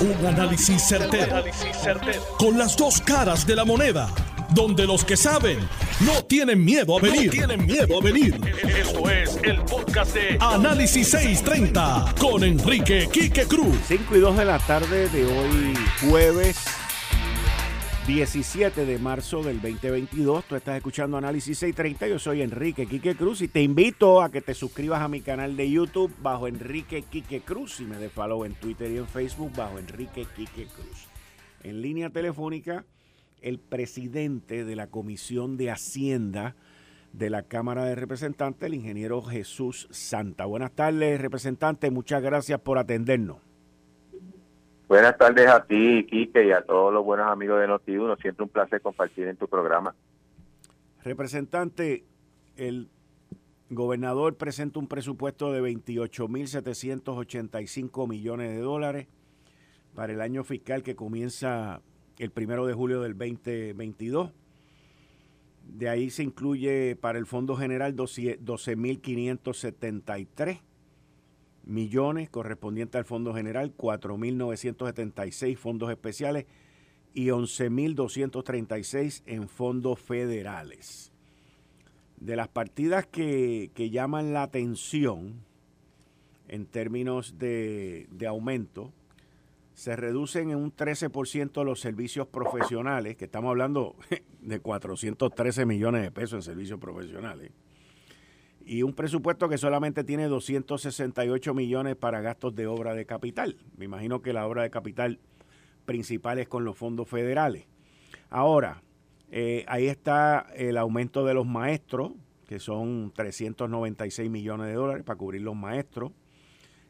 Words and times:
Un 0.00 0.26
análisis 0.26 0.82
certero, 0.82 1.44
Con 2.38 2.56
las 2.56 2.74
dos 2.74 3.02
caras 3.02 3.46
de 3.46 3.54
la 3.54 3.66
moneda. 3.66 4.08
Donde 4.54 4.86
los 4.86 5.04
que 5.04 5.14
saben 5.14 5.58
no 6.00 6.24
tienen 6.24 6.64
miedo 6.64 6.96
a 6.96 7.00
venir. 7.02 7.30
tienen 7.30 7.66
miedo 7.66 7.98
a 8.00 8.02
venir. 8.02 8.40
Esto 8.66 9.10
es 9.10 9.38
el 9.42 9.60
podcast 9.62 10.14
de 10.14 10.38
Análisis 10.40 11.10
630 11.10 12.14
con 12.18 12.42
Enrique 12.42 13.08
Quique 13.12 13.44
Cruz. 13.44 13.76
5 13.88 14.16
y 14.16 14.20
2 14.20 14.38
de 14.38 14.44
la 14.46 14.58
tarde 14.58 15.08
de 15.10 15.26
hoy, 15.26 15.74
jueves 16.08 16.56
17 18.06 18.86
de 18.86 18.98
marzo 18.98 19.42
del 19.42 19.60
2022. 19.60 20.44
Tú 20.44 20.56
estás 20.56 20.76
escuchando 20.76 21.16
Análisis 21.16 21.58
630. 21.58 22.08
Yo 22.08 22.18
soy 22.18 22.42
Enrique 22.42 22.86
Quique 22.86 23.14
Cruz 23.14 23.42
y 23.42 23.48
te 23.48 23.62
invito 23.62 24.22
a 24.22 24.30
que 24.30 24.40
te 24.40 24.54
suscribas 24.54 25.02
a 25.02 25.08
mi 25.08 25.20
canal 25.20 25.56
de 25.56 25.70
YouTube 25.70 26.12
bajo 26.20 26.48
Enrique 26.48 27.02
Quique 27.02 27.40
Cruz 27.40 27.80
y 27.80 27.84
me 27.84 27.98
de 27.98 28.10
en 28.46 28.54
Twitter 28.54 28.90
y 28.90 28.98
en 28.98 29.06
Facebook 29.06 29.52
bajo 29.54 29.78
Enrique 29.78 30.26
Quique 30.34 30.66
Cruz. 30.66 31.08
En 31.62 31.82
línea 31.82 32.10
telefónica, 32.10 32.84
el 33.42 33.58
presidente 33.58 34.64
de 34.64 34.76
la 34.76 34.86
Comisión 34.86 35.56
de 35.56 35.70
Hacienda 35.70 36.56
de 37.12 37.30
la 37.30 37.42
Cámara 37.42 37.84
de 37.84 37.94
Representantes, 37.94 38.66
el 38.66 38.74
ingeniero 38.74 39.22
Jesús 39.22 39.88
Santa. 39.90 40.46
Buenas 40.46 40.72
tardes, 40.72 41.20
representante. 41.20 41.90
Muchas 41.90 42.22
gracias 42.22 42.60
por 42.60 42.78
atendernos. 42.78 43.49
Buenas 44.90 45.16
tardes 45.16 45.46
a 45.46 45.62
ti, 45.62 46.04
Quique, 46.10 46.48
y 46.48 46.50
a 46.50 46.62
todos 46.62 46.92
los 46.92 47.04
buenos 47.04 47.30
amigos 47.30 47.60
de 47.60 47.68
Noti1. 47.68 48.20
Siempre 48.20 48.42
un 48.42 48.48
placer 48.48 48.80
compartir 48.80 49.28
en 49.28 49.36
tu 49.36 49.46
programa. 49.46 49.94
Representante, 51.04 52.02
el 52.56 52.88
gobernador 53.68 54.36
presenta 54.36 54.80
un 54.80 54.88
presupuesto 54.88 55.52
de 55.52 55.62
28.785 55.62 58.08
millones 58.08 58.50
de 58.50 58.58
dólares 58.58 59.06
para 59.94 60.12
el 60.12 60.20
año 60.20 60.42
fiscal 60.42 60.82
que 60.82 60.96
comienza 60.96 61.82
el 62.18 62.32
primero 62.32 62.66
de 62.66 62.74
julio 62.74 63.00
del 63.00 63.16
2022. 63.16 64.32
De 65.68 65.88
ahí 65.88 66.10
se 66.10 66.24
incluye 66.24 66.96
para 66.96 67.20
el 67.20 67.26
Fondo 67.26 67.54
General 67.54 67.94
12.573 67.94 70.62
millones 71.64 72.30
correspondiente 72.30 72.98
al 72.98 73.04
Fondo 73.04 73.34
General, 73.34 73.74
4.976 73.76 75.56
fondos 75.56 75.90
especiales 75.90 76.46
y 77.14 77.26
11.236 77.26 79.22
en 79.26 79.48
fondos 79.48 80.00
federales. 80.00 81.12
De 82.18 82.36
las 82.36 82.48
partidas 82.48 83.06
que, 83.06 83.70
llaman 83.90 84.32
la 84.32 84.42
atención 84.42 85.42
en 86.48 86.66
términos 86.66 87.38
de, 87.38 88.06
de 88.10 88.26
aumento, 88.26 88.92
se 89.74 89.96
reducen 89.96 90.50
en 90.50 90.56
un 90.58 90.74
13% 90.74 91.64
los 91.64 91.80
servicios 91.80 92.26
profesionales, 92.26 93.16
que 93.16 93.24
estamos 93.24 93.50
hablando 93.50 93.96
de 94.40 94.60
413 94.60 95.64
millones 95.64 96.02
de 96.02 96.10
pesos 96.10 96.34
en 96.34 96.42
servicios 96.42 96.78
profesionales 96.78 97.52
y 98.70 98.84
un 98.84 98.92
presupuesto 98.92 99.48
que 99.48 99.58
solamente 99.58 100.04
tiene 100.04 100.28
268 100.28 101.54
millones 101.54 101.96
para 101.96 102.20
gastos 102.20 102.54
de 102.54 102.68
obra 102.68 102.94
de 102.94 103.04
capital. 103.04 103.56
Me 103.76 103.86
imagino 103.86 104.22
que 104.22 104.32
la 104.32 104.46
obra 104.46 104.62
de 104.62 104.70
capital 104.70 105.18
principal 105.86 106.38
es 106.38 106.46
con 106.46 106.64
los 106.64 106.78
fondos 106.78 107.08
federales. 107.08 107.66
Ahora, 108.28 108.84
eh, 109.32 109.64
ahí 109.66 109.88
está 109.88 110.46
el 110.54 110.76
aumento 110.76 111.24
de 111.24 111.34
los 111.34 111.46
maestros, 111.46 112.12
que 112.46 112.60
son 112.60 113.12
396 113.12 114.30
millones 114.30 114.68
de 114.68 114.74
dólares 114.74 115.02
para 115.02 115.18
cubrir 115.18 115.42
los 115.42 115.56
maestros 115.56 116.12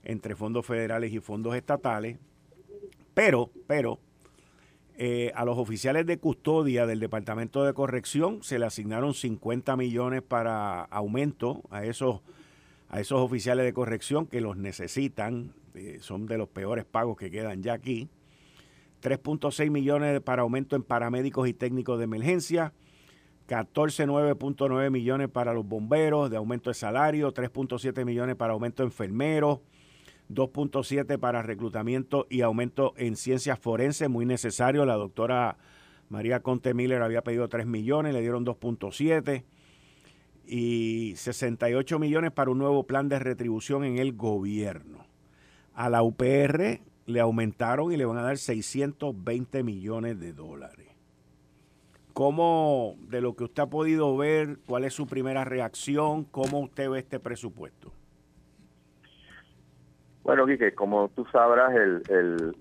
entre 0.03 0.37
fondos 0.37 0.67
federales 0.67 1.15
y 1.15 1.21
fondos 1.21 1.57
estatales. 1.57 2.19
Pero, 3.15 3.53
pero, 3.67 4.01
eh, 4.97 5.33
a 5.35 5.45
los 5.45 5.59
oficiales 5.59 6.07
de 6.07 6.19
custodia 6.19 6.87
del 6.87 7.01
Departamento 7.01 7.65
de 7.65 7.73
Corrección 7.73 8.43
se 8.43 8.59
le 8.59 8.67
asignaron 8.67 9.15
50 9.15 9.77
millones 9.77 10.23
para 10.23 10.83
aumento 10.83 11.63
a 11.71 11.85
esos, 11.85 12.21
a 12.89 13.01
esos 13.01 13.21
oficiales 13.21 13.65
de 13.65 13.73
corrección 13.73 14.27
que 14.27 14.41
los 14.41 14.57
necesitan, 14.57 15.55
eh, 15.75 15.99
son 16.01 16.27
de 16.27 16.39
los 16.39 16.49
peores 16.49 16.85
pagos 16.85 17.17
que 17.17 17.31
quedan 17.31 17.63
ya 17.63 17.73
aquí. 17.73 18.09
3.6 19.03 19.71
millones 19.71 20.21
para 20.21 20.43
aumento 20.43 20.77
en 20.77 20.83
paramédicos 20.83 21.49
y 21.49 21.55
técnicos 21.55 21.99
de 21.99 22.05
emergencia, 22.05 22.73
14.9.9 23.49 24.91
millones 24.91 25.29
para 25.29 25.55
los 25.55 25.67
bomberos 25.67 26.31
de 26.31 26.37
aumento 26.37 26.71
de 26.71 26.75
salario, 26.75 27.33
3.7 27.33 28.05
millones 28.05 28.37
para 28.37 28.53
aumento 28.53 28.83
de 28.83 28.89
enfermeros, 28.89 29.61
2.7 30.31 31.19
para 31.19 31.43
reclutamiento 31.43 32.27
y 32.31 32.43
aumento 32.43 32.95
en 32.97 33.17
ciencias 33.17 33.59
forenses, 33.59 34.09
muy 34.09 34.27
necesario. 34.27 34.85
La 34.87 34.95
doctora 34.95 35.59
María 36.09 36.41
Conte 36.41 36.73
Miller 36.73 37.03
había 37.03 37.23
pedido 37.23 37.49
3 37.49 37.67
millones, 37.67 38.15
le 38.15 38.21
dieron 38.21 38.47
2.7 38.47 39.45
y 40.47 41.15
68 41.17 41.99
millones 41.99 42.33
para 42.33 42.51
un 42.51 42.59
nuevo 42.59 42.85
plan 42.85 43.09
de 43.09 43.19
retribución 43.19 43.85
en 43.85 43.99
el 43.99 44.15
gobierno. 44.15 45.07
A 45.75 45.89
la 45.89 46.03
UPR 46.03 46.81
le 47.07 47.21
aumentaron 47.21 47.93
y 47.93 47.97
le 47.97 48.05
van 48.05 48.19
a 48.19 48.23
dar 48.23 48.39
620 48.39 49.63
millones 49.63 50.19
de 50.21 50.33
dólares. 50.33 50.89
¿Cómo, 52.13 52.97
de 53.09 53.21
lo 53.21 53.35
que 53.35 53.45
usted 53.45 53.63
ha 53.63 53.71
podido 53.71 54.17
ver, 54.17 54.59
cuál 54.67 54.85
es 54.85 54.95
su 54.95 55.07
primera 55.07 55.45
reacción? 55.45 56.25
¿Cómo 56.25 56.61
usted 56.61 56.91
ve 56.91 56.99
este 56.99 57.21
presupuesto? 57.21 57.93
Bueno, 60.23 60.47
Quique, 60.47 60.75
como 60.75 61.09
tú 61.09 61.25
sabrás, 61.33 61.75
el, 61.75 62.03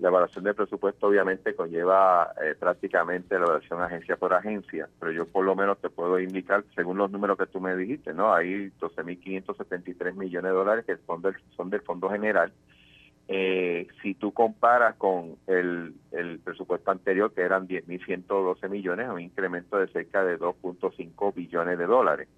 la 0.00 0.08
evaluación 0.08 0.44
del 0.44 0.54
presupuesto 0.54 1.08
obviamente 1.08 1.54
conlleva 1.54 2.32
eh, 2.42 2.54
prácticamente 2.58 3.38
la 3.38 3.44
evaluación 3.44 3.82
agencia 3.82 4.16
por 4.16 4.32
agencia, 4.32 4.88
pero 4.98 5.12
yo 5.12 5.26
por 5.26 5.44
lo 5.44 5.54
menos 5.54 5.78
te 5.78 5.90
puedo 5.90 6.18
indicar, 6.18 6.64
según 6.74 6.96
los 6.96 7.10
números 7.10 7.36
que 7.36 7.46
tú 7.46 7.60
me 7.60 7.76
dijiste, 7.76 8.14
¿no? 8.14 8.32
Hay 8.32 8.72
12.573 8.80 10.14
millones 10.14 10.50
de 10.50 10.56
dólares 10.56 10.84
que 10.86 10.96
son 11.06 11.20
del, 11.20 11.34
son 11.54 11.68
del 11.68 11.82
Fondo 11.82 12.08
General. 12.08 12.50
Eh, 13.28 13.86
si 14.02 14.14
tú 14.14 14.32
comparas 14.32 14.96
con 14.96 15.36
el, 15.46 15.94
presupuesto 16.42 16.90
anterior, 16.90 17.32
que 17.32 17.42
eran 17.42 17.68
10.112 17.68 18.68
millones, 18.68 19.08
un 19.08 19.20
incremento 19.20 19.78
de 19.78 19.86
cerca 19.88 20.24
de 20.24 20.38
2.5 20.38 21.34
billones 21.34 21.78
de 21.78 21.86
dólares. 21.86 22.28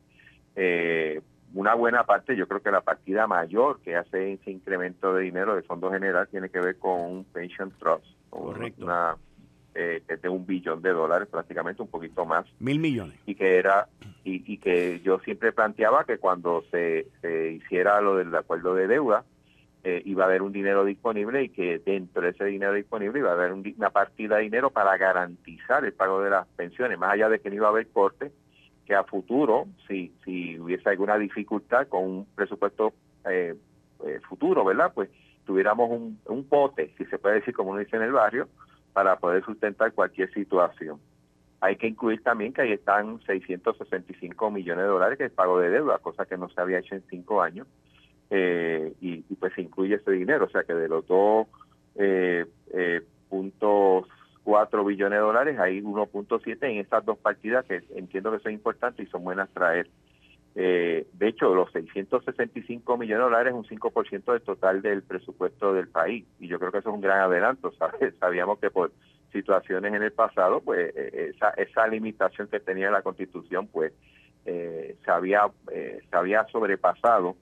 Eh, 0.56 1.22
una 1.54 1.74
buena 1.74 2.04
parte, 2.04 2.36
yo 2.36 2.48
creo 2.48 2.62
que 2.62 2.70
la 2.70 2.80
partida 2.80 3.26
mayor 3.26 3.80
que 3.80 3.96
hace 3.96 4.34
ese 4.34 4.50
incremento 4.50 5.14
de 5.14 5.22
dinero 5.22 5.54
de 5.54 5.62
fondo 5.62 5.90
general 5.90 6.28
tiene 6.28 6.48
que 6.48 6.60
ver 6.60 6.78
con 6.78 7.00
un 7.00 7.24
pension 7.24 7.70
trust, 7.78 8.06
Correcto. 8.30 8.84
una 8.84 9.16
eh, 9.74 10.02
de 10.20 10.28
un 10.28 10.46
billón 10.46 10.82
de 10.82 10.90
dólares 10.90 11.28
prácticamente, 11.30 11.82
un 11.82 11.88
poquito 11.88 12.24
más. 12.26 12.46
Mil 12.58 12.78
millones. 12.78 13.18
Y 13.26 13.34
que 13.34 13.56
era 13.56 13.88
y, 14.24 14.52
y 14.52 14.58
que 14.58 15.00
yo 15.00 15.18
siempre 15.20 15.52
planteaba 15.52 16.04
que 16.04 16.18
cuando 16.18 16.62
se, 16.70 17.06
se 17.20 17.52
hiciera 17.52 18.00
lo 18.00 18.16
del 18.16 18.34
acuerdo 18.34 18.74
de 18.74 18.86
deuda, 18.86 19.24
eh, 19.84 20.00
iba 20.04 20.24
a 20.24 20.26
haber 20.28 20.42
un 20.42 20.52
dinero 20.52 20.84
disponible 20.84 21.42
y 21.42 21.48
que 21.48 21.80
dentro 21.80 22.22
de 22.22 22.28
ese 22.28 22.44
dinero 22.44 22.72
disponible 22.72 23.18
iba 23.18 23.30
a 23.30 23.34
haber 23.34 23.52
una 23.52 23.90
partida 23.90 24.36
de 24.36 24.42
dinero 24.42 24.70
para 24.70 24.96
garantizar 24.96 25.84
el 25.84 25.92
pago 25.92 26.22
de 26.22 26.30
las 26.30 26.46
pensiones, 26.48 26.98
más 26.98 27.12
allá 27.12 27.28
de 27.28 27.40
que 27.40 27.50
no 27.50 27.56
iba 27.56 27.66
a 27.66 27.70
haber 27.70 27.88
corte, 27.88 28.30
que 28.86 28.94
a 28.94 29.04
futuro, 29.04 29.66
si, 29.86 30.12
si 30.24 30.58
hubiese 30.58 30.88
alguna 30.88 31.16
dificultad 31.18 31.88
con 31.88 32.04
un 32.04 32.26
presupuesto 32.34 32.92
eh, 33.28 33.54
eh, 34.04 34.20
futuro, 34.28 34.64
¿verdad? 34.64 34.92
Pues 34.94 35.10
tuviéramos 35.44 35.90
un, 35.90 36.18
un 36.26 36.44
pote, 36.44 36.92
si 36.98 37.04
se 37.06 37.18
puede 37.18 37.36
decir 37.36 37.54
como 37.54 37.70
uno 37.70 37.80
dice 37.80 37.96
en 37.96 38.02
el 38.02 38.12
barrio, 38.12 38.48
para 38.92 39.16
poder 39.16 39.44
sustentar 39.44 39.92
cualquier 39.92 40.32
situación. 40.32 40.98
Hay 41.60 41.76
que 41.76 41.86
incluir 41.86 42.22
también 42.22 42.52
que 42.52 42.62
ahí 42.62 42.72
están 42.72 43.20
665 43.22 44.50
millones 44.50 44.84
de 44.84 44.90
dólares 44.90 45.16
que 45.16 45.26
es 45.26 45.32
pago 45.32 45.60
de 45.60 45.70
deuda, 45.70 45.98
cosa 45.98 46.26
que 46.26 46.36
no 46.36 46.48
se 46.48 46.60
había 46.60 46.80
hecho 46.80 46.96
en 46.96 47.04
cinco 47.08 47.40
años, 47.40 47.66
eh, 48.30 48.94
y, 49.00 49.24
y, 49.28 49.34
pues 49.36 49.52
se 49.54 49.62
incluye 49.62 49.94
ese 49.94 50.10
dinero, 50.10 50.46
o 50.46 50.48
sea 50.48 50.64
que 50.64 50.74
de 50.74 50.88
los 50.88 51.06
dos 51.06 51.46
eh, 51.96 52.46
eh, 52.72 53.02
puntos 53.28 54.06
4 54.44 54.84
billones 54.84 55.18
de 55.18 55.24
dólares, 55.24 55.58
hay 55.58 55.80
1.7 55.80 56.58
en 56.62 56.78
estas 56.78 57.04
dos 57.04 57.18
partidas 57.18 57.64
que 57.64 57.82
entiendo 57.94 58.32
que 58.32 58.40
son 58.40 58.52
importantes 58.52 59.06
y 59.06 59.10
son 59.10 59.24
buenas 59.24 59.48
traer. 59.50 59.88
Eh, 60.54 61.06
de 61.12 61.28
hecho, 61.28 61.54
los 61.54 61.70
665 61.72 62.98
millones 62.98 63.18
de 63.18 63.24
dólares 63.24 63.54
es 63.54 63.58
un 63.58 63.80
5% 63.80 64.32
del 64.32 64.42
total 64.42 64.82
del 64.82 65.02
presupuesto 65.02 65.72
del 65.72 65.88
país 65.88 66.26
y 66.40 66.48
yo 66.48 66.58
creo 66.58 66.72
que 66.72 66.78
eso 66.78 66.90
es 66.90 66.94
un 66.94 67.00
gran 67.00 67.20
adelanto. 67.20 67.72
¿sabes? 67.78 68.14
Sabíamos 68.18 68.58
que 68.58 68.70
por 68.70 68.92
situaciones 69.32 69.94
en 69.94 70.02
el 70.02 70.12
pasado, 70.12 70.60
pues 70.60 70.94
eh, 70.94 71.32
esa, 71.34 71.50
esa 71.50 71.86
limitación 71.86 72.48
que 72.48 72.60
tenía 72.60 72.90
la 72.90 73.02
Constitución, 73.02 73.66
pues 73.66 73.92
eh, 74.44 74.96
se, 75.04 75.10
había, 75.10 75.50
eh, 75.70 76.00
se 76.08 76.16
había 76.16 76.46
sobrepasado 76.48 77.36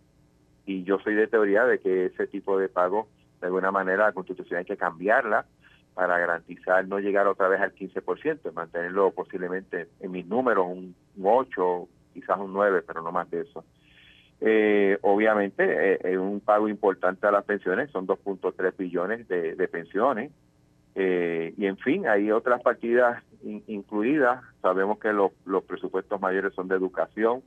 y 0.67 0.85
yo 0.85 0.99
soy 1.00 1.14
de 1.14 1.26
teoría 1.26 1.64
de 1.64 1.79
que 1.81 2.06
ese 2.06 2.26
tipo 2.26 2.58
de 2.58 2.69
pago, 2.69 3.08
de 3.41 3.46
alguna 3.46 3.70
manera, 3.70 4.06
la 4.06 4.12
Constitución 4.12 4.58
hay 4.58 4.64
que 4.64 4.76
cambiarla 4.76 5.46
para 5.94 6.19
garantizar 6.19 6.87
no 6.87 6.98
llegar 6.98 7.26
otra 7.26 7.48
vez 7.48 7.60
al 7.60 7.75
15%, 7.75 8.52
mantenerlo 8.52 9.10
posiblemente 9.10 9.88
en 10.00 10.10
mis 10.12 10.26
números 10.26 10.66
un, 10.69 10.94
8, 11.22 11.88
quizás 12.14 12.38
un 12.38 12.52
9, 12.52 12.82
pero 12.87 13.02
no 13.02 13.12
más 13.12 13.31
de 13.31 13.42
eso. 13.42 13.64
Eh, 14.40 14.98
obviamente 15.02 15.64
eh, 15.64 15.98
es 16.02 16.16
un 16.16 16.40
pago 16.40 16.69
importante 16.69 17.26
a 17.26 17.31
las 17.31 17.44
pensiones, 17.44 17.90
son 17.90 18.06
2.3 18.06 18.76
billones 18.76 19.28
de, 19.28 19.69
pensiones, 19.69 20.32
Eh, 20.96 21.54
y 21.56 21.66
en 21.66 21.76
fin, 21.76 22.08
hay 22.08 22.32
otras 22.32 22.60
partidas 22.62 23.22
incluidas. 23.69 24.43
Sabemos 24.60 24.98
que 24.98 25.12
los, 25.12 25.31
los 25.46 25.62
presupuestos 25.62 26.20
mayores 26.20 26.52
son 26.54 26.66
de 26.66 26.75
educación. 26.75 27.43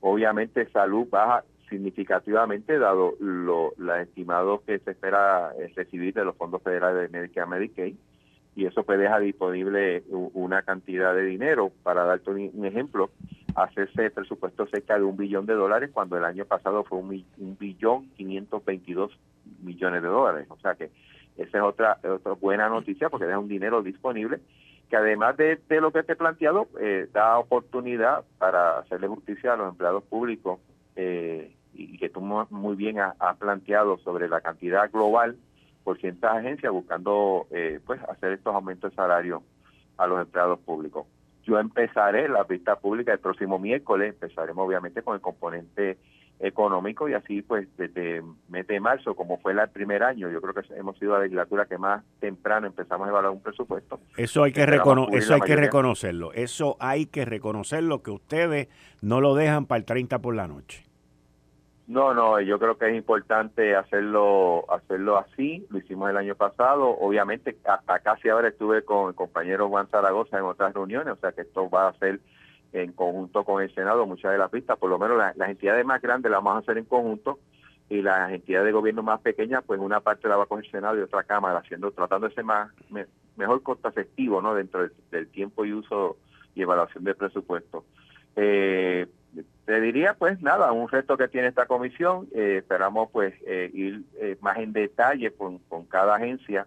Obviamente 0.00 0.68
salud 0.70 1.08
baja 1.08 1.44
significativamente 1.74 2.78
dado 2.78 3.14
lo, 3.18 3.72
la 3.78 4.00
estimados 4.00 4.62
que 4.62 4.78
se 4.78 4.92
espera 4.92 5.52
eh, 5.58 5.72
recibir 5.74 6.14
de 6.14 6.24
los 6.24 6.36
fondos 6.36 6.62
federales 6.62 7.10
de 7.10 7.18
Medicare 7.18 7.48
Medicaid 7.48 7.96
y 8.56 8.66
eso 8.66 8.84
pues 8.84 9.00
deja 9.00 9.18
disponible 9.18 10.04
una 10.08 10.62
cantidad 10.62 11.12
de 11.12 11.24
dinero. 11.24 11.72
Para 11.82 12.04
darte 12.04 12.30
un, 12.30 12.64
ejemplo, 12.64 13.10
hacerse 13.56 14.10
presupuesto 14.10 14.66
cerca 14.68 14.96
de 14.96 15.02
un 15.02 15.16
billón 15.16 15.44
de 15.46 15.54
dólares 15.54 15.90
cuando 15.92 16.16
el 16.16 16.24
año 16.24 16.44
pasado 16.44 16.84
fue 16.84 16.98
un, 16.98 17.24
un 17.38 17.58
billón 17.58 18.10
522 18.10 19.10
millones 19.64 20.02
de 20.02 20.08
dólares. 20.08 20.46
O 20.50 20.56
sea 20.60 20.76
que 20.76 20.92
esa 21.36 21.58
es 21.58 21.64
otra, 21.64 21.98
otra 22.08 22.32
buena 22.34 22.68
noticia 22.68 23.08
porque 23.08 23.26
deja 23.26 23.40
un 23.40 23.48
dinero 23.48 23.82
disponible 23.82 24.38
que 24.88 24.96
además 24.96 25.36
de, 25.36 25.58
lo 25.80 25.90
que 25.90 26.02
te 26.02 26.12
he 26.12 26.16
planteado, 26.16 26.68
eh, 26.80 27.08
da 27.12 27.38
oportunidad 27.38 28.24
para 28.38 28.78
hacerle 28.78 29.08
justicia 29.08 29.54
a 29.54 29.56
los 29.56 29.70
empleados 29.70 30.04
públicos 30.04 30.60
eh, 30.96 31.50
y 31.74 31.98
que 31.98 32.08
tú 32.08 32.20
muy 32.20 32.76
bien 32.76 32.98
has, 33.00 33.36
planteado 33.38 33.98
sobre 33.98 34.28
la 34.28 34.40
cantidad 34.40 34.90
global 34.90 35.36
por 35.82 35.98
ciertas 36.00 36.36
agencias 36.36 36.72
buscando 36.72 37.46
eh, 37.50 37.80
pues 37.84 38.00
hacer 38.04 38.32
estos 38.32 38.54
aumentos 38.54 38.90
de 38.90 38.96
salario 38.96 39.42
a 39.96 40.06
los 40.06 40.20
empleados 40.20 40.58
públicos. 40.60 41.06
Yo 41.44 41.58
empezaré 41.58 42.28
la 42.28 42.44
vista 42.44 42.76
pública 42.76 43.12
el 43.12 43.18
próximo 43.18 43.58
miércoles, 43.58 44.14
empezaremos 44.14 44.66
obviamente 44.66 45.02
con 45.02 45.14
el 45.14 45.20
componente 45.20 45.98
económico 46.40 47.08
y 47.08 47.14
así 47.14 47.42
pues 47.42 47.68
desde 47.76 48.22
mes 48.48 48.66
de 48.66 48.80
marzo, 48.80 49.14
como 49.14 49.38
fue 49.38 49.52
el 49.52 49.68
primer 49.68 50.02
año, 50.02 50.30
yo 50.30 50.40
creo 50.40 50.54
que 50.54 50.74
hemos 50.74 50.98
sido 50.98 51.12
la 51.12 51.20
legislatura 51.20 51.66
que 51.66 51.78
más 51.78 52.02
temprano 52.18 52.66
empezamos 52.66 53.06
a 53.06 53.10
evaluar 53.10 53.32
un 53.32 53.42
presupuesto. 53.42 54.00
Eso 54.16 54.42
hay 54.42 54.52
que, 54.52 54.62
eso 55.12 55.34
hay 55.34 55.40
que 55.40 55.56
reconocerlo, 55.56 56.32
eso 56.32 56.76
hay 56.80 57.06
que 57.06 57.24
reconocerlo, 57.24 58.02
que 58.02 58.10
ustedes 58.10 58.68
no 59.00 59.20
lo 59.20 59.34
dejan 59.34 59.66
para 59.66 59.78
el 59.78 59.84
30 59.84 60.18
por 60.20 60.34
la 60.34 60.48
noche. 60.48 60.84
No, 61.86 62.14
no, 62.14 62.40
yo 62.40 62.58
creo 62.58 62.78
que 62.78 62.88
es 62.88 62.96
importante 62.96 63.76
hacerlo 63.76 64.64
hacerlo 64.70 65.18
así. 65.18 65.66
Lo 65.68 65.78
hicimos 65.78 66.08
el 66.08 66.16
año 66.16 66.34
pasado. 66.34 66.88
Obviamente, 66.88 67.58
hasta 67.64 67.98
casi 67.98 68.30
ahora 68.30 68.48
estuve 68.48 68.84
con 68.84 69.08
el 69.08 69.14
compañero 69.14 69.68
Juan 69.68 69.88
Zaragoza 69.88 70.38
en 70.38 70.44
otras 70.44 70.72
reuniones, 70.72 71.12
o 71.12 71.16
sea 71.16 71.32
que 71.32 71.42
esto 71.42 71.68
va 71.68 71.88
a 71.88 71.98
ser 71.98 72.20
en 72.72 72.92
conjunto 72.92 73.44
con 73.44 73.62
el 73.62 73.72
Senado 73.74 74.06
muchas 74.06 74.32
de 74.32 74.38
las 74.38 74.50
pistas. 74.50 74.78
Por 74.78 74.88
lo 74.88 74.98
menos 74.98 75.18
las, 75.36 75.48
entidades 75.48 75.84
más 75.84 76.00
grandes 76.00 76.30
las 76.32 76.42
vamos 76.42 76.56
a 76.56 76.62
hacer 76.64 76.78
en 76.78 76.86
conjunto 76.86 77.38
y 77.90 78.00
las 78.00 78.32
entidades 78.32 78.66
de 78.66 78.72
gobierno 78.72 79.02
más 79.02 79.20
pequeñas, 79.20 79.62
pues 79.66 79.78
una 79.78 80.00
parte 80.00 80.26
la 80.26 80.38
va 80.38 80.46
con 80.46 80.64
el 80.64 80.70
Senado 80.70 80.98
y 80.98 81.02
otra 81.02 81.22
Cámara, 81.24 81.58
haciendo 81.58 81.90
tratando 81.90 82.28
de 82.28 82.34
ser 82.34 82.44
más 82.44 82.70
mejor 83.36 83.62
costo 83.62 83.88
efectivo, 83.88 84.40
¿no? 84.40 84.54
Dentro 84.54 84.88
del, 85.10 85.28
tiempo 85.28 85.66
y 85.66 85.74
uso 85.74 86.16
y 86.54 86.62
evaluación 86.62 87.04
del 87.04 87.14
presupuesto. 87.14 87.84
Eh, 88.36 89.06
te 89.64 89.80
diría 89.80 90.14
pues 90.14 90.40
nada, 90.42 90.72
un 90.72 90.88
reto 90.88 91.16
que 91.16 91.28
tiene 91.28 91.48
esta 91.48 91.66
comisión, 91.66 92.28
eh, 92.34 92.56
esperamos 92.58 93.10
pues 93.10 93.34
eh, 93.46 93.70
ir 93.72 94.02
eh, 94.20 94.36
más 94.40 94.58
en 94.58 94.72
detalle 94.72 95.32
con, 95.32 95.60
cada 95.88 96.16
agencia 96.16 96.66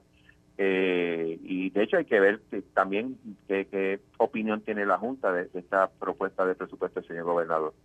y 0.59 1.69
de 1.69 1.83
hecho 1.83 1.97
hay 1.97 2.05
que 2.05 2.19
ver 2.19 2.41
también 2.73 3.19
qué, 3.47 3.99
opinión 4.17 4.61
tiene 4.61 4.87
la 4.87 4.97
Junta 4.97 5.31
de, 5.31 5.49
esta 5.53 5.87
propuesta 5.87 6.47
de 6.47 6.55
presupuesto 6.55 7.03
señor 7.03 7.25
gobernador. 7.25 7.75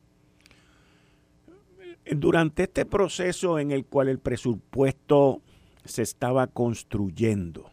Durante 2.11 2.62
este 2.62 2.87
proceso 2.87 3.58
en 3.58 3.73
el 3.73 3.85
cual 3.85 4.08
el 4.08 4.19
presupuesto 4.19 5.43
se 5.85 6.00
estaba 6.00 6.46
construyendo, 6.46 7.72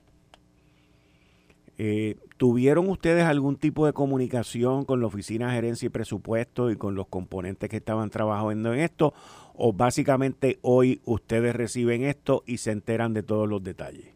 eh, 1.81 2.17
¿Tuvieron 2.35 2.89
ustedes 2.89 3.23
algún 3.23 3.55
tipo 3.55 3.85
de 3.85 3.93
comunicación 3.93 4.83
con 4.83 4.99
la 4.99 5.07
Oficina 5.07 5.47
de 5.47 5.53
Gerencia 5.53 5.85
y 5.85 5.89
Presupuesto 5.89 6.71
y 6.71 6.75
con 6.75 6.93
los 6.93 7.07
componentes 7.07 7.69
que 7.69 7.77
estaban 7.77 8.09
trabajando 8.09 8.73
en 8.73 8.81
esto? 8.81 9.13
¿O 9.55 9.71
básicamente 9.71 10.59
hoy 10.61 10.99
ustedes 11.05 11.55
reciben 11.55 12.03
esto 12.03 12.43
y 12.45 12.57
se 12.57 12.71
enteran 12.71 13.13
de 13.13 13.23
todos 13.23 13.47
los 13.47 13.63
detalles? 13.63 14.13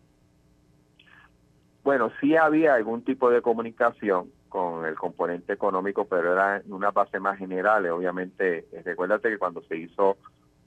Bueno, 1.86 2.12
sí 2.20 2.36
había 2.36 2.76
algún 2.76 3.02
tipo 3.06 3.30
de 3.30 3.42
comunicación 3.42 4.30
con 4.50 4.86
el 4.86 4.96
componente 4.96 5.54
económico, 5.54 6.04
pero 6.04 6.34
era 6.34 6.58
en 6.58 6.74
una 6.74 6.92
base 6.92 7.18
más 7.22 7.38
general. 7.38 7.86
Obviamente, 7.88 8.66
eh, 8.74 8.82
recuérdate 8.84 9.30
que 9.30 9.38
cuando 9.38 9.62
se 9.64 9.78
hizo 9.78 10.18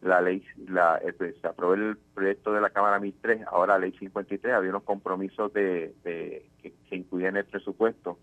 la 0.02 0.20
ley, 0.20 0.42
la, 0.68 1.00
se 1.18 1.46
aprobó 1.46 1.74
el 1.74 1.96
proyecto 2.14 2.52
de 2.52 2.60
la 2.60 2.70
Cámara 2.70 2.98
1003, 3.00 3.46
ahora 3.46 3.74
la 3.74 3.86
ley 3.86 3.92
53, 3.98 4.54
había 4.54 4.70
unos 4.70 4.82
compromisos 4.82 5.52
de, 5.52 5.94
que 6.04 6.72
se 6.88 6.96
incluían 6.96 7.30
en 7.30 7.38
el 7.38 7.44
presupuesto, 7.44 8.18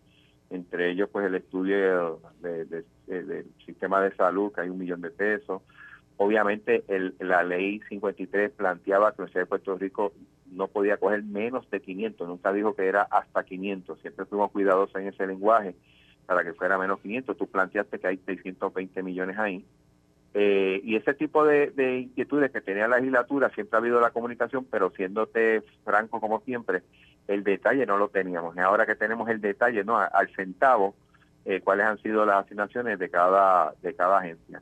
entre 0.49 0.91
ellos 0.91 1.09
pues 1.11 1.25
el 1.25 1.35
estudio 1.35 2.19
del 2.41 3.45
sistema 3.65 4.01
de 4.01 4.15
salud, 4.15 4.51
que 4.53 4.61
hay 4.61 4.69
un 4.69 4.77
millón 4.77 5.01
de 5.01 5.09
pesos. 5.09 5.61
Obviamente 6.17 6.83
el, 6.87 7.15
la 7.19 7.43
ley 7.43 7.81
53 7.89 8.51
planteaba 8.51 9.11
que 9.11 9.17
la 9.17 9.23
Universidad 9.23 9.41
de 9.41 9.47
Puerto 9.47 9.75
Rico 9.75 10.13
no 10.51 10.67
podía 10.67 10.97
coger 10.97 11.23
menos 11.23 11.69
de 11.71 11.81
500, 11.81 12.27
nunca 12.27 12.53
dijo 12.53 12.75
que 12.75 12.85
era 12.85 13.01
hasta 13.01 13.43
500, 13.43 13.99
siempre 13.99 14.25
fuimos 14.25 14.51
cuidadosos 14.51 14.95
en 14.95 15.07
ese 15.07 15.25
lenguaje 15.25 15.75
para 16.27 16.43
que 16.43 16.53
fuera 16.53 16.77
menos 16.77 16.99
500, 16.99 17.35
tú 17.35 17.47
planteaste 17.47 17.99
que 17.99 18.07
hay 18.07 18.17
620 18.17 19.03
millones 19.03 19.37
ahí, 19.37 19.65
eh, 20.35 20.81
y 20.83 20.95
ese 20.95 21.13
tipo 21.13 21.45
de, 21.45 21.71
inquietudes 22.01 22.51
que 22.51 22.61
tenía 22.61 22.87
la 22.87 22.97
legislatura, 22.97 23.51
siempre 23.53 23.77
ha 23.77 23.79
habido 23.79 24.01
la 24.01 24.09
comunicación, 24.09 24.65
pero 24.69 24.89
siéndote 24.91 25.61
franco 25.83 26.19
como 26.19 26.41
siempre, 26.41 26.81
el 27.27 27.43
detalle 27.43 27.85
no 27.85 27.97
lo 27.97 28.09
teníamos. 28.09 28.55
Y 28.55 28.59
ahora 28.59 28.85
que 28.85 28.95
tenemos 28.95 29.29
el 29.29 29.41
detalle, 29.41 29.83
¿no? 29.83 29.97
Al 29.97 30.29
centavo, 30.35 30.95
eh, 31.45 31.61
cuáles 31.61 31.85
han 31.85 31.99
sido 31.99 32.25
las 32.25 32.45
asignaciones 32.45 32.97
de 32.97 33.09
cada, 33.09 33.73
de 33.81 33.93
cada 33.93 34.19
agencia. 34.19 34.61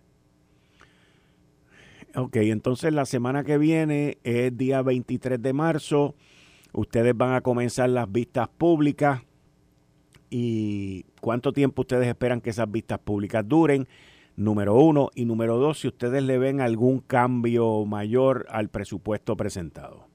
Ok, 2.16 2.36
entonces 2.38 2.92
la 2.92 3.06
semana 3.06 3.46
que 3.46 3.58
viene 3.58 4.18
es 4.24 4.56
día 4.58 4.82
23 4.82 5.42
de 5.42 5.54
marzo. 5.54 6.16
Ustedes 6.74 7.16
van 7.16 7.34
a 7.34 7.42
comenzar 7.42 7.90
las 7.90 8.12
vistas 8.12 8.50
públicas. 8.50 9.22
¿Y 10.30 11.06
cuánto 11.22 11.54
tiempo 11.54 11.82
ustedes 11.82 12.08
esperan 12.08 12.42
que 12.42 12.50
esas 12.50 12.70
vistas 12.70 13.00
públicas 13.00 13.48
duren? 13.48 13.88
Número 14.44 14.76
uno. 14.76 15.10
Y 15.16 15.26
número 15.26 15.58
dos, 15.58 15.80
si 15.80 15.88
ustedes 15.88 16.24
le 16.24 16.38
ven 16.38 16.62
algún 16.62 17.00
cambio 17.00 17.86
mayor 17.86 18.46
al 18.50 18.70
presupuesto 18.70 19.36
presentado. 19.38 20.12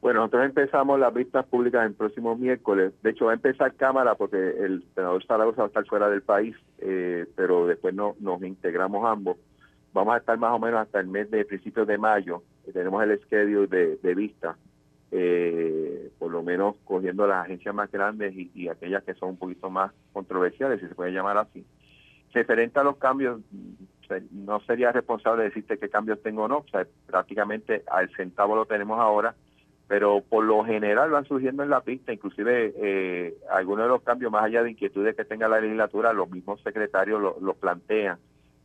Bueno, 0.00 0.20
nosotros 0.20 0.46
empezamos 0.46 0.98
las 0.98 1.14
vistas 1.14 1.46
públicas 1.46 1.86
el 1.86 1.94
próximo 1.94 2.36
miércoles. 2.36 2.92
De 3.02 3.10
hecho, 3.10 3.26
va 3.26 3.32
a 3.32 3.34
empezar 3.34 3.74
Cámara 3.74 4.16
porque 4.16 4.36
el 4.36 4.84
senador 4.96 5.24
Zaragoza 5.24 5.58
va 5.58 5.64
a 5.64 5.68
estar 5.68 5.86
fuera 5.86 6.10
del 6.10 6.22
país, 6.22 6.56
eh, 6.78 7.24
pero 7.36 7.68
después 7.68 7.94
no, 7.94 8.16
nos 8.18 8.42
integramos 8.42 9.08
ambos. 9.08 9.36
Vamos 9.92 10.14
a 10.14 10.18
estar 10.18 10.36
más 10.38 10.52
o 10.52 10.58
menos 10.58 10.80
hasta 10.80 10.98
el 10.98 11.06
mes 11.06 11.30
de 11.30 11.44
principios 11.44 11.86
de 11.86 11.98
mayo. 11.98 12.42
Tenemos 12.72 13.00
el 13.04 13.16
schedule 13.20 13.68
de, 13.68 13.96
de 13.96 14.14
vista, 14.16 14.56
eh, 15.12 16.10
por 16.18 16.32
lo 16.32 16.42
menos 16.42 16.74
cogiendo 16.84 17.26
las 17.26 17.44
agencias 17.44 17.74
más 17.74 17.90
grandes 17.92 18.34
y, 18.34 18.68
aquellas 18.68 19.04
que 19.04 19.14
son 19.14 19.30
un 19.30 19.36
poquito 19.36 19.70
más 19.70 19.92
controversiales, 20.12 20.80
si 20.80 20.88
se 20.88 20.94
puede 20.94 21.12
llamar 21.12 21.36
así. 21.36 21.64
Referente 22.32 22.78
a 22.78 22.84
los 22.84 22.96
cambios, 22.96 23.40
no 24.30 24.60
sería 24.60 24.92
responsable 24.92 25.44
decirte 25.44 25.78
qué 25.78 25.88
cambios 25.88 26.22
tengo 26.22 26.44
o 26.44 26.48
no, 26.48 26.58
o 26.58 26.66
sea, 26.70 26.86
prácticamente 27.06 27.82
al 27.90 28.10
centavo 28.14 28.56
lo 28.56 28.66
tenemos 28.66 28.98
ahora, 28.98 29.34
pero 29.88 30.22
por 30.22 30.44
lo 30.44 30.64
general 30.64 31.10
van 31.10 31.26
surgiendo 31.26 31.62
en 31.62 31.70
la 31.70 31.82
pista, 31.82 32.12
inclusive 32.12 32.72
eh, 32.76 33.34
algunos 33.50 33.84
de 33.84 33.88
los 33.90 34.02
cambios, 34.02 34.32
más 34.32 34.44
allá 34.44 34.62
de 34.62 34.70
inquietudes 34.70 35.16
que 35.16 35.24
tenga 35.24 35.48
la 35.48 35.60
legislatura, 35.60 36.12
los 36.12 36.30
mismos 36.30 36.60
secretarios 36.62 37.20
lo, 37.20 37.54
plantean 37.54 38.18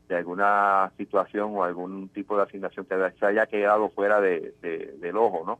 de 0.08 0.16
alguna 0.16 0.92
situación 0.98 1.52
o 1.54 1.64
algún 1.64 2.10
tipo 2.10 2.38
de 2.38 2.44
asignación 2.44 2.86
que 2.86 2.96
se 3.20 3.26
haya 3.26 3.46
quedado 3.46 3.90
fuera 3.90 4.22
de, 4.22 4.54
del 4.62 5.18
ojo, 5.18 5.44
¿no? 5.46 5.60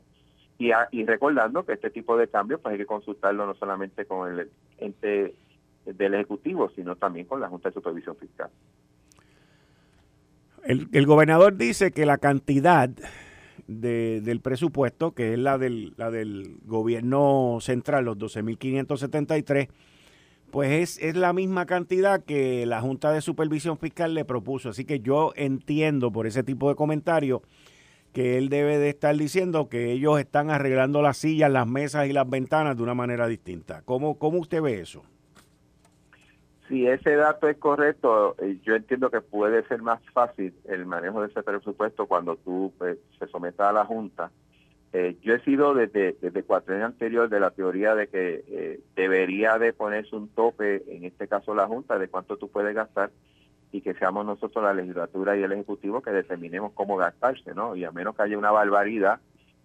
Y, 0.58 0.70
y 0.90 1.04
recordando 1.04 1.64
que 1.64 1.74
este 1.74 1.90
tipo 1.90 2.16
de 2.16 2.28
cambios 2.28 2.60
pues 2.60 2.72
hay 2.72 2.78
que 2.78 2.86
consultarlo 2.86 3.46
no 3.46 3.54
solamente 3.54 4.06
con 4.06 4.32
el 4.32 4.50
ente 4.78 5.34
del 5.96 6.14
Ejecutivo, 6.14 6.70
sino 6.74 6.96
también 6.96 7.26
con 7.26 7.40
la 7.40 7.48
Junta 7.48 7.68
de 7.68 7.74
Supervisión 7.74 8.16
Fiscal. 8.16 8.50
El, 10.64 11.06
gobernador 11.06 11.56
dice 11.56 11.92
que 11.92 12.04
la 12.04 12.18
cantidad 12.18 12.90
del 13.66 14.40
presupuesto, 14.40 15.12
que 15.12 15.32
es 15.32 15.38
la 15.38 15.56
del, 15.56 15.94
la 15.96 16.10
del 16.10 16.58
gobierno 16.64 17.58
central, 17.60 18.04
los 18.04 18.18
12.573, 18.18 19.68
pues 20.50 20.70
es, 20.70 21.02
es 21.02 21.16
la 21.16 21.32
misma 21.32 21.66
cantidad 21.66 22.22
que 22.22 22.66
la 22.66 22.80
Junta 22.80 23.12
de 23.12 23.20
Supervisión 23.20 23.78
Fiscal 23.78 24.14
le 24.14 24.24
propuso. 24.24 24.70
Así 24.70 24.84
que 24.84 25.00
yo 25.00 25.32
entiendo 25.36 26.10
por 26.12 26.26
ese 26.26 26.42
tipo 26.42 26.68
de 26.68 26.74
comentarios 26.74 27.40
que 28.12 28.38
él 28.38 28.48
debe 28.48 28.78
de 28.78 28.88
estar 28.88 29.16
diciendo 29.16 29.68
que 29.68 29.92
ellos 29.92 30.18
están 30.18 30.50
arreglando 30.50 31.02
las 31.02 31.18
sillas, 31.18 31.50
las 31.50 31.66
mesas 31.66 32.08
y 32.08 32.12
las 32.12 32.28
ventanas 32.28 32.76
de 32.76 32.82
una 32.82 32.94
manera 32.94 33.26
distinta. 33.26 33.82
¿Cómo, 33.84 34.18
cómo 34.18 34.38
usted 34.38 34.60
ve 34.60 34.80
eso? 34.80 35.02
Si 36.68 36.86
ese 36.86 37.16
dato 37.16 37.48
es 37.48 37.56
correcto, 37.56 38.36
eh, 38.38 38.58
yo 38.62 38.74
entiendo 38.74 39.10
que 39.10 39.22
puede 39.22 39.66
ser 39.68 39.80
más 39.82 40.02
fácil 40.12 40.54
el 40.66 40.84
manejo 40.84 41.22
de 41.22 41.28
ese 41.28 41.42
presupuesto 41.42 42.06
cuando 42.06 42.36
tú 42.36 42.72
pues, 42.76 42.98
se 43.18 43.26
someta 43.28 43.68
a 43.68 43.72
la 43.72 43.84
Junta 43.84 44.30
Eh, 44.92 45.16
yo 45.22 45.34
he 45.34 45.40
sido 45.40 45.74
desde, 45.74 46.16
desde 46.20 46.42
cuatro 46.44 46.74
años 46.74 46.86
anterior 46.86 47.28
de 47.28 47.40
la 47.40 47.50
teoría 47.50 47.94
de 47.94 48.06
que 48.08 48.44
eh, 48.48 48.80
debería 48.96 49.58
de 49.58 49.74
ponerse 49.74 50.16
un 50.16 50.28
tope, 50.28 50.82
en 50.88 51.04
este 51.04 51.28
caso 51.28 51.54
la 51.54 51.66
Junta, 51.66 51.98
de 51.98 52.08
cuánto 52.08 52.38
tú 52.38 52.48
puedes 52.48 52.74
gastar 52.74 53.10
y 53.70 53.82
que 53.82 53.92
seamos 53.94 54.24
nosotros 54.24 54.64
la 54.64 54.72
legislatura 54.72 55.36
y 55.36 55.42
el 55.42 55.52
Ejecutivo 55.52 56.00
que 56.00 56.10
determinemos 56.10 56.72
cómo 56.72 56.96
gastarse, 56.96 57.54
¿no? 57.54 57.76
Y 57.76 57.84
a 57.84 57.92
menos 57.92 58.16
que 58.16 58.22
haya 58.22 58.38
una 58.38 58.50
barbaridad, 58.50 59.20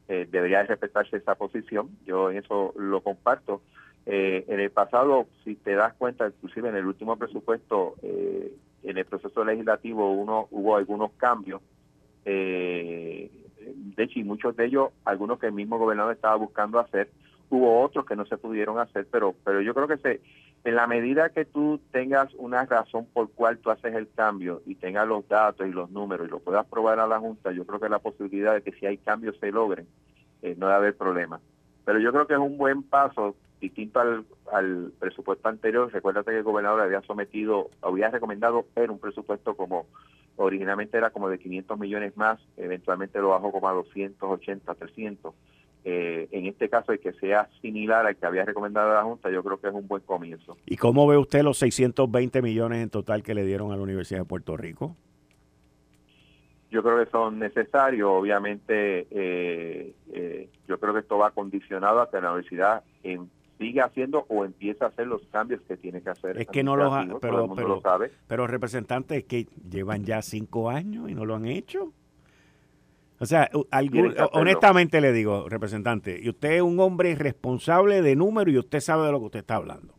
eh, 0.10 0.28
debería 0.30 0.64
respetarse 0.64 1.16
esa 1.18 1.36
posición. 1.36 1.90
Yo 2.06 2.30
en 2.30 2.40
eso 2.40 2.74
lo 2.78 3.00
comparto. 3.02 3.62
Eh, 4.06 4.46
en 4.48 4.60
el 4.60 4.70
pasado, 4.72 5.28
si 5.44 5.56
te 5.56 5.76
das 5.76 5.94
cuenta, 5.94 6.28
inclusive 6.28 6.70
en 6.70 6.76
el 6.76 6.86
último 6.86 7.16
presupuesto, 7.18 7.96
eh, 8.02 8.54
en 8.84 8.98
el 8.98 9.06
proceso 9.06 9.46
legislativo 9.46 10.12
uno 10.12 10.48
hubo 10.52 10.76
algunos 10.76 11.12
cambios. 11.14 11.62
de 12.26 13.30
hecho, 14.04 14.20
y 14.20 14.24
muchos 14.24 14.56
de 14.56 14.66
ellos, 14.66 14.90
algunos 15.06 15.40
que 15.40 15.48
el 15.48 15.54
mismo 15.54 15.78
gobernador 15.78 16.14
estaba 16.14 16.36
buscando 16.36 16.80
hacer, 16.80 17.10
hubo 17.50 17.82
otros 17.82 18.06
que 18.06 18.16
no 18.16 18.26
se 18.26 18.38
pudieron 18.38 18.80
hacer, 18.80 19.08
pero, 19.12 19.36
pero 19.44 19.62
yo 19.62 19.74
creo 19.74 19.88
que 19.88 19.98
se, 19.98 20.22
en 20.64 20.76
la 20.76 20.88
medida 20.88 21.30
que 21.30 21.46
tú 21.46 21.80
tengas 21.92 22.34
una 22.36 22.66
razón 22.66 23.06
por 23.14 23.30
cual 23.32 23.58
tú 23.58 23.70
haces 23.70 23.94
el 23.94 24.10
cambio 24.10 24.62
y 24.66 24.76
tengas 24.76 25.08
los 25.08 25.28
datos 25.28 25.68
y 25.68 25.72
los 25.72 25.92
números 25.92 26.28
y 26.28 26.32
lo 26.32 26.40
puedas 26.40 26.66
probar 26.66 27.00
a 27.00 27.08
la 27.08 27.20
Junta, 27.20 27.52
yo 27.52 27.66
creo 27.66 27.80
que 27.80 27.90
la 27.90 28.00
posibilidad 28.00 28.54
de 28.54 28.62
que 28.62 28.72
si 28.72 28.86
hay 28.86 28.98
cambios 28.98 29.38
se 29.40 29.52
logren, 29.52 29.88
eh, 30.42 30.56
no 30.58 30.68
debe 30.68 30.78
haber 30.78 30.98
problema. 30.98 31.40
Pero 31.86 32.00
yo 32.00 32.14
creo 32.14 32.28
que 32.28 32.34
es 32.34 32.40
un 32.40 32.58
buen 32.58 32.84
paso, 32.84 33.36
distinto 33.64 34.00
al, 34.00 34.26
al 34.52 34.92
presupuesto 35.00 35.50
anterior. 35.50 35.92
Recuérdate 35.92 36.32
que 36.32 36.38
el 36.38 36.44
gobernador 36.44 36.82
había 36.82 37.02
sometido, 37.02 37.70
había 37.82 38.10
recomendado 38.10 38.66
ver 38.76 38.92
un 38.92 39.00
presupuesto 39.00 39.56
como 39.56 39.88
originalmente 40.36 40.98
era 40.98 41.12
como 41.12 41.30
de 41.30 41.40
500 41.40 41.80
millones 41.80 42.18
más, 42.18 42.40
eventualmente 42.58 43.20
lo 43.20 43.30
bajó 43.30 43.52
como 43.52 43.70
a 43.70 43.74
280, 43.74 44.74
300 44.74 45.34
eh, 45.86 46.30
en 46.32 46.46
este 46.46 46.70
caso, 46.70 46.94
el 46.94 47.00
que 47.00 47.12
sea 47.14 47.50
similar 47.62 48.06
al 48.06 48.16
que 48.16 48.26
había 48.26 48.46
recomendado 48.46 48.94
la 48.94 49.04
Junta, 49.04 49.30
yo 49.30 49.44
creo 49.44 49.60
que 49.60 49.68
es 49.68 49.74
un 49.74 49.88
buen 49.88 50.02
comienzo. 50.04 50.58
¿Y 50.66 50.78
cómo 50.78 51.06
ve 51.08 51.18
usted 51.18 51.44
los 51.44 51.58
620 51.58 52.42
millones 52.42 52.82
en 52.82 52.90
total 52.90 53.22
que 53.22 53.34
le 53.34 53.44
dieron 53.44 53.72
a 53.72 53.76
la 53.76 53.84
Universidad 53.84 54.20
de 54.20 54.26
Puerto 54.26 54.56
Rico? 54.56 54.96
Yo 56.72 56.82
creo 56.82 57.04
que 57.04 57.12
son 57.12 57.38
necesarios, 57.38 58.10
obviamente, 58.10 59.08
eh, 59.12 59.94
eh, 60.14 60.50
yo 60.68 60.80
creo 60.80 60.94
que 60.94 61.02
esto 61.02 61.18
va 61.18 61.32
condicionado 61.32 62.02
a 62.02 62.10
que 62.10 62.20
la 62.20 62.32
universidad 62.32 62.84
siga 63.58 63.86
haciendo 63.86 64.26
o 64.30 64.46
empiece 64.46 64.84
a 64.84 64.88
hacer 64.88 65.08
los 65.08 65.22
cambios 65.28 65.62
que 65.62 65.78
tiene 65.78 66.02
que 66.02 66.10
hacer. 66.10 66.40
Es 66.40 66.48
que 66.48 66.64
no 66.64 66.76
los 66.76 66.92
ha, 66.92 67.06
pero, 67.22 67.54
pero, 67.54 67.68
lo 67.68 67.82
sabe. 67.82 68.12
pero 68.28 68.48
representantes 68.48 69.24
que 69.26 69.48
llevan 69.70 70.04
ya 70.04 70.22
cinco 70.22 70.70
años 70.70 71.10
y 71.10 71.16
no 71.16 71.26
lo 71.26 71.36
han 71.36 71.46
hecho. 71.46 71.94
O 73.20 73.26
sea, 73.26 73.50
honestamente 74.34 75.00
le 75.00 75.14
digo, 75.14 75.48
representante, 75.48 76.20
y 76.22 76.28
usted 76.28 76.54
es 76.54 76.62
un 76.62 76.78
hombre 76.80 77.16
responsable 77.16 78.02
de 78.02 78.18
número 78.18 78.52
y 78.52 78.58
usted 78.58 78.82
sabe 78.82 79.06
de 79.06 79.12
lo 79.14 79.20
que 79.20 79.26
usted 79.28 79.40
está 79.40 79.56
hablando. 79.56 79.94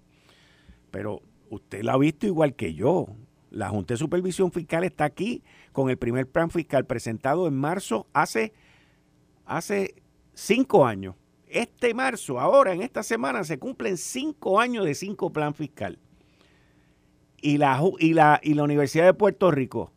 Pero 0.91 1.23
usted 1.49 1.83
lo 1.83 1.93
ha 1.93 1.99
visto 1.99 2.27
igual 2.27 2.55
que 2.55 2.75
yo. 2.75 3.07
La 3.51 3.71
Junta 3.71 3.95
de 3.95 3.99
Supervisión 3.99 4.53
Fiscal 4.53 4.85
está 4.85 5.05
aquí 5.05 5.43
con 5.73 5.89
el 5.89 5.97
primer 5.97 6.29
plan 6.29 6.51
fiscal 6.51 6.85
presentado 6.85 7.47
en 7.47 7.55
marzo 7.55 8.07
hace, 8.13 8.53
hace 9.47 9.95
cinco 10.35 10.85
años. 10.85 11.15
Este 11.55 11.95
marzo, 11.95 12.41
ahora 12.41 12.73
en 12.73 12.83
esta 12.83 13.05
semana, 13.05 13.45
se 13.45 13.61
cumplen 13.61 13.97
cinco 13.97 14.59
años 14.59 14.85
de 14.85 14.97
cinco 14.97 15.33
plan 15.33 15.55
fiscal. 15.55 16.01
Y 17.41 17.59
la, 17.59 17.81
y 18.01 18.13
la, 18.13 18.41
y 18.43 18.55
la 18.55 18.65
Universidad 18.65 19.05
de 19.05 19.15
Puerto 19.15 19.53
Rico 19.53 19.93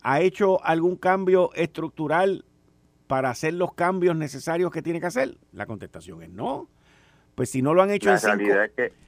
ha 0.00 0.22
hecho 0.22 0.64
algún 0.64 0.96
cambio 0.96 1.52
estructural 1.52 2.46
para 3.06 3.28
hacer 3.28 3.52
los 3.52 3.74
cambios 3.74 4.16
necesarios 4.16 4.70
que 4.70 4.80
tiene 4.80 4.98
que 4.98 5.06
hacer? 5.06 5.36
La 5.52 5.66
contestación 5.66 6.22
es 6.22 6.30
no. 6.30 6.66
Pues 7.36 7.50
si 7.50 7.60
no 7.60 7.74
lo 7.74 7.82
han 7.82 7.90
hecho 7.90 8.10
en 8.10 8.18
cinco, 8.18 8.54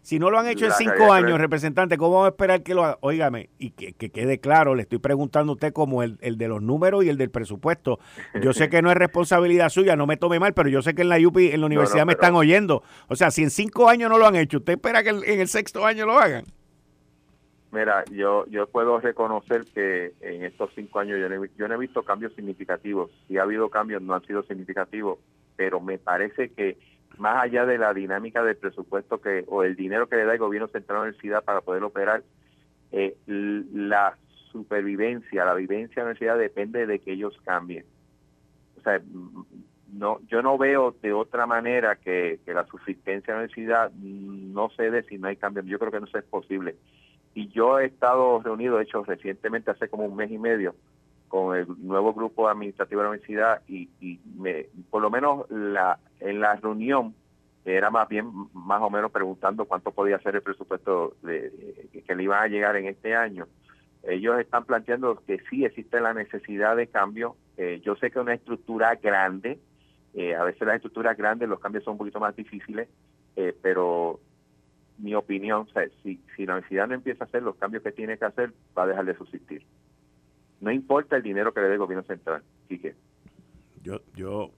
si 0.02 0.18
no 0.18 0.30
lo 0.30 0.38
han 0.38 0.47
hecho 0.49 0.66
en 0.66 0.73
cinco 0.73 1.14
años, 1.14 1.40
representante, 1.40 1.97
¿cómo 1.97 2.12
vamos 2.12 2.26
a 2.26 2.28
esperar 2.28 2.62
que 2.62 2.75
lo 2.75 2.85
haga? 2.85 2.99
Óigame, 3.00 3.49
y 3.58 3.70
que, 3.70 3.94
quede 3.94 4.38
claro, 4.38 4.75
le 4.75 4.82
estoy 4.82 4.99
preguntando 4.99 5.52
a 5.52 5.54
usted 5.54 5.73
como 5.73 6.02
el, 6.02 6.18
el, 6.20 6.37
de 6.37 6.47
los 6.47 6.61
números 6.61 7.06
y 7.06 7.08
el 7.08 7.16
del 7.16 7.30
presupuesto. 7.30 7.99
Yo 8.42 8.52
sé 8.52 8.68
que 8.70 8.82
no 8.82 8.90
es 8.90 8.99
responsabilidad 8.99 9.70
suya, 9.70 9.97
no 9.97 10.06
me 10.06 10.18
tome 10.18 10.38
mal, 10.38 10.52
pero 10.52 10.68
yo 10.68 10.82
sé 10.82 10.94
que 10.94 11.00
en 11.00 11.08
la 11.08 11.16
UPI, 11.16 11.52
en 11.52 11.61
la 11.61 11.66
universidad 11.66 12.04
me 12.04 12.12
están 12.12 12.35
oyendo. 12.35 12.82
O 13.08 13.16
sea, 13.16 13.30
si 13.30 13.42
en 13.42 13.49
cinco 13.49 13.88
años 13.88 14.11
no 14.11 14.18
lo 14.18 14.26
han 14.26 14.37
hecho, 14.37 14.58
¿usted 14.58 14.75
espera 14.75 15.02
que 15.02 15.08
en 15.08 15.40
el 15.40 15.49
sexto 15.49 15.87
año 15.87 16.04
lo 16.04 16.18
hagan? 16.18 16.44
Mira, 17.73 18.04
yo 18.11 18.44
yo 18.49 18.66
puedo 18.66 19.00
reconocer 19.00 19.64
que 19.75 20.12
en 20.20 20.44
estos 20.44 20.70
cinco 20.75 21.00
años 21.00 21.18
yo 21.18 21.30
no, 21.30 21.42
he, 21.42 21.50
yo 21.56 21.66
no 21.66 21.75
he 21.75 21.78
visto 21.78 22.02
cambios 22.02 22.35
significativos. 22.35 23.11
Si 23.26 23.38
ha 23.38 23.42
habido 23.42 23.70
cambios, 23.70 24.02
no 24.02 24.12
han 24.14 24.23
sido 24.26 24.42
significativos, 24.42 25.18
pero 25.56 25.80
me 25.80 25.97
parece 25.97 26.50
que 26.50 26.76
más 27.17 27.43
allá 27.43 27.67
de 27.67 27.79
la 27.79 27.95
dinámica 27.95 28.43
del 28.43 28.57
presupuesto 28.57 29.21
que 29.21 29.45
o 29.49 29.62
el 29.62 29.77
dinero 29.77 30.09
que 30.09 30.17
le 30.17 30.25
da 30.25 30.35
el 30.35 30.38
gobierno 30.38 30.69
central 30.69 30.97
a 30.97 31.00
la 31.00 31.07
universidad 31.07 31.45
para 31.45 31.61
poder 31.61 31.83
operar, 31.83 32.23
eh, 32.93 33.17
la 33.27 34.17
supervivencia, 34.53 35.45
la 35.45 35.55
vivencia 35.55 35.97
de 35.97 36.00
la 36.00 36.11
universidad 36.11 36.38
depende 36.38 36.87
de 36.87 36.99
que 37.00 37.12
ellos 37.12 37.38
cambien. 37.45 37.85
O 38.79 38.81
sea, 38.83 39.00
no, 39.93 40.21
yo 40.29 40.43
no 40.43 40.59
veo 40.59 40.95
de 41.03 41.12
otra 41.12 41.47
manera 41.47 41.97
que, 41.97 42.41
la 42.47 42.67
subsistencia 42.67 43.35
de 43.35 43.38
la 43.38 43.45
universidad 43.45 43.91
no 43.93 44.71
se 44.71 45.03
si 45.05 45.19
no 45.19 45.29
hay 45.29 45.37
cambios. 45.37 45.67
Yo 45.67 45.79
creo 45.79 45.91
que 45.91 46.00
no 46.00 46.07
es 46.07 46.25
posible 46.25 46.77
y 47.38 47.49
yo 47.49 47.79
he 47.79 47.87
estado 47.87 48.41
reunido, 48.43 48.79
de 48.79 48.83
hecho, 48.83 49.05
recientemente, 49.05 49.71
hace 49.71 49.88
como 49.88 50.05
un 50.05 50.17
mes 50.17 50.29
y 50.29 50.38
medio, 50.38 50.75
con 51.29 51.57
el 51.57 51.67
nuevo 51.79 52.12
grupo 52.12 52.49
administrativo 52.49 53.00
de 53.00 53.05
la 53.05 53.11
universidad 53.11 53.62
y, 53.69 53.88
y 54.00 54.19
me, 54.37 54.67
por 54.91 55.03
lo 55.03 55.09
menos 55.09 55.49
la, 55.49 56.00
en 56.20 56.40
la 56.40 56.56
reunión 56.56 57.14
era 57.64 57.90
más 57.90 58.08
bien 58.08 58.30
más 58.52 58.80
o 58.80 58.90
menos 58.90 59.10
preguntando 59.10 59.64
cuánto 59.66 59.90
podía 59.90 60.18
ser 60.20 60.37
el 60.37 60.42
presupuesto 60.42 61.16
de, 61.22 61.52
que 62.06 62.14
le 62.14 62.22
iba 62.22 62.40
a 62.40 62.48
llegar 62.48 62.76
en 62.76 62.87
este 62.87 63.14
año. 63.14 63.46
Ellos 64.02 64.40
están 64.40 64.64
planteando 64.64 65.22
que 65.26 65.38
sí 65.50 65.64
existe 65.64 66.00
la 66.00 66.14
necesidad 66.14 66.76
de 66.76 66.87
cambio. 66.87 67.37
Eh, 67.56 67.80
yo 67.84 67.96
sé 67.96 68.10
que 68.10 68.20
una 68.20 68.34
estructura 68.34 68.94
grande, 68.94 69.58
eh, 70.14 70.34
a 70.34 70.44
veces 70.44 70.66
las 70.66 70.76
estructuras 70.76 71.16
grandes 71.16 71.48
los 71.48 71.60
cambios 71.60 71.84
son 71.84 71.92
un 71.92 71.98
poquito 71.98 72.20
más 72.20 72.34
difíciles, 72.34 72.88
eh, 73.37 73.54
pero 73.60 74.20
mi 74.98 75.14
opinión, 75.14 75.66
o 75.68 75.80
si, 76.02 76.20
si 76.37 76.46
la 76.46 76.54
universidad 76.54 76.88
no 76.88 76.94
empieza 76.94 77.25
a 77.25 77.26
hacer 77.26 77.42
los 77.42 77.56
cambios 77.56 77.82
que 77.82 77.92
tiene 77.92 78.16
que 78.18 78.25
hacer, 78.25 78.52
va 78.76 78.84
a 78.84 78.87
dejar 78.87 79.04
de 79.04 79.16
subsistir. 79.16 79.62
No 80.60 80.72
importa 80.72 81.16
el 81.16 81.22
dinero 81.22 81.52
que 81.52 81.60
le 81.60 81.66
dé 81.66 81.75
el 81.75 81.78
gobierno 81.78 82.04
central, 82.04 82.42
Quique. 82.66 82.94
Yo, 83.82 84.00
yo, 84.16 84.50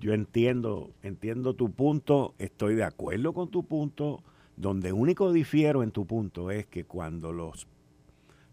yo 0.00 0.14
entiendo, 0.14 0.94
entiendo 1.02 1.54
tu 1.54 1.70
punto, 1.70 2.34
estoy 2.38 2.74
de 2.74 2.84
acuerdo 2.84 3.34
con 3.34 3.50
tu 3.50 3.64
punto. 3.64 4.22
Donde 4.56 4.92
único 4.92 5.32
difiero 5.32 5.82
en 5.82 5.90
tu 5.90 6.06
punto 6.06 6.50
es 6.50 6.66
que 6.66 6.84
cuando 6.84 7.32
los, 7.32 7.66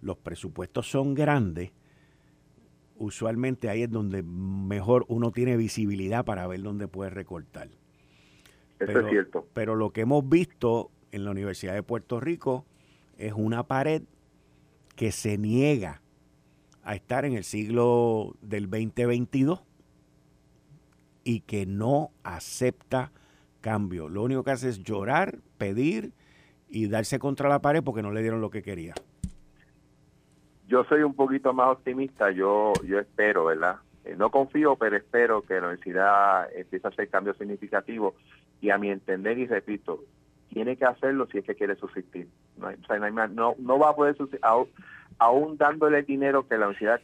los 0.01 0.18
presupuestos 0.18 0.89
son 0.89 1.13
grandes, 1.13 1.72
usualmente 2.98 3.70
ahí 3.70 3.84
es 3.84 3.92
donde 3.92 4.24
mejor 4.24 5.06
uno 5.08 5.32
tiene 5.32 5.58
visibilidad 5.58 6.25
para 6.25 6.48
ver 6.48 6.62
dónde 6.62 6.88
puede 6.88 7.10
recortar. 7.10 7.68
Eso 7.68 8.86
pero, 8.86 9.00
es 9.01 9.10
cierto. 9.10 9.48
Pero 9.54 9.75
lo 9.75 9.92
que 9.92 10.01
hemos 10.01 10.27
visto 10.27 10.92
en 11.12 11.24
la 11.24 11.32
Universidad 11.32 11.74
de 11.74 11.84
Puerto 11.84 12.20
Rico 12.20 12.66
es 13.18 13.34
una 13.34 13.68
pared 13.68 14.04
que 14.96 15.12
se 15.12 15.38
niega 15.38 16.01
a 16.84 16.96
estar 16.96 17.25
en 17.25 17.34
el 17.34 17.44
siglo 17.44 18.36
del 18.42 18.70
2022 18.70 19.66
y 21.27 21.41
que 21.41 21.65
no 21.65 22.12
acepta 22.24 23.12
cambio. 23.60 24.07
Lo 24.07 24.24
único 24.24 24.46
que 24.46 24.51
hace 24.51 24.69
es 24.69 24.81
llorar, 24.81 25.39
pedir 25.57 26.13
y 26.69 26.88
darse 26.88 27.19
contra 27.19 27.50
la 27.50 27.60
pared 27.60 27.84
porque 27.84 28.01
no 28.01 28.13
le 28.13 28.22
dieron 28.22 28.39
lo 28.39 28.50
que 28.50 28.63
quería. 28.63 28.93
Yo 30.69 30.86
soy 30.86 31.01
un 31.01 31.13
poquito 31.13 31.51
más 31.51 31.67
optimista, 31.67 32.31
yo 32.31 32.72
yo 32.86 32.98
espero, 32.98 33.43
¿verdad? 33.43 33.75
Eh, 34.05 34.15
no 34.17 34.31
confío, 34.31 34.77
pero 34.77 34.96
espero 34.96 35.41
que 35.41 35.55
la 35.55 35.67
universidad 35.67 36.48
empiece 36.55 36.88
a 36.88 36.91
hacer 36.91 37.10
cambios 37.10 37.36
significativos 37.36 38.13
y 38.62 38.69
a 38.69 38.77
mi 38.77 38.89
entender, 38.89 39.38
y 39.38 39.48
repito, 39.48 40.05
tiene 40.48 40.77
que 40.77 40.86
hacerlo 40.86 41.27
si 41.29 41.39
es 41.39 41.43
que 41.43 41.55
quiere 41.55 41.75
subsistir. 41.75 42.29
No, 43.34 43.55
no, 43.60 43.79
va 43.79 43.89
a 43.89 43.96
poder 43.98 44.15
subsistir, 44.15 44.39
aún, 45.19 45.57
dándole 45.57 46.00
el 46.00 46.05
dinero 46.05 46.48
que 46.48 46.57
la 46.57 46.67
universidad 46.67 47.01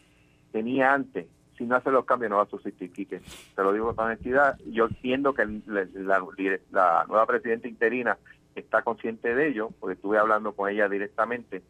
tenía 0.53 0.93
antes, 0.93 1.27
si 1.57 1.65
no 1.65 1.75
hace 1.75 1.91
los 1.91 2.05
cambios 2.05 2.29
no 2.29 2.37
va 2.37 2.43
a 2.43 2.47
subsistir, 2.47 2.91
Quique. 2.91 3.21
Te 3.55 3.63
lo 3.63 3.73
digo 3.73 3.95
con 3.95 4.05
honestidad. 4.05 4.57
Yo 4.65 4.85
entiendo 4.85 5.33
que 5.33 5.45
la, 5.65 7.05
nueva 7.07 7.25
presidenta 7.25 7.67
interina 7.67 8.17
está 8.55 8.81
consciente 8.81 9.33
de 9.35 9.47
ello, 9.47 9.69
porque 9.79 9.95
estuve 9.95 10.17
hablando 10.17 10.53
con 10.53 10.69
ella 10.69 10.89
directamente. 10.89 11.61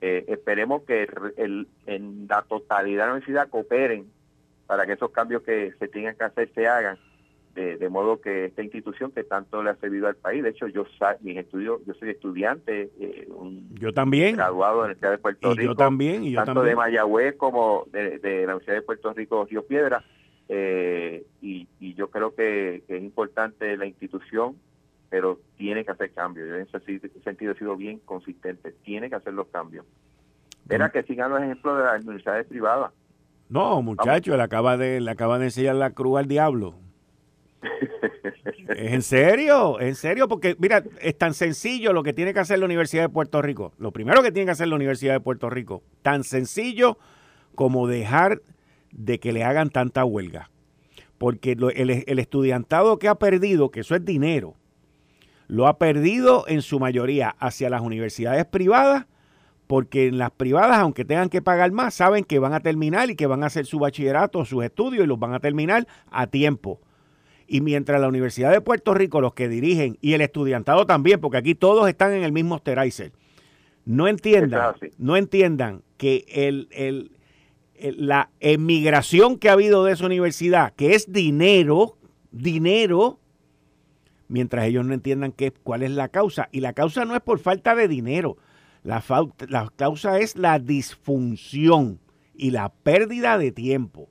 Eh, 0.00 0.24
esperemos 0.28 0.82
que 0.82 1.08
el, 1.36 1.68
en 1.86 2.26
la 2.28 2.42
totalidad 2.42 3.04
de 3.04 3.06
la 3.06 3.12
universidad 3.14 3.48
cooperen 3.48 4.10
para 4.66 4.86
que 4.86 4.92
esos 4.92 5.10
cambios 5.10 5.42
que 5.42 5.72
se 5.78 5.88
tengan 5.88 6.16
que 6.16 6.24
hacer 6.24 6.50
se 6.54 6.66
hagan 6.66 6.98
de, 7.78 7.88
modo 7.88 8.20
que 8.20 8.46
esta 8.46 8.62
institución 8.62 9.10
que 9.10 9.24
tanto 9.24 9.62
le 9.62 9.70
ha 9.70 9.76
servido 9.76 10.06
al 10.06 10.16
país, 10.16 10.42
de 10.42 10.50
hecho 10.50 10.66
yo 10.68 10.84
mis 11.20 11.36
estudios, 11.36 11.80
yo 11.86 11.94
soy 11.94 12.10
estudiante, 12.10 12.90
eh, 12.98 13.28
un 13.30 13.68
yo 13.74 13.92
también 13.92 14.36
graduado 14.36 14.74
de 14.74 14.80
la 14.80 14.84
Universidad 14.84 15.10
de 15.10 15.18
Puerto 15.18 15.50
Rico, 15.54 15.62
yo 15.62 15.74
también, 15.74 16.34
tanto 16.34 16.62
de 16.62 16.76
Mayagüez 16.76 17.36
como 17.36 17.84
de, 17.92 18.18
la 18.22 18.54
Universidad 18.54 18.74
de 18.74 18.82
Puerto 18.82 19.12
Rico 19.12 19.46
Río 19.48 19.66
Piedra, 19.66 20.04
eh, 20.48 21.24
y, 21.40 21.68
yo 21.94 22.10
creo 22.10 22.34
que, 22.34 22.82
es 22.88 23.02
importante 23.02 23.76
la 23.76 23.86
institución, 23.86 24.56
pero 25.08 25.38
tiene 25.56 25.84
que 25.84 25.90
hacer 25.90 26.12
cambios. 26.12 26.48
Yo 26.48 26.56
en 26.56 26.62
ese 26.62 27.20
sentido 27.22 27.52
he 27.52 27.58
sido 27.58 27.76
bien 27.76 27.98
consistente, 28.00 28.72
tiene 28.84 29.10
que 29.10 29.16
hacer 29.16 29.34
los 29.34 29.48
cambios. 29.48 29.84
Era 30.68 30.90
que 30.90 31.02
sigan 31.02 31.30
los 31.30 31.42
ejemplos 31.42 31.78
de 31.78 31.84
las 31.84 32.02
universidades 32.02 32.46
privadas. 32.46 32.92
No, 33.48 33.82
muchacho, 33.82 34.36
le 34.36 34.42
acaba 34.42 34.76
de, 34.76 35.00
le 35.00 35.10
acaba 35.10 35.38
de 35.38 35.46
enseñar 35.46 35.74
la 35.74 35.90
cruz 35.90 36.18
al 36.18 36.28
diablo. 36.28 36.74
¿Es 38.68 38.92
en 38.92 39.02
serio? 39.02 39.80
¿En 39.80 39.94
serio? 39.94 40.28
Porque, 40.28 40.56
mira, 40.58 40.82
es 41.00 41.18
tan 41.18 41.34
sencillo 41.34 41.92
lo 41.92 42.02
que 42.02 42.12
tiene 42.12 42.32
que 42.32 42.40
hacer 42.40 42.58
la 42.58 42.64
Universidad 42.64 43.02
de 43.02 43.08
Puerto 43.08 43.42
Rico. 43.42 43.72
Lo 43.78 43.92
primero 43.92 44.22
que 44.22 44.32
tiene 44.32 44.46
que 44.46 44.52
hacer 44.52 44.68
la 44.68 44.76
Universidad 44.76 45.14
de 45.14 45.20
Puerto 45.20 45.50
Rico, 45.50 45.82
tan 46.02 46.24
sencillo 46.24 46.98
como 47.54 47.86
dejar 47.86 48.42
de 48.92 49.20
que 49.20 49.32
le 49.32 49.44
hagan 49.44 49.70
tanta 49.70 50.04
huelga. 50.04 50.50
Porque 51.18 51.52
el, 51.52 52.04
el 52.06 52.18
estudiantado 52.18 52.98
que 52.98 53.08
ha 53.08 53.16
perdido, 53.16 53.70
que 53.70 53.80
eso 53.80 53.94
es 53.94 54.04
dinero, 54.04 54.56
lo 55.48 55.66
ha 55.66 55.78
perdido 55.78 56.44
en 56.46 56.62
su 56.62 56.78
mayoría 56.78 57.34
hacia 57.40 57.68
las 57.68 57.82
universidades 57.82 58.46
privadas, 58.46 59.06
porque 59.66 60.06
en 60.06 60.18
las 60.18 60.30
privadas, 60.30 60.78
aunque 60.78 61.04
tengan 61.04 61.28
que 61.28 61.42
pagar 61.42 61.72
más, 61.72 61.94
saben 61.94 62.24
que 62.24 62.38
van 62.38 62.54
a 62.54 62.60
terminar 62.60 63.10
y 63.10 63.16
que 63.16 63.26
van 63.26 63.42
a 63.42 63.46
hacer 63.46 63.66
su 63.66 63.78
bachillerato, 63.78 64.44
sus 64.44 64.64
estudios 64.64 65.04
y 65.04 65.06
los 65.06 65.18
van 65.18 65.34
a 65.34 65.40
terminar 65.40 65.86
a 66.10 66.26
tiempo. 66.28 66.80
Y 67.52 67.62
mientras 67.62 68.00
la 68.00 68.06
Universidad 68.06 68.52
de 68.52 68.60
Puerto 68.60 68.94
Rico, 68.94 69.20
los 69.20 69.34
que 69.34 69.48
dirigen, 69.48 69.98
y 70.00 70.12
el 70.12 70.20
estudiantado 70.20 70.86
también, 70.86 71.20
porque 71.20 71.38
aquí 71.38 71.56
todos 71.56 71.88
están 71.88 72.12
en 72.12 72.22
el 72.22 72.30
mismo 72.30 72.54
Osterizer, 72.54 73.10
no 73.84 74.06
entiendan, 74.06 74.76
no 74.98 75.16
entiendan 75.16 75.82
que 75.96 76.24
el, 76.28 76.68
el, 76.70 77.10
la 77.98 78.30
emigración 78.38 79.36
que 79.36 79.48
ha 79.48 79.54
habido 79.54 79.84
de 79.84 79.94
esa 79.94 80.06
universidad, 80.06 80.74
que 80.74 80.94
es 80.94 81.12
dinero, 81.12 81.96
dinero, 82.30 83.18
mientras 84.28 84.66
ellos 84.66 84.86
no 84.86 84.94
entiendan 84.94 85.32
qué, 85.32 85.50
cuál 85.50 85.82
es 85.82 85.90
la 85.90 86.06
causa. 86.06 86.48
Y 86.52 86.60
la 86.60 86.72
causa 86.72 87.04
no 87.04 87.16
es 87.16 87.20
por 87.20 87.40
falta 87.40 87.74
de 87.74 87.88
dinero, 87.88 88.36
la, 88.84 89.02
la 89.48 89.72
causa 89.74 90.20
es 90.20 90.36
la 90.36 90.60
disfunción 90.60 91.98
y 92.32 92.52
la 92.52 92.68
pérdida 92.68 93.38
de 93.38 93.50
tiempo. 93.50 94.08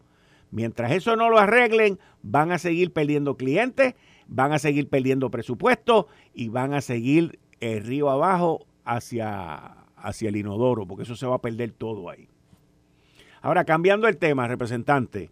Mientras 0.51 0.91
eso 0.91 1.15
no 1.15 1.29
lo 1.29 1.37
arreglen, 1.37 1.99
van 2.23 2.51
a 2.51 2.57
seguir 2.57 2.91
perdiendo 2.91 3.37
clientes, 3.37 3.95
van 4.27 4.51
a 4.51 4.59
seguir 4.59 4.89
perdiendo 4.89 5.29
presupuesto 5.29 6.07
y 6.33 6.49
van 6.49 6.73
a 6.73 6.81
seguir 6.81 7.39
el 7.59 7.83
río 7.83 8.09
abajo 8.09 8.65
hacia, 8.83 9.85
hacia 9.95 10.29
el 10.29 10.35
inodoro, 10.35 10.87
porque 10.87 11.03
eso 11.03 11.15
se 11.15 11.27
va 11.27 11.35
a 11.35 11.41
perder 11.41 11.71
todo 11.71 12.09
ahí. 12.09 12.27
Ahora, 13.41 13.63
cambiando 13.63 14.07
el 14.07 14.17
tema, 14.17 14.47
representante, 14.47 15.29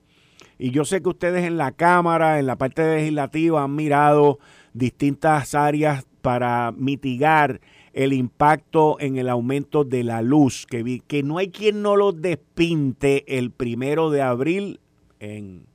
y 0.59 0.71
yo 0.71 0.86
sé 0.86 1.01
que 1.01 1.09
ustedes 1.09 1.45
en 1.45 1.57
la 1.57 1.71
Cámara, 1.71 2.39
en 2.39 2.47
la 2.47 2.57
parte 2.57 2.95
legislativa, 2.95 3.63
han 3.63 3.75
mirado 3.75 4.39
distintas 4.74 5.55
áreas 5.55 6.05
para 6.21 6.71
mitigar 6.75 7.62
el 7.93 8.13
impacto 8.13 8.97
en 9.00 9.17
el 9.17 9.29
aumento 9.29 9.83
de 9.83 10.03
la 10.03 10.21
luz, 10.21 10.65
que, 10.67 11.01
que 11.07 11.24
no 11.24 11.38
hay 11.38 11.50
quien 11.50 11.81
no 11.81 11.95
lo 11.95 12.12
despinte 12.12 13.38
el 13.38 13.51
primero 13.51 14.09
de 14.09 14.21
abril 14.21 14.79
en, 15.19 15.65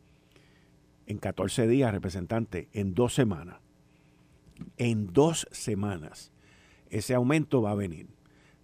en 1.07 1.19
14 1.19 1.67
días, 1.67 1.93
representante, 1.93 2.69
en 2.73 2.95
dos 2.95 3.15
semanas. 3.15 3.61
En 4.77 5.13
dos 5.13 5.47
semanas 5.51 6.33
ese 6.93 7.15
aumento 7.15 7.63
va 7.63 7.73
a 7.73 7.75
venir. 7.75 8.07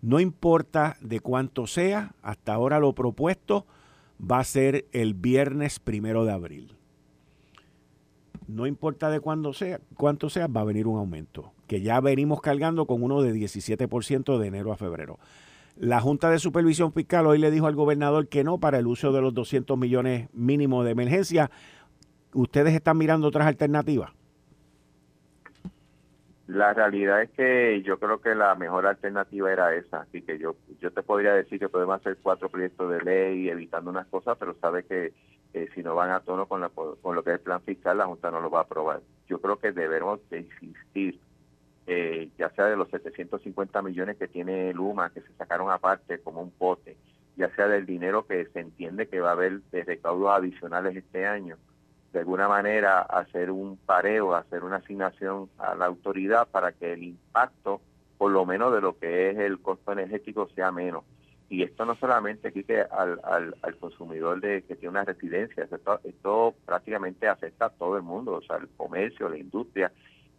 No 0.01 0.21
importa 0.21 0.97
de 1.01 1.19
cuánto 1.19 1.67
sea, 1.67 2.15
hasta 2.23 2.55
ahora 2.55 2.79
lo 2.79 2.95
propuesto 2.95 3.67
va 4.21 4.39
a 4.39 4.45
ser 4.45 4.87
el 4.93 5.15
viernes 5.15 5.81
primero 5.81 6.25
de 6.25 6.33
abril. 6.33 6.77
No 8.47 8.67
importa 8.67 9.11
de 9.11 9.21
cuándo 9.21 9.53
sea, 9.53 9.81
cuánto 9.97 10.31
sea, 10.31 10.47
va 10.47 10.61
a 10.61 10.65
venir 10.65 10.87
un 10.87 10.99
aumento, 10.99 11.53
que 11.67 11.81
ya 11.81 12.01
venimos 12.01 12.41
cargando 12.41 12.87
con 12.87 13.03
uno 13.03 13.23
de 13.23 13.35
17% 13.35 14.39
de 14.39 14.47
enero 14.47 14.73
a 14.73 14.77
febrero. 14.77 15.19
La 15.81 16.01
Junta 16.01 16.29
de 16.29 16.41
Supervisión 16.41 16.93
Fiscal 16.93 17.25
hoy 17.27 17.39
le 17.39 17.53
dijo 17.53 17.69
al 17.69 17.77
gobernador 17.77 18.27
que 18.27 18.43
no 18.43 18.59
para 18.59 18.79
el 18.79 18.89
uso 18.89 19.13
de 19.13 19.21
los 19.21 19.33
200 19.33 19.79
millones 19.79 20.29
mínimos 20.33 20.85
de 20.85 20.91
emergencia. 20.91 21.53
¿Ustedes 22.35 22.75
están 22.75 22.99
mirando 22.99 23.29
otras 23.29 23.47
alternativas? 23.47 24.11
La 26.49 26.75
realidad 26.75 27.23
es 27.23 27.31
que 27.31 27.81
yo 27.85 28.01
creo 28.01 28.21
que 28.21 28.35
la 28.35 28.57
mejor 28.57 28.87
alternativa 28.87 29.53
era 29.53 29.73
esa, 29.75 30.01
así 30.01 30.23
que 30.23 30.39
yo 30.39 30.57
yo 30.81 30.91
te 30.91 31.03
podría 31.03 31.35
decir 31.35 31.61
que 31.61 31.69
podemos 31.69 32.01
hacer 32.01 32.19
cuatro 32.23 32.49
proyectos 32.49 32.91
de 32.91 33.01
ley 33.03 33.49
evitando 33.49 33.91
unas 33.91 34.07
cosas, 34.09 34.37
pero 34.37 34.57
sabe 34.61 34.85
que 34.85 35.13
eh, 35.55 35.69
si 35.75 35.83
no 35.85 35.95
van 35.95 36.11
a 36.11 36.21
tono 36.21 36.47
con, 36.47 36.61
la, 36.61 36.71
con 36.71 37.15
lo 37.15 37.23
que 37.23 37.31
es 37.31 37.37
el 37.37 37.43
plan 37.43 37.61
fiscal, 37.63 37.99
la 37.99 38.07
Junta 38.07 38.33
no 38.33 38.41
lo 38.41 38.51
va 38.51 38.61
a 38.61 38.63
aprobar. 38.63 39.01
Yo 39.29 39.41
creo 39.41 39.59
que 39.59 39.71
debemos 39.71 40.21
de 40.31 40.41
insistir, 40.41 41.21
eh, 41.91 42.29
ya 42.37 42.51
sea 42.51 42.67
de 42.67 42.77
los 42.77 42.91
750 42.91 43.81
millones 43.81 44.19
que 44.19 44.29
tiene 44.29 44.75
Luma, 44.75 45.09
que 45.09 45.23
se 45.23 45.33
sacaron 45.39 45.71
aparte 45.71 46.19
como 46.19 46.43
un 46.43 46.51
pote, 46.51 46.99
ya 47.35 47.49
sea 47.57 47.67
del 47.67 47.87
dinero 47.87 48.27
que 48.27 48.45
se 48.53 48.61
entiende 48.61 49.09
que 49.09 49.21
va 49.21 49.31
a 49.31 49.33
haber 49.33 49.63
de 49.73 49.85
recaudos 49.85 50.31
adicionales 50.31 50.95
este 50.95 51.27
año, 51.27 51.57
de 52.13 52.19
alguna 52.19 52.47
manera 52.47 53.01
hacer 53.01 53.51
un 53.51 53.79
pareo, 53.79 54.35
hacer 54.35 54.65
una 54.65 54.77
asignación 54.77 55.49
a 55.57 55.75
la 55.75 55.87
autoridad 55.87 56.47
para 56.49 56.73
que 56.73 56.93
el 56.93 57.05
impacto, 57.05 57.81
por 58.19 58.33
lo 58.33 58.45
menos 58.45 58.75
de 58.75 58.83
lo 58.83 58.99
que 58.99 59.31
es 59.31 59.39
el 59.39 59.59
costo 59.61 59.93
energético, 59.93 60.47
sea 60.55 60.71
menos. 60.71 61.05
Y 61.49 61.63
esto 61.63 61.87
no 61.87 61.95
solamente 61.95 62.49
aquí 62.49 62.65
que 62.65 62.83
al, 62.83 63.19
al, 63.63 63.77
consumidor 63.79 64.43
de 64.43 64.61
que 64.65 64.77
tiene 64.77 64.91
una 64.91 65.05
residencia, 65.05 65.65
esto, 65.65 66.01
esto 66.05 66.55
prácticamente 66.67 67.29
afecta 67.29 67.67
a 67.67 67.71
todo 67.71 67.97
el 67.97 68.03
mundo, 68.03 68.35
o 68.35 68.43
sea, 68.43 68.57
el 68.57 68.69
comercio, 68.77 69.31
la 69.31 69.39
industria, 69.39 69.91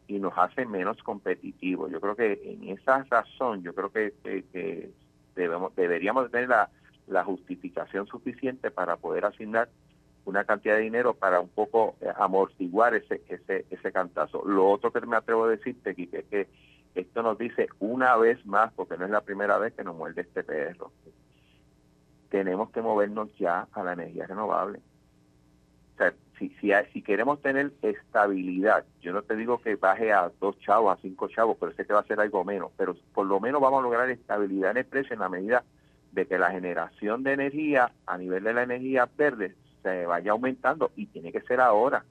y 0.10 0.20
nos 0.20 0.34
hace 0.36 0.66
menos 0.66 1.02
competitivos. 1.04 1.92
Yo 1.92 2.02
creo 2.02 2.16
que 2.16 2.42
en 2.44 2.68
esa 2.70 3.04
razón, 3.04 3.62
yo 3.62 3.76
creo 3.76 3.92
que, 3.92 4.92
debemos, 5.36 5.76
deberíamos 5.76 6.32
tener 6.32 6.50
la, 6.50 6.70
la 7.08 7.24
justificación 7.24 8.08
suficiente 8.08 8.72
para 8.72 8.98
poder 8.98 9.26
asignar 9.26 9.70
una 10.26 10.46
cantidad 10.46 10.76
de 10.76 10.82
dinero 10.82 11.14
para 11.14 11.40
un 11.40 11.50
poco 11.50 11.96
eh, 12.02 12.08
amortiguar 12.18 12.96
ese, 12.96 13.22
ese, 13.30 13.68
ese 13.70 13.92
cantazo. 13.92 14.44
Lo 14.46 14.68
otro 14.68 14.92
que 14.92 15.00
me 15.02 15.16
atrevo 15.16 15.46
a 15.46 15.50
decirte, 15.50 15.94
Kike, 15.94 16.20
es 16.20 16.26
que 16.26 16.48
esto 16.96 17.22
nos 17.22 17.38
dice 17.38 17.70
una 17.80 18.18
vez 18.18 18.44
más, 18.48 18.74
porque 18.74 18.98
no 18.98 19.06
es 19.06 19.12
la 19.12 19.22
primera 19.22 19.60
vez 19.60 19.74
que 19.74 19.84
nos 19.84 19.96
muerde 19.96 20.22
este 20.22 20.44
perro, 20.44 20.92
tenemos 22.30 22.72
que 22.72 22.82
movernos 22.82 23.30
ya 23.38 23.68
a 23.72 23.84
la 23.84 23.94
energía 23.94 24.26
renovable. 24.26 24.80
O 25.94 25.98
sea, 25.98 26.14
si, 26.40 26.50
si, 26.62 26.72
si 26.94 27.02
queremos 27.02 27.42
tener 27.42 27.74
estabilidad, 27.82 28.86
yo 29.02 29.12
no 29.12 29.22
te 29.22 29.36
digo 29.36 29.62
que 29.62 29.76
baje 29.76 30.12
a 30.14 30.32
dos 30.40 30.58
chavos, 30.60 30.98
a 30.98 31.02
cinco 31.02 31.28
chavos, 31.28 31.58
pero 31.60 31.74
sé 31.74 31.86
que 31.86 31.94
va 31.94 32.00
a 32.00 32.06
ser 32.06 32.20
algo 32.20 32.44
menos, 32.46 32.72
pero 32.78 32.96
por 33.14 33.28
lo 33.28 33.40
menos 33.40 33.62
vamos 33.62 33.80
a 33.80 33.84
lograr 33.84 34.10
estabilidad 34.10 34.72
en 34.72 34.78
el 34.78 34.86
precio 34.86 35.14
en 35.14 35.20
la 35.20 35.30
medida 35.30 35.64
de 36.14 36.26
que 36.26 36.40
la 36.40 36.52
generación 36.52 37.24
de 37.24 37.34
energía 37.34 37.92
a 38.08 38.18
nivel 38.18 38.44
de 38.44 38.54
la 38.54 38.64
energía 38.64 39.08
verde 39.18 39.56
se 39.84 40.06
vaya 40.06 40.32
aumentando 40.32 40.92
y 40.96 41.06
tiene 41.08 41.32
que 41.32 41.42
ser 41.42 41.60
ahora, 41.60 42.04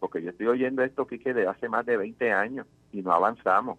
porque 0.00 0.22
yo 0.22 0.30
estoy 0.30 0.48
oyendo 0.48 0.82
esto 0.82 1.06
que 1.06 1.18
de 1.32 1.46
hace 1.46 1.68
más 1.68 1.86
de 1.86 1.96
20 1.96 2.32
años 2.32 2.66
y 2.92 3.02
no 3.02 3.12
avanzamos. 3.12 3.78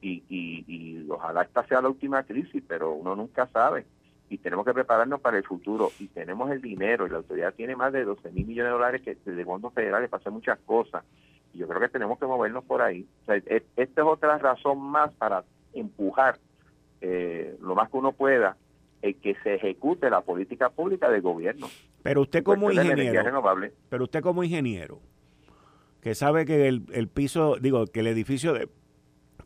Y, 0.00 0.22
y, 0.28 0.64
y 0.66 1.06
ojalá 1.10 1.42
esta 1.42 1.66
sea 1.66 1.80
la 1.80 1.88
última 1.88 2.22
crisis, 2.24 2.62
pero 2.66 2.92
uno 2.92 3.16
nunca 3.16 3.46
sabe. 3.48 3.86
Y 4.34 4.38
tenemos 4.38 4.66
que 4.66 4.74
prepararnos 4.74 5.20
para 5.20 5.36
el 5.36 5.44
futuro. 5.44 5.92
Y 6.00 6.08
tenemos 6.08 6.50
el 6.50 6.60
dinero, 6.60 7.06
y 7.06 7.10
la 7.10 7.18
autoridad 7.18 7.54
tiene 7.54 7.76
más 7.76 7.92
de 7.92 8.04
12 8.04 8.32
mil 8.32 8.46
millones 8.46 8.70
de 8.70 8.72
dólares 8.72 9.02
que, 9.02 9.14
de 9.30 9.44
fondos 9.44 9.72
federales 9.72 10.10
para 10.10 10.20
hacer 10.20 10.32
muchas 10.32 10.58
cosas. 10.66 11.04
Y 11.52 11.58
yo 11.58 11.68
creo 11.68 11.80
que 11.80 11.88
tenemos 11.88 12.18
que 12.18 12.26
movernos 12.26 12.64
por 12.64 12.82
ahí. 12.82 13.06
E, 13.28 13.62
esta 13.76 14.00
es 14.00 14.06
otra 14.06 14.38
razón 14.38 14.80
más 14.80 15.12
para 15.12 15.44
empujar 15.72 16.38
eh, 17.00 17.56
lo 17.60 17.76
más 17.76 17.88
que 17.90 17.96
uno 17.96 18.10
pueda 18.10 18.56
el 19.02 19.14
que 19.16 19.36
se 19.44 19.54
ejecute 19.54 20.10
la 20.10 20.22
política 20.22 20.70
pública 20.70 21.08
del 21.08 21.22
gobierno. 21.22 21.68
Pero 22.02 22.22
usted 22.22 22.42
como 22.42 22.72
ingeniero, 22.72 23.42
pero 23.88 24.04
usted 24.04 24.20
como 24.20 24.42
ingeniero, 24.42 24.98
que 26.00 26.16
sabe 26.16 26.44
que 26.44 26.66
el, 26.66 26.86
el, 26.92 27.06
piso, 27.06 27.56
digo, 27.60 27.86
que 27.86 28.00
el 28.00 28.08
edificio 28.08 28.52
de 28.52 28.68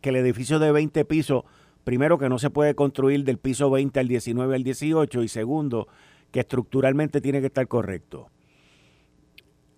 que 0.01 0.11
el 0.11 0.17
edificio 0.17 0.59
de 0.59 0.73
20 0.73 1.05
pisos, 1.05 1.45
primero 1.89 2.19
que 2.19 2.29
no 2.29 2.39
se 2.39 2.51
puede 2.51 2.75
construir 2.75 3.25
del 3.25 3.39
piso 3.39 3.71
20 3.71 3.99
al 3.99 4.09
19 4.09 4.55
al 4.55 4.63
18 4.63 5.23
y 5.23 5.29
segundo 5.29 5.89
que 6.31 6.41
estructuralmente 6.41 7.23
tiene 7.23 7.41
que 7.41 7.47
estar 7.47 7.67
correcto. 7.67 8.29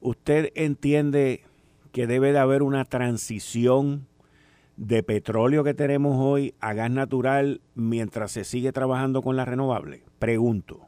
¿Usted 0.01 0.51
entiende 0.57 1.45
que 1.93 2.09
debe 2.09 2.33
de 2.33 2.41
haber 2.41 2.65
una 2.65 2.85
transición 2.85 4.09
de 4.77 5.05
petróleo 5.05 5.63
que 5.63 5.73
tenemos 5.73 6.17
hoy 6.19 6.53
a 6.59 6.73
gas 6.73 6.91
natural 6.91 7.61
mientras 7.77 8.33
se 8.33 8.43
sigue 8.43 8.73
trabajando 8.73 9.23
con 9.23 9.37
la 9.37 9.45
renovable? 9.45 10.03
Pregunto. 10.19 10.81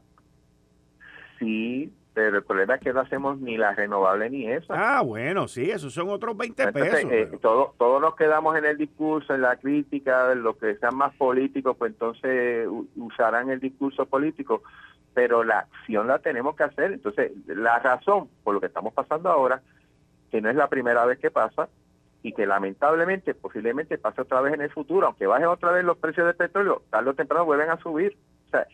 Sí, 1.39 1.89
pero 2.13 2.37
el 2.37 2.43
problema 2.43 2.75
es 2.75 2.81
que 2.81 2.93
no 2.93 2.99
hacemos 2.99 3.39
ni 3.39 3.57
la 3.57 3.73
renovable 3.73 4.29
ni 4.29 4.45
eso. 4.45 4.73
Ah, 4.75 5.01
bueno, 5.01 5.47
sí, 5.47 5.69
esos 5.71 5.93
son 5.93 6.09
otros 6.09 6.37
20 6.37 6.71
pesos. 6.71 7.11
Eh, 7.11 7.29
todo, 7.41 7.73
todos 7.77 8.01
nos 8.01 8.15
quedamos 8.15 8.55
en 8.55 8.65
el 8.65 8.77
discurso, 8.77 9.33
en 9.33 9.41
la 9.41 9.55
crítica, 9.55 10.27
de 10.27 10.35
los 10.35 10.57
que 10.57 10.75
sean 10.75 10.95
más 10.95 11.13
políticos, 11.15 11.75
pues 11.77 11.91
entonces 11.91 12.67
usarán 12.95 13.49
el 13.49 13.59
discurso 13.59 14.05
político, 14.05 14.61
pero 15.13 15.43
la 15.43 15.59
acción 15.59 16.07
la 16.07 16.19
tenemos 16.19 16.55
que 16.55 16.63
hacer. 16.63 16.91
Entonces, 16.91 17.31
la 17.47 17.79
razón 17.79 18.29
por 18.43 18.53
lo 18.53 18.61
que 18.61 18.67
estamos 18.67 18.93
pasando 18.93 19.29
ahora, 19.29 19.61
que 20.29 20.39
no 20.39 20.49
es 20.49 20.55
la 20.55 20.67
primera 20.67 21.05
vez 21.05 21.17
que 21.17 21.31
pasa, 21.31 21.67
y 22.23 22.31
que 22.31 22.45
lamentablemente, 22.45 23.33
posiblemente 23.33 23.97
pase 23.97 24.21
otra 24.21 24.39
vez 24.39 24.53
en 24.53 24.61
el 24.61 24.71
futuro, 24.71 25.07
aunque 25.07 25.27
bajen 25.27 25.47
otra 25.47 25.71
vez 25.71 25.83
los 25.83 25.97
precios 25.97 26.25
del 26.25 26.35
petróleo, 26.35 26.83
tarde 26.89 27.09
o 27.09 27.13
temprano 27.13 27.43
vuelven 27.43 27.69
a 27.69 27.77
subir. 27.77 28.15
O 28.47 28.49
sea, 28.49 28.65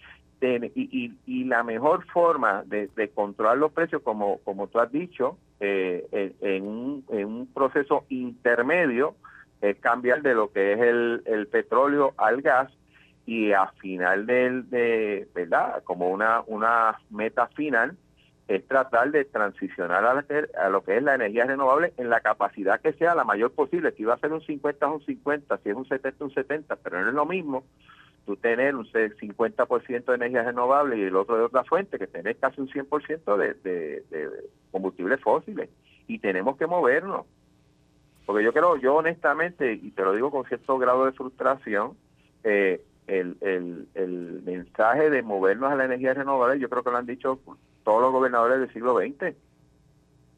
y, 0.42 1.14
y, 1.26 1.44
la 1.46 1.64
mejor 1.64 2.06
forma 2.08 2.64
de, 2.66 3.10
controlar 3.14 3.58
los 3.58 3.72
precios, 3.72 4.02
como, 4.02 4.40
como 4.40 4.68
tú 4.68 4.80
has 4.80 4.92
dicho, 4.92 5.38
eh, 5.60 6.34
en, 6.42 6.64
un, 6.64 7.50
proceso 7.54 8.06
intermedio, 8.10 9.16
es 9.62 9.78
cambiar 9.80 10.22
de 10.22 10.34
lo 10.34 10.52
que 10.52 10.74
es 10.74 10.80
el, 10.80 11.24
el 11.26 11.48
petróleo 11.48 12.14
al 12.18 12.42
gas 12.42 12.72
y 13.26 13.52
a 13.52 13.68
final 13.80 14.26
del, 14.26 14.70
de, 14.70 15.28
¿verdad? 15.36 15.84
Como 15.84 16.10
una, 16.10 16.42
una 16.48 16.98
meta 17.10 17.48
final, 17.48 17.98
es 18.48 18.66
tratar 18.68 19.12
de 19.12 19.26
transicionar 19.26 20.04
a, 20.06 20.26
a, 20.66 20.70
lo 20.70 20.84
que 20.84 20.98
es 20.98 21.04
la 21.04 21.16
energía 21.16 21.46
renovable 21.46 21.94
en 21.98 22.10
la 22.10 22.22
capacidad 22.22 22.82
que 22.82 22.94
sea 22.94 23.14
la 23.14 23.24
mayor 23.24 23.52
posible. 23.52 23.92
Si 23.92 24.06
va 24.06 24.16
a 24.16 24.20
ser 24.20 24.34
un 24.34 24.42
50 24.42 24.86
es 24.86 24.92
un 24.92 25.06
50, 25.06 25.58
si 25.58 25.70
es 25.70 25.76
un 25.76 25.86
70 25.86 26.24
un 26.24 26.34
70, 26.34 26.76
pero 26.78 27.02
no 27.02 27.10
es 27.10 27.14
lo 27.14 27.26
mismo 27.26 27.64
tú 28.30 28.38
tener 28.38 28.76
un 28.76 28.86
50% 28.86 30.06
de 30.06 30.14
energía 30.14 30.44
renovable 30.44 30.96
y 31.00 31.02
el 31.02 31.16
otro 31.16 31.36
de 31.36 31.46
otra 31.46 31.64
fuente, 31.64 31.98
que 31.98 32.06
tenés 32.06 32.38
casi 32.38 32.62
un 32.62 32.70
100% 32.70 33.38
de, 33.38 33.56
de, 33.56 34.04
de 34.12 34.30
combustibles 34.70 35.20
fósiles. 35.20 35.68
Y 36.06 36.20
tenemos 36.20 36.56
que 36.56 36.68
movernos. 36.68 37.26
Porque 38.28 38.44
yo 38.44 38.54
creo, 38.54 38.78
yo 38.78 38.98
honestamente, 38.98 39.74
y 39.74 39.90
te 39.90 40.04
lo 40.04 40.14
digo 40.14 40.30
con 40.30 40.46
cierto 40.46 40.78
grado 40.78 41.06
de 41.06 41.14
frustración, 41.14 41.98
eh, 42.44 42.86
el, 43.08 43.36
el, 43.42 43.88
el 43.96 44.44
mensaje 44.46 45.10
de 45.10 45.24
movernos 45.24 45.72
a 45.72 45.76
la 45.76 45.86
energía 45.86 46.14
renovable, 46.14 46.60
yo 46.60 46.70
creo 46.70 46.84
que 46.84 46.92
lo 46.92 46.98
han 46.98 47.08
dicho 47.08 47.40
todos 47.84 48.00
los 48.00 48.12
gobernadores 48.12 48.60
del 48.60 48.72
siglo 48.72 48.96
XX. 49.00 49.36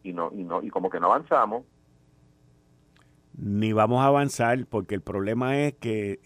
Y 0.04 0.14
no, 0.14 0.32
y 0.34 0.46
no, 0.46 0.64
y 0.64 0.70
como 0.70 0.90
que 0.90 1.02
no 1.02 1.08
avanzamos. 1.08 1.66
Ni 3.38 3.74
vamos 3.74 4.02
a 4.02 4.06
avanzar, 4.06 4.66
porque 4.70 4.96
el 4.96 5.02
problema 5.02 5.58
es 5.58 5.74
que 5.74 6.22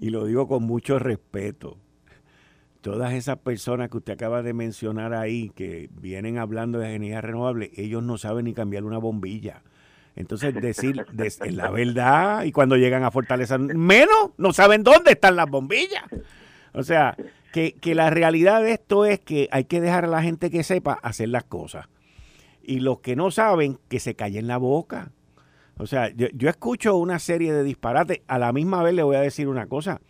y 0.00 0.10
lo 0.10 0.24
digo 0.24 0.46
con 0.46 0.62
mucho 0.62 0.98
respeto, 1.00 1.76
todas 2.80 3.12
esas 3.14 3.38
personas 3.38 3.90
que 3.90 3.96
usted 3.96 4.12
acaba 4.12 4.42
de 4.42 4.54
mencionar 4.54 5.12
ahí, 5.12 5.50
que 5.50 5.90
vienen 5.92 6.38
hablando 6.38 6.78
de 6.78 6.94
energía 6.94 7.20
renovable, 7.20 7.72
ellos 7.76 8.02
no 8.04 8.16
saben 8.16 8.44
ni 8.44 8.54
cambiar 8.54 8.84
una 8.84 8.98
bombilla. 8.98 9.62
Entonces, 10.14 10.54
decir 10.54 11.04
la 11.50 11.70
verdad, 11.70 12.44
y 12.44 12.52
cuando 12.52 12.76
llegan 12.76 13.02
a 13.02 13.10
Fortaleza, 13.10 13.58
menos, 13.58 14.30
no 14.36 14.52
saben 14.52 14.84
dónde 14.84 15.12
están 15.12 15.36
las 15.36 15.50
bombillas. 15.50 16.04
O 16.72 16.82
sea, 16.84 17.16
que, 17.52 17.72
que 17.72 17.94
la 17.94 18.10
realidad 18.10 18.62
de 18.62 18.72
esto 18.72 19.04
es 19.04 19.18
que 19.20 19.48
hay 19.50 19.64
que 19.64 19.80
dejar 19.80 20.04
a 20.04 20.08
la 20.08 20.22
gente 20.22 20.50
que 20.50 20.62
sepa 20.62 20.94
hacer 21.02 21.28
las 21.28 21.44
cosas. 21.44 21.88
Y 22.62 22.80
los 22.80 23.00
que 23.00 23.16
no 23.16 23.30
saben, 23.30 23.78
que 23.88 24.00
se 24.00 24.14
callen 24.14 24.46
la 24.46 24.58
boca. 24.58 25.10
O 25.78 25.86
sea, 25.86 26.10
yo, 26.10 26.48
escucho 26.48 26.96
una 26.96 27.20
serie 27.20 27.52
de 27.52 27.62
disparates. 27.62 28.20
A 28.26 28.38
la 28.38 28.52
misma 28.52 28.82
vez 28.82 28.94
le 28.94 29.04
voy 29.04 29.16
a 29.16 29.20
decir 29.20 29.48
una 29.48 29.68
cosa. 29.68 30.00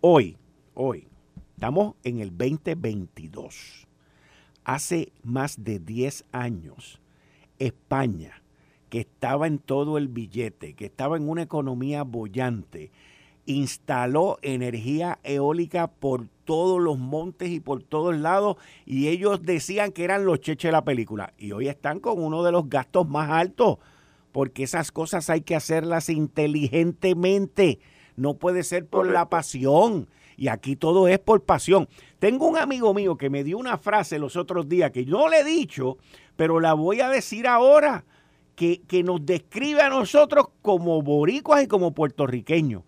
Hoy, 0.00 0.36
hoy, 0.74 1.08
estamos 1.54 1.94
en 2.04 2.20
el 2.20 2.36
2022. 2.36 3.86
Hace 4.64 5.12
más 5.22 5.64
de 5.64 5.78
10 5.78 6.26
años, 6.32 7.00
España, 7.58 8.42
que 8.90 9.00
estaba 9.00 9.46
en 9.46 9.58
todo 9.58 9.96
el 9.96 10.08
billete, 10.08 10.74
que 10.74 10.86
estaba 10.86 11.16
en 11.16 11.28
una 11.28 11.42
economía 11.42 12.02
bollante, 12.02 12.90
instaló 13.46 14.38
energía 14.42 15.20
eólica 15.22 15.86
por 15.86 16.28
todos 16.44 16.82
los 16.82 16.98
montes 16.98 17.50
y 17.50 17.60
por 17.60 17.82
todos 17.82 18.16
lados 18.16 18.56
y 18.86 19.08
ellos 19.08 19.42
decían 19.42 19.92
que 19.92 20.04
eran 20.04 20.24
los 20.24 20.40
cheches 20.40 20.68
de 20.68 20.72
la 20.72 20.84
película 20.84 21.34
y 21.36 21.52
hoy 21.52 21.68
están 21.68 22.00
con 22.00 22.22
uno 22.22 22.42
de 22.42 22.52
los 22.52 22.70
gastos 22.70 23.06
más 23.06 23.30
altos 23.30 23.78
porque 24.34 24.64
esas 24.64 24.90
cosas 24.90 25.30
hay 25.30 25.42
que 25.42 25.54
hacerlas 25.54 26.08
inteligentemente. 26.08 27.78
No 28.16 28.34
puede 28.34 28.64
ser 28.64 28.84
por 28.84 29.08
la 29.08 29.28
pasión. 29.30 30.08
Y 30.36 30.48
aquí 30.48 30.74
todo 30.74 31.06
es 31.06 31.20
por 31.20 31.44
pasión. 31.44 31.88
Tengo 32.18 32.48
un 32.48 32.58
amigo 32.58 32.92
mío 32.94 33.16
que 33.16 33.30
me 33.30 33.44
dio 33.44 33.58
una 33.58 33.78
frase 33.78 34.18
los 34.18 34.34
otros 34.34 34.68
días 34.68 34.90
que 34.90 35.04
yo 35.04 35.18
no 35.18 35.28
le 35.28 35.38
he 35.38 35.44
dicho, 35.44 35.98
pero 36.34 36.58
la 36.58 36.74
voy 36.74 37.00
a 37.00 37.10
decir 37.10 37.46
ahora, 37.46 38.04
que, 38.56 38.82
que 38.88 39.04
nos 39.04 39.24
describe 39.24 39.82
a 39.82 39.88
nosotros 39.88 40.46
como 40.62 41.00
boricuas 41.00 41.62
y 41.62 41.68
como 41.68 41.94
puertorriqueños. 41.94 42.82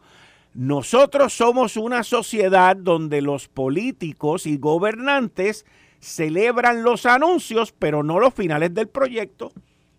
Nosotros 0.53 1.33
somos 1.33 1.77
una 1.77 2.03
sociedad 2.03 2.75
donde 2.75 3.23
los 3.23 3.47
políticos 3.47 4.49
y 4.49 4.57
gobernantes 4.57 5.65
celebran 6.01 6.83
los 6.83 7.07
anuncios, 7.07 7.71
pero 7.71 8.03
no 8.03 8.19
los 8.19 8.35
finales 8.35 8.75
del 8.75 8.89
proyecto. 8.89 9.53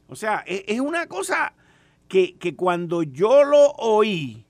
O 0.07 0.15
sea, 0.15 0.43
e, 0.45 0.65
es, 0.67 0.79
una 0.79 1.07
cosa 1.07 1.53
que, 2.07 2.35
cuando 2.55 3.03
yo 3.03 3.43
lo 3.43 3.71
oí, 3.73 4.45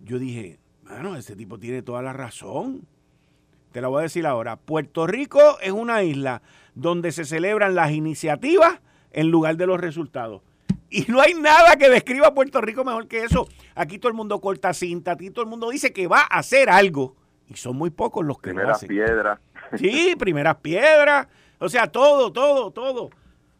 yo 0.00 0.18
dije, 0.18 0.58
bueno, 0.82 1.16
ese 1.16 1.36
tipo 1.36 1.58
tiene 1.58 1.82
toda 1.82 2.02
la 2.02 2.12
razón. 2.12 2.86
Te 3.72 3.80
la 3.80 3.88
voy 3.88 4.00
a 4.00 4.02
decir 4.02 4.26
ahora. 4.26 4.56
Puerto 4.56 5.06
Rico 5.06 5.58
es 5.60 5.72
una 5.72 6.02
isla 6.02 6.42
donde 6.74 7.12
se 7.12 7.24
celebran 7.24 7.74
las 7.74 7.90
iniciativas 7.92 8.80
en 9.12 9.30
lugar 9.30 9.56
de 9.56 9.66
los 9.66 9.80
resultados. 9.80 10.42
Y 10.88 11.06
no 11.08 11.20
hay 11.20 11.34
nada 11.34 11.76
que 11.76 11.90
describa 11.90 12.28
a 12.28 12.34
Puerto 12.34 12.60
Rico 12.60 12.84
mejor 12.84 13.08
que 13.08 13.24
eso. 13.24 13.48
Aquí 13.74 13.98
todo 13.98 14.08
el 14.08 14.14
mundo 14.14 14.40
corta 14.40 14.72
cinta, 14.72 15.12
aquí 15.12 15.30
todo 15.30 15.44
el 15.44 15.50
mundo 15.50 15.70
dice 15.70 15.92
que 15.92 16.06
va 16.06 16.20
a 16.20 16.38
hacer 16.38 16.70
algo. 16.70 17.16
Y 17.48 17.54
son 17.54 17.76
muy 17.76 17.90
pocos 17.90 18.24
los 18.24 18.38
que 18.38 18.50
primeras 18.50 18.68
lo 18.68 18.74
hacen. 18.76 18.88
piedras. 18.88 19.40
Sí, 19.76 20.14
primeras 20.16 20.56
piedras. 20.56 21.26
O 21.58 21.68
sea, 21.68 21.86
todo, 21.88 22.32
todo, 22.32 22.70
todo. 22.70 23.10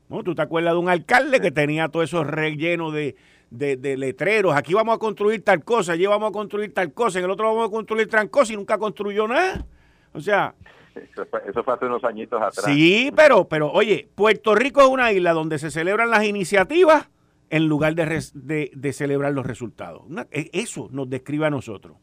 ¿Tú 0.08 0.34
te 0.34 0.42
acuerdas 0.42 0.74
de 0.74 0.78
un 0.78 0.88
alcalde 0.88 1.40
que 1.40 1.50
tenía 1.50 1.88
todo 1.88 2.02
eso 2.02 2.22
relleno 2.22 2.90
de, 2.90 3.16
de, 3.50 3.96
letreros? 3.96 4.54
Aquí 4.54 4.72
vamos 4.74 4.94
a 4.94 4.98
construir 4.98 5.42
tal 5.42 5.64
cosa, 5.64 5.92
allí 5.92 6.06
vamos 6.06 6.30
a 6.30 6.32
construir 6.32 6.72
tal 6.72 6.92
cosa, 6.92 7.18
en 7.18 7.24
el 7.24 7.30
otro 7.30 7.46
vamos 7.46 7.68
a 7.68 7.70
construir 7.70 8.08
tal 8.08 8.30
cosa 8.30 8.52
y 8.52 8.56
nunca 8.56 8.78
construyó 8.78 9.26
nada. 9.26 9.66
O 10.12 10.20
sea... 10.20 10.54
Eso 10.94 11.26
fue, 11.26 11.74
hace 11.74 11.84
unos 11.84 12.02
añitos 12.04 12.40
atrás. 12.40 12.64
Sí, 12.64 13.12
pero, 13.14 13.46
pero 13.46 13.70
oye, 13.70 14.08
Puerto 14.14 14.54
Rico 14.54 14.80
es 14.80 14.88
una 14.88 15.12
isla 15.12 15.34
donde 15.34 15.58
se 15.58 15.70
celebran 15.70 16.08
las 16.08 16.24
iniciativas 16.24 17.10
en 17.50 17.66
lugar 17.66 17.94
de, 17.94 18.70
de 18.72 18.92
celebrar 18.94 19.34
los 19.34 19.44
resultados. 19.44 20.04
E, 20.30 20.48
eso 20.54 20.88
nos 20.92 21.10
describe 21.10 21.46
a 21.46 21.50
nosotros. 21.50 21.98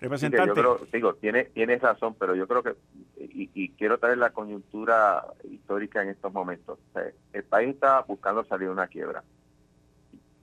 Representante. 0.00 0.62
yo 0.62 0.80
digo, 0.92 1.14
tiene, 1.14 1.44
tienes 1.46 1.82
razón, 1.82 2.14
pero 2.18 2.34
yo 2.34 2.46
creo 2.46 2.62
que, 2.62 2.74
y, 3.18 3.70
quiero 3.70 3.98
traer 3.98 4.18
la 4.18 4.30
coyuntura 4.30 5.24
histórica 5.50 6.02
en 6.02 6.10
estos 6.10 6.32
momentos. 6.32 6.78
el 7.32 7.44
país 7.44 7.70
está 7.70 8.02
buscando 8.02 8.44
salir 8.44 8.68
de 8.68 8.72
una 8.72 8.86
quiebra. 8.86 9.24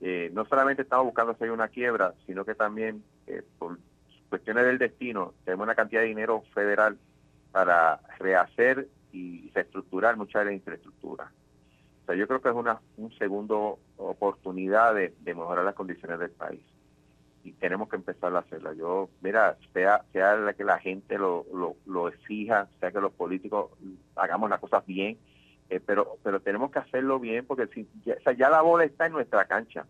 Eh, 0.02 0.30
no 0.34 0.46
solamente 0.46 0.82
estamos 0.82 1.06
buscando 1.06 1.34
salir 1.34 1.52
de 1.52 1.56
una 1.56 1.70
quiebra, 1.70 2.14
sino 2.26 2.44
que 2.44 2.54
también 2.54 3.04
eh, 3.28 3.44
por 3.58 3.80
cuestiones 4.30 4.66
del 4.66 4.78
destino 4.78 5.34
tenemos 5.46 5.64
una 5.64 5.76
cantidad 5.76 6.02
de 6.02 6.08
dinero 6.08 6.44
federal 6.54 6.98
para 7.52 8.02
rehacer 8.20 8.90
y 9.14 9.50
reestructurar 9.52 10.18
mucha 10.18 10.40
de 10.40 10.46
la 10.46 10.54
infraestructura. 10.54 11.32
O 12.04 12.06
sea, 12.06 12.16
yo 12.16 12.28
creo 12.28 12.42
que 12.42 12.50
es 12.50 12.56
una 12.56 12.82
un 12.98 13.18
segundo 13.18 13.80
oportunidad 13.96 14.94
de 14.94 15.14
mejorar 15.24 15.64
las 15.64 15.76
condiciones 15.76 16.20
del 16.20 16.32
país 16.32 16.62
y 17.46 17.52
tenemos 17.54 17.88
que 17.88 17.96
empezar 17.96 18.36
a 18.36 18.40
hacerla. 18.40 18.74
Yo, 18.74 19.08
mira, 19.22 19.56
sea, 19.72 20.04
sea 20.12 20.36
la 20.36 20.54
que 20.54 20.64
la 20.64 20.80
gente 20.80 21.18
lo, 21.20 21.46
lo, 21.86 22.08
exija, 22.08 22.68
sea 22.80 22.92
que 22.92 23.00
los 23.00 23.14
políticos 23.14 23.70
hagamos 24.16 24.50
las 24.50 24.60
cosas 24.60 24.84
bien, 24.86 25.18
eh, 25.70 25.80
pero 25.80 26.18
pero 26.24 26.40
tenemos 26.40 26.72
que 26.72 26.80
hacerlo 26.80 27.20
bien 27.20 27.46
porque 27.46 27.68
si, 27.68 27.88
ya, 28.04 28.16
ya 28.34 28.50
la 28.50 28.62
bola 28.62 28.84
está 28.84 29.06
en 29.06 29.14
nuestra 29.14 29.46
cancha. 29.46 29.86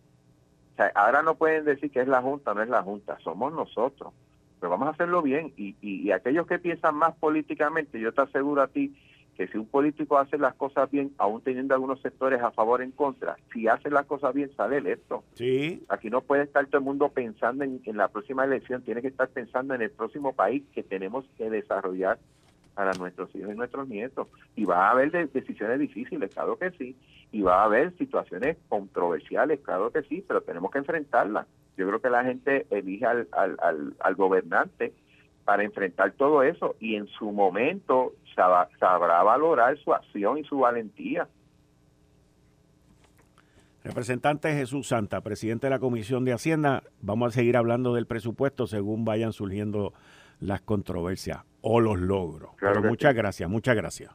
O 0.74 0.76
sea, 0.76 0.92
ahora 0.94 1.22
no 1.22 1.36
pueden 1.36 1.64
decir 1.64 1.90
que 1.90 2.02
es 2.02 2.08
la 2.08 2.20
Junta, 2.20 2.52
no 2.52 2.62
es 2.62 2.68
la 2.68 2.82
Junta, 2.82 3.18
somos 3.24 3.52
nosotros. 3.54 4.12
Pero 4.60 4.70
vamos 4.70 4.88
a 4.88 4.90
hacerlo 4.90 5.22
bien 5.22 5.54
y, 5.56 5.76
y 5.80 6.10
aquellos 6.12 6.46
que 6.46 6.58
piensan 6.58 6.94
más 6.94 7.14
políticamente, 7.16 7.98
yo 7.98 8.12
te 8.12 8.20
aseguro 8.20 8.62
a 8.62 8.68
ti 8.68 8.94
que 9.36 9.46
si 9.48 9.58
un 9.58 9.66
político 9.66 10.18
hace 10.18 10.38
las 10.38 10.54
cosas 10.54 10.90
bien, 10.90 11.12
aún 11.18 11.42
teniendo 11.42 11.74
algunos 11.74 12.00
sectores 12.00 12.40
a 12.40 12.50
favor 12.50 12.80
o 12.80 12.82
en 12.82 12.90
contra, 12.90 13.36
si 13.52 13.68
hace 13.68 13.90
las 13.90 14.06
cosas 14.06 14.34
bien, 14.34 14.50
sale 14.56 14.78
electo. 14.78 15.24
Sí. 15.34 15.84
Aquí 15.88 16.08
no 16.08 16.22
puede 16.22 16.44
estar 16.44 16.66
todo 16.66 16.78
el 16.78 16.84
mundo 16.84 17.10
pensando 17.10 17.64
en, 17.64 17.80
la 17.96 18.08
próxima 18.08 18.44
elección, 18.44 18.82
tiene 18.82 19.02
que 19.02 19.08
estar 19.08 19.28
pensando 19.28 19.74
en 19.74 19.82
el 19.82 19.90
próximo 19.90 20.32
país 20.32 20.62
que 20.74 20.82
tenemos 20.82 21.26
que 21.36 21.50
desarrollar 21.50 22.18
para 22.74 22.92
nuestros 22.94 23.34
hijos 23.34 23.52
y 23.52 23.56
nuestros 23.56 23.88
nietos. 23.88 24.28
Y 24.54 24.64
va 24.64 24.88
a 24.88 24.90
haber 24.92 25.30
decisiones 25.30 25.78
difíciles, 25.78 26.32
claro 26.32 26.58
que 26.58 26.70
sí. 26.72 26.96
Y 27.32 27.42
va 27.42 27.62
a 27.62 27.64
haber 27.64 27.96
situaciones 27.98 28.56
controversiales, 28.68 29.60
claro 29.60 29.90
que 29.90 30.02
sí, 30.02 30.24
pero 30.26 30.40
tenemos 30.42 30.70
que 30.70 30.78
enfrentarlas. 30.78 31.46
Yo 31.76 31.86
creo 31.86 32.00
que 32.00 32.10
la 32.10 32.24
gente 32.24 32.66
elige 32.70 33.04
al, 33.04 33.28
al, 33.32 33.56
al, 33.60 33.94
al 34.00 34.14
gobernante 34.14 34.94
para 35.46 35.62
enfrentar 35.62 36.12
todo 36.12 36.42
eso 36.42 36.74
y 36.80 36.96
en 36.96 37.06
su 37.06 37.30
momento 37.30 38.12
sabrá 38.34 39.22
valorar 39.22 39.78
su 39.78 39.94
acción 39.94 40.38
y 40.38 40.44
su 40.44 40.58
valentía. 40.58 41.28
Representante 43.84 44.52
Jesús 44.52 44.88
Santa, 44.88 45.20
presidente 45.20 45.68
de 45.68 45.70
la 45.70 45.78
Comisión 45.78 46.24
de 46.24 46.32
Hacienda, 46.32 46.82
vamos 47.00 47.28
a 47.28 47.30
seguir 47.30 47.56
hablando 47.56 47.94
del 47.94 48.06
presupuesto 48.06 48.66
según 48.66 49.04
vayan 49.04 49.32
surgiendo 49.32 49.94
las 50.40 50.60
controversias 50.62 51.44
o 51.60 51.80
los 51.80 52.00
logros. 52.00 52.50
Pero 52.58 52.82
muchas 52.82 53.14
gracias, 53.14 53.48
muchas 53.48 53.76
gracias. 53.76 54.10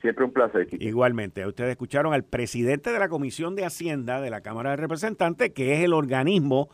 Siempre 0.00 0.24
un 0.24 0.32
placer. 0.32 0.66
Igualmente, 0.80 1.46
ustedes 1.46 1.72
escucharon 1.72 2.14
al 2.14 2.24
presidente 2.24 2.90
de 2.90 2.98
la 2.98 3.10
Comisión 3.10 3.54
de 3.54 3.66
Hacienda 3.66 4.22
de 4.22 4.30
la 4.30 4.40
Cámara 4.40 4.70
de 4.70 4.76
Representantes, 4.76 5.50
que 5.50 5.74
es 5.74 5.80
el 5.84 5.92
organismo 5.92 6.70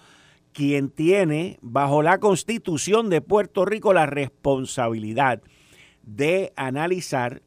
quien 0.55 0.89
tiene 0.89 1.59
bajo 1.61 2.01
la 2.03 2.19
Constitución 2.21 3.11
de 3.11 3.21
Puerto 3.21 3.67
Rico 3.67 3.93
la 3.93 4.07
responsabilidad 4.07 5.43
de 6.03 6.53
analizar 6.57 7.43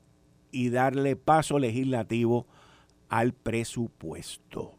y 0.52 0.70
darle 0.70 1.16
paso 1.16 1.58
legislativo 1.58 2.46
al 3.10 3.34
presupuesto 3.34 4.76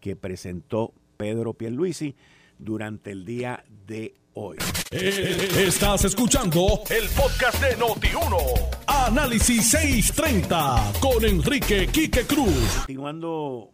que 0.00 0.16
presentó 0.16 0.92
Pedro 1.16 1.54
Pierluisi 1.54 2.16
durante 2.58 3.12
el 3.12 3.24
día 3.24 3.64
de 3.86 4.14
hoy. 4.34 4.56
Eh, 4.90 5.48
estás 5.58 6.04
escuchando 6.04 6.82
el 6.90 7.08
podcast 7.10 7.62
de 7.62 7.76
Noti1. 7.76 8.86
Análisis 8.86 9.70
630 9.70 10.92
con 11.00 11.24
Enrique 11.24 11.86
Quique 11.86 12.26
Cruz. 12.26 12.74
Continuando 12.78 13.70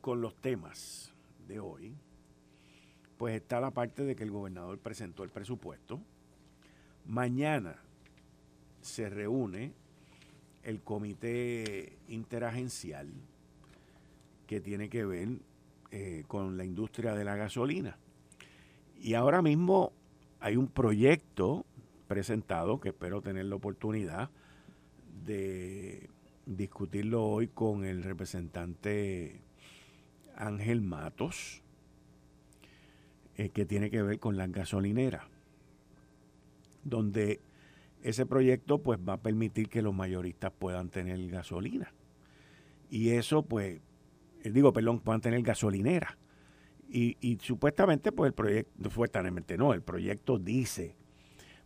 con 0.00 0.20
los 0.20 0.34
temas 0.36 1.12
de 1.46 1.60
hoy, 1.60 1.96
pues 3.16 3.34
está 3.34 3.60
la 3.60 3.70
parte 3.70 4.04
de 4.04 4.14
que 4.14 4.24
el 4.24 4.30
gobernador 4.30 4.78
presentó 4.78 5.24
el 5.24 5.30
presupuesto. 5.30 6.00
Mañana 7.06 7.76
se 8.80 9.08
reúne 9.08 9.72
el 10.62 10.80
comité 10.82 11.96
interagencial 12.08 13.08
que 14.46 14.60
tiene 14.60 14.88
que 14.88 15.04
ver 15.04 15.28
eh, 15.90 16.24
con 16.26 16.56
la 16.56 16.64
industria 16.64 17.14
de 17.14 17.24
la 17.24 17.36
gasolina. 17.36 17.96
Y 19.00 19.14
ahora 19.14 19.42
mismo 19.42 19.92
hay 20.40 20.56
un 20.56 20.68
proyecto 20.68 21.64
presentado 22.08 22.80
que 22.80 22.90
espero 22.90 23.20
tener 23.22 23.46
la 23.46 23.56
oportunidad 23.56 24.30
de 25.24 26.08
discutirlo 26.46 27.24
hoy 27.24 27.48
con 27.48 27.84
el 27.84 28.02
representante 28.02 29.40
Ángel 30.36 30.82
Matos, 30.82 31.62
eh, 33.36 33.50
que 33.50 33.66
tiene 33.66 33.90
que 33.90 34.02
ver 34.02 34.18
con 34.18 34.36
las 34.36 34.50
gasolineras, 34.50 35.24
donde 36.84 37.40
ese 38.02 38.26
proyecto 38.26 38.82
pues 38.82 38.98
va 38.98 39.14
a 39.14 39.20
permitir 39.22 39.68
que 39.68 39.82
los 39.82 39.94
mayoristas 39.94 40.52
puedan 40.58 40.90
tener 40.90 41.26
gasolina. 41.28 41.92
Y 42.88 43.10
eso 43.10 43.42
pues 43.42 43.80
eh, 44.46 44.50
digo, 44.50 44.72
perdón, 44.72 45.00
puedan 45.00 45.20
tener 45.20 45.42
gasolinera. 45.42 46.16
Y, 46.88 47.36
supuestamente, 47.42 48.12
pues 48.12 48.28
el 48.28 48.34
proyecto, 48.34 48.90
supuestamente 48.90 49.58
no, 49.58 49.74
el 49.74 49.82
proyecto 49.82 50.38
dice 50.38 50.94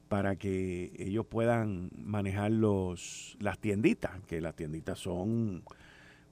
para 0.09 0.35
que 0.37 0.93
ellos 0.97 1.27
puedan 1.27 1.91
manejar 1.95 2.51
los, 2.51 3.37
las 3.39 3.59
tienditas, 3.59 4.13
que 4.27 4.41
las 4.41 4.57
tienditas 4.57 4.99
son 4.99 5.63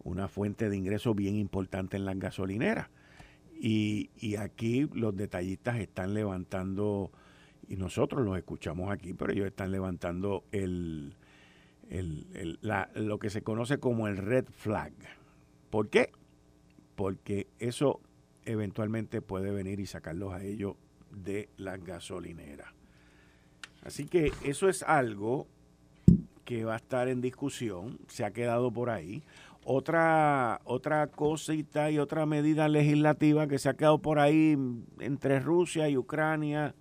una 0.02 0.26
fuente 0.26 0.70
de 0.70 0.76
ingreso 0.76 1.14
bien 1.14 1.36
importante 1.36 1.98
en 1.98 2.06
las 2.06 2.18
gasolineras. 2.18 2.88
Y, 3.60 4.10
y 4.16 4.36
aquí 4.36 4.88
los 4.92 5.16
detallistas 5.16 5.80
están 5.80 6.14
levantando, 6.14 7.10
y 7.68 7.76
nosotros 7.76 8.24
los 8.24 8.38
escuchamos 8.38 8.90
aquí, 8.90 9.14
pero 9.14 9.32
ellos 9.32 9.46
están 9.46 9.72
levantando 9.72 10.44
el, 10.52 11.16
el, 11.90 12.58
la, 12.62 12.90
lo 12.94 13.18
que 13.18 13.30
se 13.30 13.42
conoce 13.42 13.78
como 13.78 14.06
el 14.06 14.16
red 14.16 14.46
flag. 14.50 14.92
¿Por 15.70 15.90
qué? 15.90 16.12
porque 16.98 17.46
eso 17.60 18.00
eventualmente 18.44 19.22
puede 19.22 19.52
venir 19.52 19.78
y 19.78 19.86
sacarlos 19.86 20.32
a 20.32 20.42
ellos 20.42 20.74
de 21.12 21.48
la 21.56 21.76
gasolinera. 21.76 22.74
Así 23.84 24.06
que 24.06 24.32
eso 24.42 24.68
es 24.68 24.82
algo 24.82 25.46
que 26.44 26.64
va 26.64 26.74
a 26.74 26.78
estar 26.78 27.06
en 27.06 27.20
discusión, 27.20 28.00
se 28.08 28.24
ha 28.24 28.32
quedado 28.32 28.72
por 28.72 28.90
ahí. 28.90 29.22
Otra, 29.70 30.62
otra 30.64 31.08
cosita 31.08 31.90
y 31.90 31.98
otra 31.98 32.24
medida 32.24 32.68
legislativa 32.68 33.46
que 33.48 33.58
se 33.58 33.68
ha 33.68 33.74
quedado 33.74 34.00
por 34.00 34.18
ahí 34.18 34.56
entre 34.98 35.40
Rusia 35.40 35.90
y 35.90 35.98
Ucrania 35.98 36.74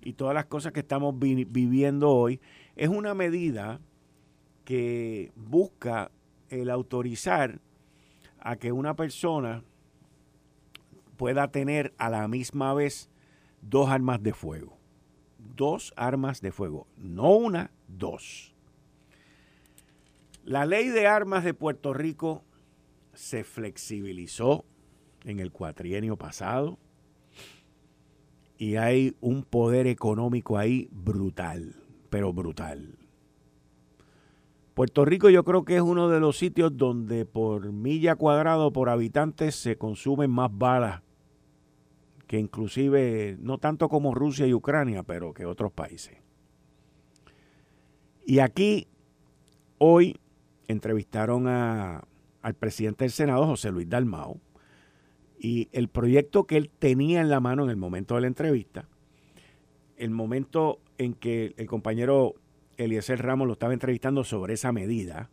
y 0.00 0.12
todas 0.12 0.32
las 0.32 0.44
cosas 0.44 0.70
que 0.70 0.78
estamos 0.78 1.18
viviendo 1.18 2.10
hoy, 2.10 2.40
es 2.76 2.88
una 2.90 3.12
medida 3.14 3.80
que 4.64 5.32
busca 5.34 6.12
el 6.48 6.70
autorizar 6.70 7.60
a 8.38 8.54
que 8.54 8.70
una 8.70 8.94
persona 8.94 9.64
pueda 11.16 11.50
tener 11.50 11.92
a 11.98 12.08
la 12.08 12.28
misma 12.28 12.72
vez 12.72 13.10
dos 13.62 13.90
armas 13.90 14.22
de 14.22 14.32
fuego. 14.32 14.78
Dos 15.56 15.92
armas 15.96 16.40
de 16.40 16.52
fuego, 16.52 16.86
no 16.96 17.32
una, 17.32 17.72
dos. 17.88 18.51
La 20.44 20.66
ley 20.66 20.88
de 20.88 21.06
armas 21.06 21.44
de 21.44 21.54
Puerto 21.54 21.94
Rico 21.94 22.42
se 23.14 23.44
flexibilizó 23.44 24.64
en 25.24 25.38
el 25.38 25.52
cuatrienio 25.52 26.16
pasado 26.16 26.78
y 28.58 28.76
hay 28.76 29.16
un 29.20 29.44
poder 29.44 29.86
económico 29.86 30.58
ahí 30.58 30.88
brutal, 30.90 31.76
pero 32.10 32.32
brutal. 32.32 32.98
Puerto 34.74 35.04
Rico 35.04 35.28
yo 35.30 35.44
creo 35.44 35.64
que 35.64 35.76
es 35.76 35.82
uno 35.82 36.08
de 36.08 36.18
los 36.18 36.38
sitios 36.38 36.76
donde 36.76 37.24
por 37.26 37.70
milla 37.72 38.16
cuadrado, 38.16 38.72
por 38.72 38.88
habitante, 38.88 39.52
se 39.52 39.76
consumen 39.76 40.30
más 40.30 40.50
balas 40.52 41.02
que 42.26 42.38
inclusive, 42.38 43.36
no 43.40 43.58
tanto 43.58 43.90
como 43.90 44.14
Rusia 44.14 44.46
y 44.46 44.54
Ucrania, 44.54 45.02
pero 45.02 45.34
que 45.34 45.44
otros 45.44 45.70
países. 45.70 46.16
Y 48.24 48.38
aquí, 48.38 48.88
hoy, 49.76 50.18
entrevistaron 50.72 51.48
a, 51.48 52.04
al 52.42 52.54
presidente 52.54 53.04
del 53.04 53.12
Senado, 53.12 53.46
José 53.46 53.70
Luis 53.70 53.88
Dalmao, 53.88 54.40
y 55.38 55.68
el 55.72 55.88
proyecto 55.88 56.44
que 56.44 56.56
él 56.56 56.70
tenía 56.78 57.20
en 57.20 57.28
la 57.28 57.40
mano 57.40 57.64
en 57.64 57.70
el 57.70 57.76
momento 57.76 58.14
de 58.14 58.22
la 58.22 58.26
entrevista, 58.26 58.88
el 59.96 60.10
momento 60.10 60.80
en 60.98 61.14
que 61.14 61.54
el 61.56 61.66
compañero 61.66 62.34
Eliezer 62.76 63.22
Ramos 63.22 63.46
lo 63.46 63.54
estaba 63.54 63.72
entrevistando 63.72 64.24
sobre 64.24 64.54
esa 64.54 64.72
medida, 64.72 65.30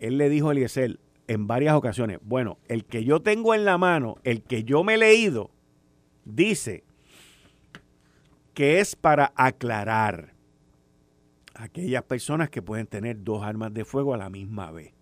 él 0.00 0.18
le 0.18 0.28
dijo 0.28 0.48
a 0.48 0.52
Eliezer 0.52 0.98
en 1.26 1.46
varias 1.46 1.74
ocasiones, 1.74 2.18
bueno, 2.22 2.58
el 2.68 2.84
que 2.84 3.04
yo 3.04 3.20
tengo 3.20 3.54
en 3.54 3.64
la 3.64 3.78
mano, 3.78 4.16
el 4.24 4.42
que 4.42 4.64
yo 4.64 4.82
me 4.82 4.94
he 4.94 4.98
leído, 4.98 5.50
dice 6.24 6.84
que 8.54 8.80
es 8.80 8.96
para 8.96 9.32
aclarar 9.36 10.34
aquellas 11.58 12.04
personas 12.04 12.50
que 12.50 12.62
pueden 12.62 12.86
tener 12.86 13.24
dos 13.24 13.42
armas 13.42 13.74
de 13.74 13.84
fuego 13.84 14.14
a 14.14 14.16
la 14.16 14.30
misma 14.30 14.70
vez. 14.70 14.94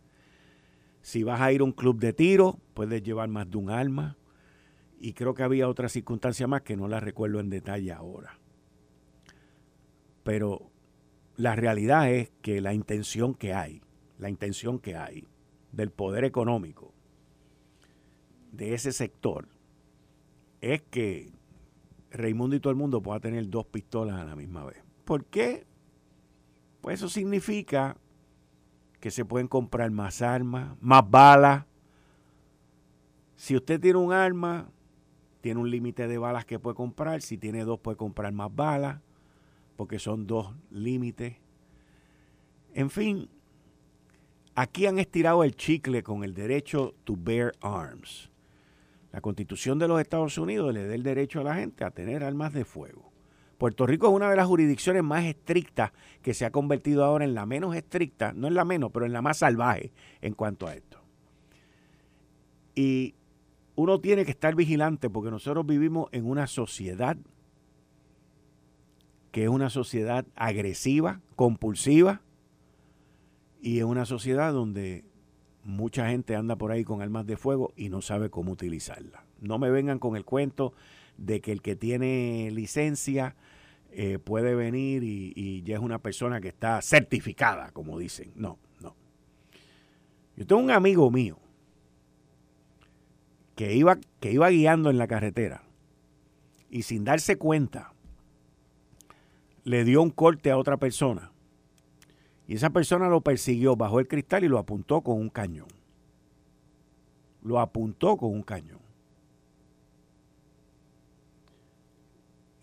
Si 1.02 1.22
vas 1.22 1.40
a 1.40 1.52
ir 1.52 1.60
a 1.60 1.64
un 1.64 1.72
club 1.72 2.00
de 2.00 2.14
tiro, 2.14 2.58
puedes 2.72 3.02
llevar 3.02 3.28
más 3.28 3.48
de 3.50 3.58
un 3.58 3.70
arma. 3.70 4.16
Y 4.98 5.12
creo 5.12 5.34
que 5.34 5.42
había 5.42 5.68
otra 5.68 5.90
circunstancia 5.90 6.46
más 6.46 6.62
que 6.62 6.76
no 6.76 6.88
la 6.88 6.98
recuerdo 6.98 7.40
en 7.40 7.50
detalle 7.50 7.92
ahora. 7.92 8.38
Pero 10.24 10.70
la 11.36 11.54
realidad 11.54 12.10
es 12.10 12.30
que 12.40 12.62
la 12.62 12.72
intención 12.72 13.34
que 13.34 13.52
hay, 13.52 13.82
la 14.18 14.30
intención 14.30 14.78
que 14.78 14.96
hay 14.96 15.28
del 15.72 15.90
poder 15.90 16.24
económico 16.24 16.94
de 18.50 18.72
ese 18.72 18.92
sector 18.92 19.46
es 20.62 20.80
que 20.80 21.30
Raimundo 22.10 22.56
y 22.56 22.60
todo 22.60 22.70
el 22.70 22.78
mundo 22.78 23.02
pueda 23.02 23.20
tener 23.20 23.50
dos 23.50 23.66
pistolas 23.66 24.18
a 24.18 24.24
la 24.24 24.34
misma 24.34 24.64
vez. 24.64 24.82
¿Por 25.04 25.26
qué? 25.26 25.66
Pues 26.86 27.00
eso 27.00 27.08
significa 27.08 27.96
que 29.00 29.10
se 29.10 29.24
pueden 29.24 29.48
comprar 29.48 29.90
más 29.90 30.22
armas, 30.22 30.76
más 30.80 31.02
balas. 31.10 31.64
Si 33.34 33.56
usted 33.56 33.80
tiene 33.80 33.98
un 33.98 34.12
arma, 34.12 34.70
tiene 35.40 35.58
un 35.58 35.68
límite 35.68 36.06
de 36.06 36.16
balas 36.16 36.44
que 36.44 36.60
puede 36.60 36.76
comprar. 36.76 37.22
Si 37.22 37.38
tiene 37.38 37.64
dos, 37.64 37.80
puede 37.80 37.96
comprar 37.96 38.32
más 38.32 38.54
balas 38.54 39.00
porque 39.74 39.98
son 39.98 40.28
dos 40.28 40.54
límites. 40.70 41.34
En 42.72 42.88
fin, 42.88 43.28
aquí 44.54 44.86
han 44.86 45.00
estirado 45.00 45.42
el 45.42 45.56
chicle 45.56 46.04
con 46.04 46.22
el 46.22 46.34
derecho 46.34 46.94
to 47.02 47.16
bear 47.18 47.50
arms. 47.62 48.30
La 49.10 49.20
constitución 49.20 49.80
de 49.80 49.88
los 49.88 50.00
Estados 50.00 50.38
Unidos 50.38 50.72
le 50.72 50.86
da 50.86 50.94
el 50.94 51.02
derecho 51.02 51.40
a 51.40 51.42
la 51.42 51.56
gente 51.56 51.82
a 51.82 51.90
tener 51.90 52.22
armas 52.22 52.52
de 52.52 52.64
fuego. 52.64 53.15
Puerto 53.58 53.86
Rico 53.86 54.08
es 54.08 54.12
una 54.12 54.30
de 54.30 54.36
las 54.36 54.46
jurisdicciones 54.46 55.02
más 55.02 55.24
estrictas 55.24 55.92
que 56.22 56.34
se 56.34 56.44
ha 56.44 56.50
convertido 56.50 57.04
ahora 57.04 57.24
en 57.24 57.34
la 57.34 57.46
menos 57.46 57.74
estricta, 57.74 58.32
no 58.34 58.48
en 58.48 58.54
la 58.54 58.64
menos, 58.64 58.90
pero 58.92 59.06
en 59.06 59.12
la 59.12 59.22
más 59.22 59.38
salvaje 59.38 59.92
en 60.20 60.34
cuanto 60.34 60.66
a 60.66 60.74
esto. 60.74 61.00
Y 62.74 63.14
uno 63.74 64.00
tiene 64.00 64.24
que 64.24 64.30
estar 64.30 64.54
vigilante 64.54 65.08
porque 65.08 65.30
nosotros 65.30 65.64
vivimos 65.66 66.08
en 66.12 66.26
una 66.26 66.46
sociedad 66.46 67.16
que 69.32 69.44
es 69.44 69.50
una 69.50 69.68
sociedad 69.68 70.24
agresiva, 70.34 71.20
compulsiva, 71.34 72.22
y 73.60 73.78
es 73.78 73.84
una 73.84 74.06
sociedad 74.06 74.52
donde 74.52 75.04
mucha 75.62 76.08
gente 76.08 76.36
anda 76.36 76.56
por 76.56 76.70
ahí 76.70 76.84
con 76.84 77.02
armas 77.02 77.26
de 77.26 77.36
fuego 77.36 77.74
y 77.76 77.90
no 77.90 78.00
sabe 78.00 78.30
cómo 78.30 78.52
utilizarla. 78.52 79.26
No 79.40 79.58
me 79.58 79.68
vengan 79.68 79.98
con 79.98 80.16
el 80.16 80.24
cuento 80.24 80.72
de 81.18 81.40
que 81.40 81.52
el 81.52 81.60
que 81.60 81.76
tiene 81.76 82.50
licencia 82.50 83.36
eh, 83.98 84.18
puede 84.18 84.54
venir 84.54 85.02
y, 85.02 85.62
ya 85.62 85.76
es 85.76 85.80
una 85.80 85.98
persona 85.98 86.38
que 86.42 86.48
está 86.48 86.82
certificada, 86.82 87.70
como 87.70 87.98
dicen. 87.98 88.30
No, 88.34 88.58
no. 88.82 88.94
Yo 90.36 90.46
tengo 90.46 90.60
un 90.60 90.70
amigo 90.70 91.10
mío 91.10 91.38
que 93.54 93.74
iba, 93.74 93.96
que 94.20 94.32
iba 94.32 94.50
guiando 94.50 94.90
en 94.90 94.98
la 94.98 95.06
carretera 95.06 95.62
y 96.68 96.82
sin 96.82 97.04
darse 97.04 97.38
cuenta 97.38 97.94
le 99.64 99.82
dio 99.84 100.02
un 100.02 100.10
corte 100.10 100.50
a 100.50 100.58
otra 100.58 100.76
persona. 100.76 101.32
Y 102.46 102.56
esa 102.56 102.68
persona 102.68 103.08
lo 103.08 103.22
persiguió, 103.22 103.76
bajó 103.76 103.98
el 103.98 104.08
cristal 104.08 104.44
y 104.44 104.48
lo 104.48 104.58
apuntó 104.58 105.00
con 105.00 105.16
un 105.16 105.30
cañón. 105.30 105.68
Lo 107.40 107.60
apuntó 107.60 108.18
con 108.18 108.30
un 108.30 108.42
cañón. 108.42 108.85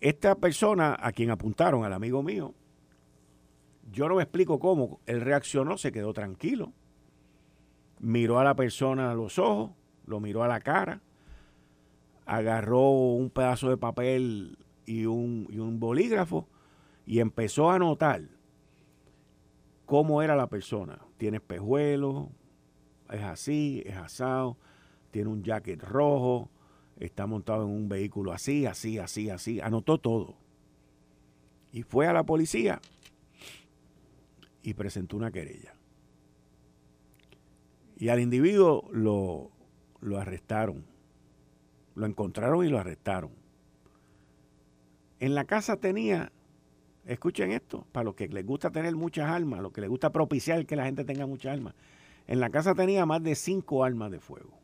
Esta 0.04 0.34
persona 0.34 0.98
a 1.00 1.12
quien 1.12 1.30
apuntaron, 1.30 1.82
al 1.82 1.94
amigo 1.94 2.22
mío, 2.22 2.52
yo 3.90 4.06
no 4.06 4.16
me 4.16 4.22
explico 4.22 4.58
cómo, 4.58 5.00
él 5.06 5.22
reaccionó, 5.22 5.78
se 5.78 5.92
quedó 5.92 6.12
tranquilo, 6.12 6.74
miró 8.00 8.38
a 8.38 8.44
la 8.44 8.54
persona 8.54 9.10
a 9.10 9.14
los 9.14 9.38
ojos, 9.38 9.70
lo 10.04 10.20
miró 10.20 10.42
a 10.42 10.48
la 10.48 10.60
cara, 10.60 11.00
agarró 12.26 12.90
un 12.90 13.30
pedazo 13.30 13.70
de 13.70 13.78
papel 13.78 14.58
y 14.84 15.06
un, 15.06 15.46
y 15.48 15.58
un 15.58 15.80
bolígrafo 15.80 16.50
y 17.06 17.20
empezó 17.20 17.70
a 17.70 17.78
notar 17.78 18.24
cómo 19.86 20.20
era 20.20 20.36
la 20.36 20.48
persona. 20.48 20.98
Tiene 21.16 21.38
espejuelos, 21.38 22.26
es 23.10 23.22
así, 23.22 23.82
es 23.86 23.96
asado, 23.96 24.58
tiene 25.12 25.30
un 25.30 25.42
jacket 25.42 25.82
rojo, 25.82 26.50
está 26.98 27.26
montado 27.26 27.64
en 27.64 27.70
un 27.70 27.88
vehículo 27.88 28.32
así, 28.32 28.66
así, 28.66 28.98
así, 28.98 29.30
así. 29.30 29.60
Anotó 29.60 29.98
todo. 29.98 30.36
Y 31.72 31.82
fue 31.82 32.06
a 32.06 32.12
la 32.12 32.24
policía 32.24 32.80
y 34.62 34.74
presentó 34.74 35.16
una 35.16 35.30
querella. 35.30 35.74
Y 37.96 38.08
al 38.08 38.20
individuo 38.20 38.88
lo, 38.92 39.50
lo 40.00 40.18
arrestaron. 40.18 40.84
Lo 41.94 42.06
encontraron 42.06 42.64
y 42.64 42.68
lo 42.68 42.78
arrestaron. 42.78 43.30
En 45.20 45.34
la 45.34 45.44
casa 45.44 45.76
tenía 45.76 46.32
Escuchen 47.06 47.52
esto, 47.52 47.86
para 47.92 48.04
los 48.04 48.14
que 48.14 48.28
les 48.28 48.46
gusta 48.46 48.70
tener 48.70 48.96
muchas 48.96 49.28
armas, 49.28 49.60
los 49.60 49.72
que 49.72 49.82
les 49.82 49.90
gusta 49.90 50.10
propiciar 50.10 50.64
que 50.64 50.74
la 50.74 50.86
gente 50.86 51.04
tenga 51.04 51.26
muchas 51.26 51.52
armas. 51.52 51.74
En 52.26 52.40
la 52.40 52.48
casa 52.48 52.74
tenía 52.74 53.04
más 53.04 53.22
de 53.22 53.34
cinco 53.34 53.84
armas 53.84 54.10
de 54.10 54.20
fuego. 54.20 54.58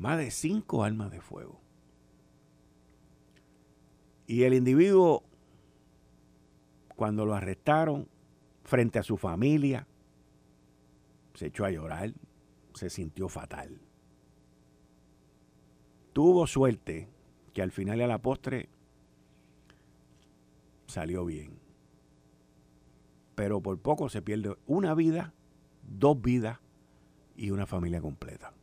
Más 0.00 0.16
de 0.16 0.30
cinco 0.30 0.82
armas 0.82 1.10
de 1.10 1.20
fuego. 1.20 1.60
Y 4.26 4.44
el 4.44 4.54
individuo, 4.54 5.24
cuando 6.96 7.26
lo 7.26 7.34
arrestaron, 7.34 8.08
frente 8.64 8.98
a 8.98 9.02
su 9.02 9.18
familia, 9.18 9.86
se 11.34 11.48
echó 11.48 11.66
a 11.66 11.70
llorar, 11.70 12.14
se 12.72 12.88
sintió 12.88 13.28
fatal. 13.28 13.78
Tuvo 16.14 16.46
suerte 16.46 17.10
que 17.52 17.60
al 17.60 17.70
final 17.70 17.98
y 17.98 18.02
a 18.02 18.06
la 18.06 18.22
postre 18.22 18.70
salió 20.86 21.26
bien. 21.26 21.58
Pero 23.34 23.60
por 23.60 23.78
poco 23.78 24.08
se 24.08 24.22
pierde 24.22 24.56
una 24.66 24.94
vida, 24.94 25.34
dos 25.82 26.18
vidas 26.22 26.58
y 27.36 27.50
una 27.50 27.66
familia 27.66 28.00
completa. 28.00 28.54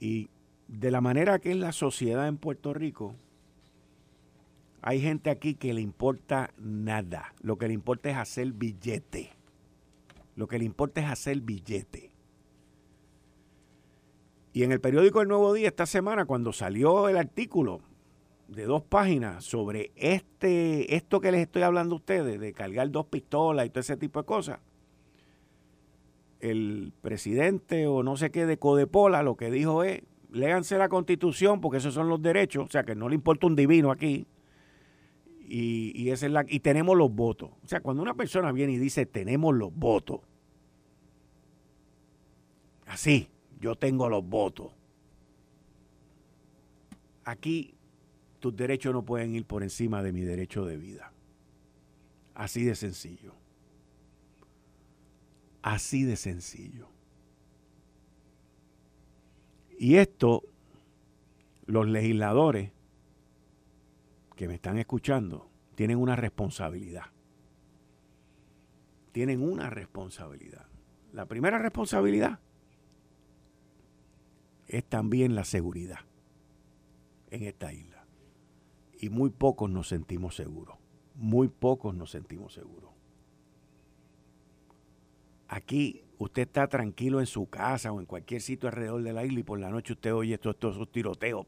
Y 0.00 0.30
de 0.68 0.90
la 0.90 1.00
manera 1.00 1.38
que 1.38 1.50
es 1.50 1.56
la 1.56 1.72
sociedad 1.72 2.28
en 2.28 2.36
Puerto 2.36 2.72
Rico, 2.74 3.14
hay 4.80 5.00
gente 5.00 5.30
aquí 5.30 5.54
que 5.54 5.74
le 5.74 5.80
importa 5.80 6.50
nada. 6.58 7.34
Lo 7.40 7.58
que 7.58 7.68
le 7.68 7.74
importa 7.74 8.10
es 8.10 8.16
hacer 8.16 8.52
billete. 8.52 9.32
Lo 10.36 10.46
que 10.46 10.58
le 10.58 10.64
importa 10.64 11.00
es 11.00 11.08
hacer 11.08 11.40
billete. 11.40 12.12
Y 14.52 14.62
en 14.62 14.72
el 14.72 14.80
periódico 14.80 15.20
El 15.20 15.28
Nuevo 15.28 15.52
Día 15.52 15.68
esta 15.68 15.86
semana, 15.86 16.24
cuando 16.24 16.52
salió 16.52 17.08
el 17.08 17.16
artículo 17.16 17.80
de 18.48 18.64
dos 18.64 18.82
páginas 18.82 19.44
sobre 19.44 19.92
este, 19.94 20.96
esto 20.96 21.20
que 21.20 21.32
les 21.32 21.42
estoy 21.42 21.62
hablando 21.62 21.96
a 21.96 21.98
ustedes, 21.98 22.40
de 22.40 22.52
cargar 22.52 22.90
dos 22.90 23.06
pistolas 23.06 23.66
y 23.66 23.70
todo 23.70 23.80
ese 23.80 23.96
tipo 23.96 24.20
de 24.20 24.26
cosas, 24.26 24.60
el 26.40 26.92
presidente 27.00 27.86
o 27.86 28.02
no 28.02 28.16
sé 28.16 28.30
qué 28.30 28.46
de 28.46 28.58
Codepola 28.58 29.22
lo 29.22 29.36
que 29.36 29.50
dijo 29.50 29.82
es, 29.84 30.02
léanse 30.30 30.78
la 30.78 30.88
constitución 30.88 31.60
porque 31.60 31.78
esos 31.78 31.94
son 31.94 32.08
los 32.08 32.22
derechos, 32.22 32.66
o 32.66 32.70
sea 32.70 32.84
que 32.84 32.94
no 32.94 33.08
le 33.08 33.14
importa 33.14 33.46
un 33.46 33.56
divino 33.56 33.90
aquí, 33.90 34.26
y, 35.40 35.92
y, 35.94 36.10
es 36.10 36.22
la, 36.24 36.44
y 36.46 36.60
tenemos 36.60 36.96
los 36.96 37.10
votos. 37.10 37.50
O 37.64 37.68
sea, 37.68 37.80
cuando 37.80 38.02
una 38.02 38.14
persona 38.14 38.52
viene 38.52 38.74
y 38.74 38.78
dice 38.78 39.06
tenemos 39.06 39.54
los 39.54 39.74
votos, 39.74 40.20
así, 42.86 43.28
yo 43.60 43.74
tengo 43.74 44.08
los 44.08 44.24
votos. 44.24 44.72
Aquí 47.24 47.74
tus 48.40 48.54
derechos 48.54 48.92
no 48.92 49.04
pueden 49.04 49.34
ir 49.34 49.44
por 49.44 49.62
encima 49.62 50.02
de 50.02 50.12
mi 50.12 50.22
derecho 50.22 50.64
de 50.64 50.76
vida. 50.76 51.12
Así 52.34 52.64
de 52.64 52.74
sencillo. 52.74 53.34
Así 55.62 56.04
de 56.04 56.16
sencillo. 56.16 56.88
Y 59.78 59.96
esto, 59.96 60.42
los 61.66 61.86
legisladores 61.86 62.72
que 64.34 64.48
me 64.48 64.54
están 64.54 64.78
escuchando, 64.78 65.50
tienen 65.74 65.98
una 65.98 66.16
responsabilidad. 66.16 67.06
Tienen 69.12 69.42
una 69.42 69.70
responsabilidad. 69.70 70.66
La 71.12 71.26
primera 71.26 71.58
responsabilidad 71.58 72.40
es 74.66 74.84
también 74.84 75.34
la 75.34 75.44
seguridad 75.44 76.00
en 77.30 77.44
esta 77.44 77.72
isla 77.72 78.06
y 79.00 79.10
muy 79.10 79.30
pocos 79.30 79.70
nos 79.70 79.88
sentimos 79.88 80.34
seguros. 80.34 80.76
Muy 81.14 81.48
pocos 81.48 81.94
nos 81.94 82.10
sentimos 82.10 82.52
seguros. 82.52 82.90
Aquí 85.48 86.04
usted 86.18 86.42
está 86.42 86.68
tranquilo 86.68 87.20
en 87.20 87.26
su 87.26 87.48
casa 87.48 87.90
o 87.90 88.00
en 88.00 88.06
cualquier 88.06 88.42
sitio 88.42 88.68
alrededor 88.68 89.02
de 89.02 89.12
la 89.14 89.24
isla 89.24 89.40
y 89.40 89.42
por 89.42 89.58
la 89.58 89.70
noche 89.70 89.94
usted 89.94 90.14
oye 90.14 90.36
todos 90.36 90.56
estos 90.74 90.92
tiroteos. 90.92 91.46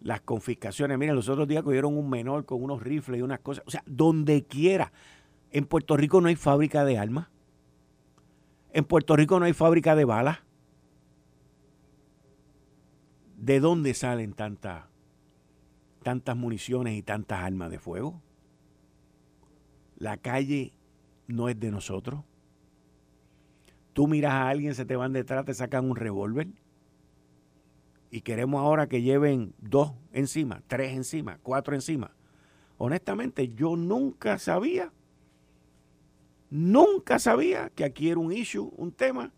Las 0.00 0.20
confiscaciones. 0.20 0.98
Miren, 0.98 1.14
los 1.14 1.28
otros 1.28 1.48
días 1.48 1.62
cogieron 1.62 1.96
un 1.96 2.08
menor 2.08 2.44
con 2.44 2.62
unos 2.62 2.82
rifles 2.82 3.18
y 3.18 3.22
unas 3.22 3.40
cosas. 3.40 3.64
O 3.66 3.70
sea, 3.70 3.82
donde 3.86 4.44
quiera. 4.44 4.92
En 5.50 5.64
Puerto 5.64 5.96
Rico 5.96 6.20
no 6.20 6.28
hay 6.28 6.36
fábrica 6.36 6.84
de 6.84 6.98
armas. 6.98 7.28
En 8.72 8.84
Puerto 8.84 9.16
Rico 9.16 9.38
no 9.40 9.46
hay 9.46 9.52
fábrica 9.52 9.96
de 9.96 10.04
balas. 10.04 10.38
¿De 13.36 13.58
dónde 13.58 13.94
salen 13.94 14.34
tantas 14.34 14.84
tantas 16.02 16.36
municiones 16.36 16.94
y 16.94 17.02
tantas 17.02 17.40
armas 17.40 17.70
de 17.70 17.78
fuego? 17.78 18.22
La 19.96 20.16
calle 20.16 20.72
no 21.30 21.48
es 21.48 21.58
de 21.58 21.70
nosotros. 21.70 22.24
Tú 23.92 24.06
miras 24.06 24.32
a 24.32 24.48
alguien, 24.48 24.74
se 24.74 24.84
te 24.84 24.96
van 24.96 25.12
detrás, 25.12 25.44
te 25.44 25.54
sacan 25.54 25.88
un 25.88 25.96
revólver. 25.96 26.48
Y 28.10 28.22
queremos 28.22 28.60
ahora 28.60 28.88
que 28.88 29.02
lleven 29.02 29.54
dos 29.58 29.92
encima, 30.12 30.62
tres 30.66 30.92
encima, 30.94 31.38
cuatro 31.42 31.74
encima. 31.74 32.12
Honestamente, 32.78 33.48
yo 33.48 33.76
nunca 33.76 34.38
sabía, 34.38 34.92
nunca 36.50 37.18
sabía 37.18 37.70
que 37.70 37.84
aquí 37.84 38.10
era 38.10 38.18
un 38.18 38.32
issue, 38.32 38.72
un 38.76 38.90
tema 38.92 39.32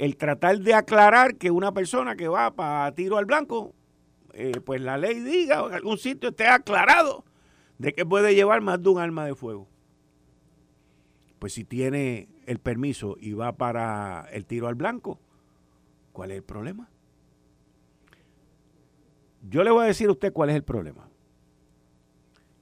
el 0.00 0.16
tratar 0.16 0.58
de 0.60 0.72
aclarar 0.72 1.36
que 1.36 1.50
una 1.50 1.72
persona 1.72 2.16
que 2.16 2.26
va 2.26 2.52
para 2.52 2.90
tiro 2.94 3.18
al 3.18 3.26
blanco, 3.26 3.74
eh, 4.32 4.58
pues 4.64 4.80
la 4.80 4.96
ley 4.96 5.20
diga 5.20 5.62
o 5.62 5.68
en 5.68 5.74
algún 5.74 5.98
sitio 5.98 6.30
esté 6.30 6.46
aclarado 6.48 7.22
de 7.76 7.92
que 7.92 8.06
puede 8.06 8.34
llevar 8.34 8.62
más 8.62 8.82
de 8.82 8.88
un 8.88 8.98
arma 8.98 9.26
de 9.26 9.34
fuego. 9.34 9.68
Pues 11.40 11.54
si 11.54 11.64
tiene 11.64 12.28
el 12.46 12.60
permiso 12.60 13.16
y 13.18 13.32
va 13.32 13.56
para 13.56 14.28
el 14.30 14.46
tiro 14.46 14.68
al 14.68 14.76
blanco, 14.76 15.18
¿cuál 16.12 16.30
es 16.30 16.36
el 16.36 16.44
problema? 16.44 16.88
Yo 19.48 19.64
le 19.64 19.72
voy 19.72 19.82
a 19.82 19.88
decir 19.88 20.08
a 20.08 20.12
usted 20.12 20.32
cuál 20.32 20.50
es 20.50 20.56
el 20.56 20.62
problema. 20.62 21.08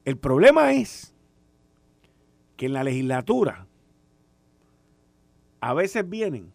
El 0.07 0.17
problema 0.17 0.73
es 0.73 1.13
que 2.57 2.65
en 2.65 2.73
la 2.73 2.85
legislatura 2.85 3.67
a 5.61 5.75
veces 5.75 6.09
vienen 6.09 6.53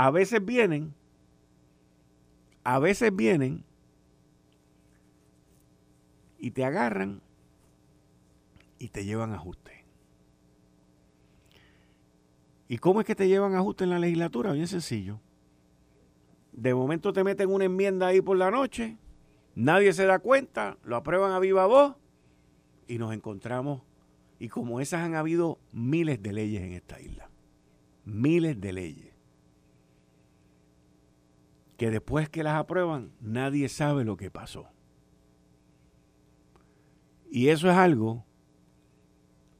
a 0.00 0.10
veces 0.10 0.42
vienen, 0.42 0.94
a 2.64 2.78
veces 2.78 3.14
vienen 3.14 3.66
y 6.40 6.50
te 6.52 6.64
agarran 6.64 7.20
y 8.78 8.88
te 8.88 9.04
llevan 9.04 9.32
ajuste. 9.32 9.84
¿Y 12.66 12.78
cómo 12.78 13.00
es 13.00 13.06
que 13.06 13.14
te 13.14 13.28
llevan 13.28 13.54
ajuste 13.54 13.84
en 13.84 13.90
la 13.90 13.98
legislatura? 13.98 14.52
Bien 14.52 14.66
sencillo. 14.66 15.20
De 16.52 16.74
momento 16.74 17.12
te 17.12 17.22
meten 17.22 17.52
una 17.52 17.64
enmienda 17.64 18.06
ahí 18.06 18.20
por 18.20 18.36
la 18.36 18.50
noche, 18.50 18.96
nadie 19.54 19.92
se 19.92 20.06
da 20.06 20.18
cuenta, 20.18 20.78
lo 20.82 20.96
aprueban 20.96 21.32
a 21.32 21.38
viva 21.38 21.66
voz 21.66 21.94
y 22.88 22.98
nos 22.98 23.12
encontramos. 23.12 23.82
Y 24.38 24.48
como 24.48 24.80
esas 24.80 25.02
han 25.02 25.14
habido 25.14 25.58
miles 25.72 26.22
de 26.22 26.32
leyes 26.32 26.62
en 26.62 26.72
esta 26.72 27.00
isla. 27.00 27.28
Miles 28.04 28.58
de 28.60 28.72
leyes. 28.72 29.14
Que 31.76 31.90
después 31.90 32.28
que 32.28 32.42
las 32.42 32.54
aprueban, 32.54 33.12
nadie 33.20 33.68
sabe 33.68 34.04
lo 34.04 34.16
que 34.16 34.30
pasó. 34.30 34.68
Y 37.30 37.48
eso 37.48 37.70
es 37.70 37.76
algo 37.76 38.24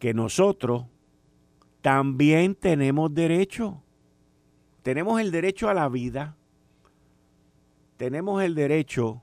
que 0.00 0.12
nosotros 0.12 0.86
también 1.82 2.56
tenemos 2.56 3.14
derecho. 3.14 3.82
Tenemos 4.82 5.20
el 5.20 5.30
derecho 5.30 5.68
a 5.68 5.74
la 5.74 5.88
vida. 5.88 6.36
Tenemos 7.96 8.42
el 8.42 8.54
derecho 8.56 9.22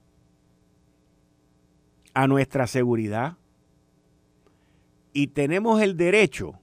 a 2.14 2.28
nuestra 2.28 2.68
seguridad. 2.68 3.38
Y 5.12 5.28
tenemos 5.28 5.82
el 5.82 5.98
derecho 5.98 6.60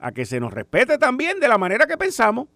a 0.00 0.12
que 0.12 0.26
se 0.26 0.38
nos 0.38 0.52
respete 0.52 0.98
también 0.98 1.40
de 1.40 1.48
la 1.48 1.56
manera 1.56 1.86
que 1.86 1.96
pensamos. 1.96 2.48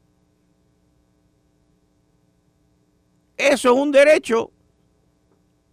Eso 3.38 3.72
es 3.72 3.80
un 3.80 3.90
derecho 3.90 4.52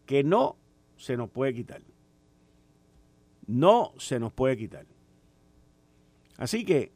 que 0.05 0.23
no 0.23 0.57
se 0.95 1.17
nos 1.17 1.29
puede 1.29 1.53
quitar 1.53 1.88
no 3.50 3.93
se 3.97 4.20
nos 4.20 4.32
puede 4.32 4.56
quitar. 4.56 4.86
Así 6.38 6.64
que 6.64 6.91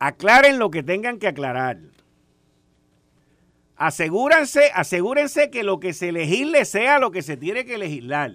aclaren 0.00 0.58
lo 0.58 0.68
que 0.70 0.82
tengan 0.82 1.20
que 1.20 1.28
aclarar. 1.28 1.78
Asegúrense, 3.76 4.72
asegúrense 4.74 5.50
que 5.50 5.62
lo 5.62 5.78
que 5.78 5.92
se 5.92 6.10
legisle 6.10 6.64
sea 6.64 6.98
lo 6.98 7.12
que 7.12 7.22
se 7.22 7.36
tiene 7.36 7.64
que 7.64 7.78
legislar. 7.78 8.34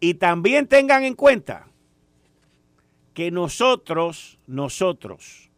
Y 0.00 0.14
también 0.14 0.66
tengan 0.66 1.04
en 1.04 1.14
cuenta 1.14 1.68
que 3.12 3.30
nosotros, 3.30 4.38
nosotros, 4.46 5.50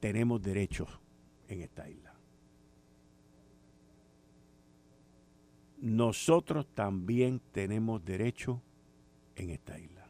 tenemos 0.00 0.40
derechos 0.40 0.88
en 1.48 1.60
esta 1.60 1.86
isla. 1.90 2.05
Nosotros 5.86 6.66
también 6.74 7.40
tenemos 7.52 8.04
derecho 8.04 8.60
en 9.36 9.50
esta 9.50 9.78
isla. 9.78 10.08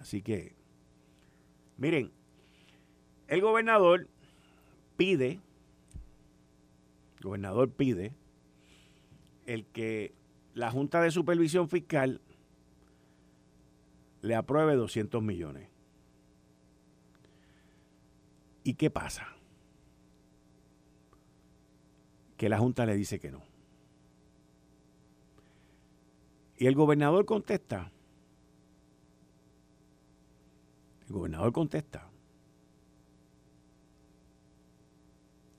Así 0.00 0.22
que, 0.22 0.54
miren, 1.76 2.10
el 3.28 3.42
gobernador 3.42 4.08
pide, 4.96 5.40
el 7.18 7.22
gobernador 7.22 7.70
pide 7.70 8.14
el 9.44 9.66
que 9.66 10.14
la 10.54 10.70
Junta 10.70 11.02
de 11.02 11.10
Supervisión 11.10 11.68
Fiscal 11.68 12.22
le 14.22 14.34
apruebe 14.34 14.74
200 14.74 15.22
millones. 15.22 15.68
¿Y 18.62 18.72
qué 18.72 18.88
pasa? 18.88 19.28
Que 22.38 22.48
la 22.48 22.56
Junta 22.56 22.86
le 22.86 22.96
dice 22.96 23.20
que 23.20 23.30
no. 23.30 23.53
Y 26.56 26.66
el 26.66 26.74
gobernador 26.74 27.24
contesta. 27.24 27.90
El 31.06 31.12
gobernador 31.12 31.52
contesta 31.52 32.08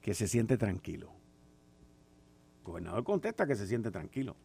que 0.02 0.14
se 0.14 0.28
siente 0.28 0.58
tranquilo. 0.58 1.12
El 2.60 2.64
gobernador 2.64 3.04
contesta 3.04 3.46
que 3.46 3.56
se 3.56 3.68
siente 3.68 3.92
tranquilo. 3.92 4.36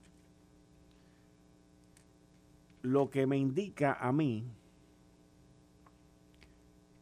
Lo 2.82 3.10
que 3.10 3.26
me 3.26 3.36
indica 3.36 3.92
a 3.92 4.10
mí 4.10 4.46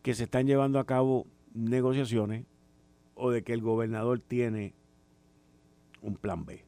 que 0.02 0.14
se 0.14 0.24
están 0.24 0.46
llevando 0.46 0.78
a 0.78 0.86
cabo 0.86 1.26
negociaciones 1.54 2.46
o 3.14 3.30
de 3.30 3.42
que 3.42 3.52
el 3.52 3.60
gobernador 3.60 4.20
tiene 4.20 4.74
un 6.02 6.16
plan 6.16 6.44
B. 6.44 6.67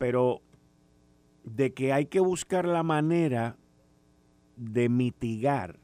pero 0.00 0.40
de 1.44 1.74
que 1.74 1.92
hay 1.92 2.06
que 2.06 2.20
buscar 2.20 2.64
la 2.64 2.82
manera 2.82 3.58
de 4.56 4.88
mitigar 4.88 5.78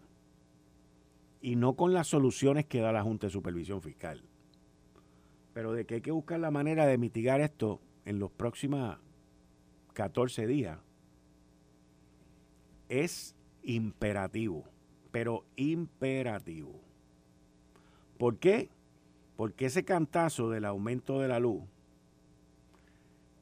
y 1.43 1.57
no 1.57 1.77
con 1.77 1.93
las 1.93 2.07
soluciones 2.07 2.65
que 2.65 2.81
da 2.81 2.93
la 2.93 3.03
Junta 3.03 3.27
de 3.27 3.31
Supervisión 3.35 3.83
Fiscal, 3.83 4.23
pero 5.53 5.75
de 5.75 5.85
que 5.85 5.97
hay 5.97 6.01
que 6.01 6.13
buscar 6.13 6.41
la 6.41 6.51
manera 6.51 6.87
de 6.87 6.97
mitigar 6.97 7.43
esto 7.43 7.79
en 8.07 8.19
los 8.19 8.31
próximos 8.31 8.97
14 9.93 10.47
días 10.47 10.79
es 12.89 13.37
imperativo, 13.65 14.65
pero 15.11 15.45
imperativo. 15.57 16.81
¿Por 18.17 18.39
qué? 18.39 18.71
Porque 19.37 19.67
ese 19.67 19.85
cantazo 19.85 20.49
del 20.49 20.65
aumento 20.65 21.21
de 21.21 21.29
la 21.29 21.39
luz 21.39 21.65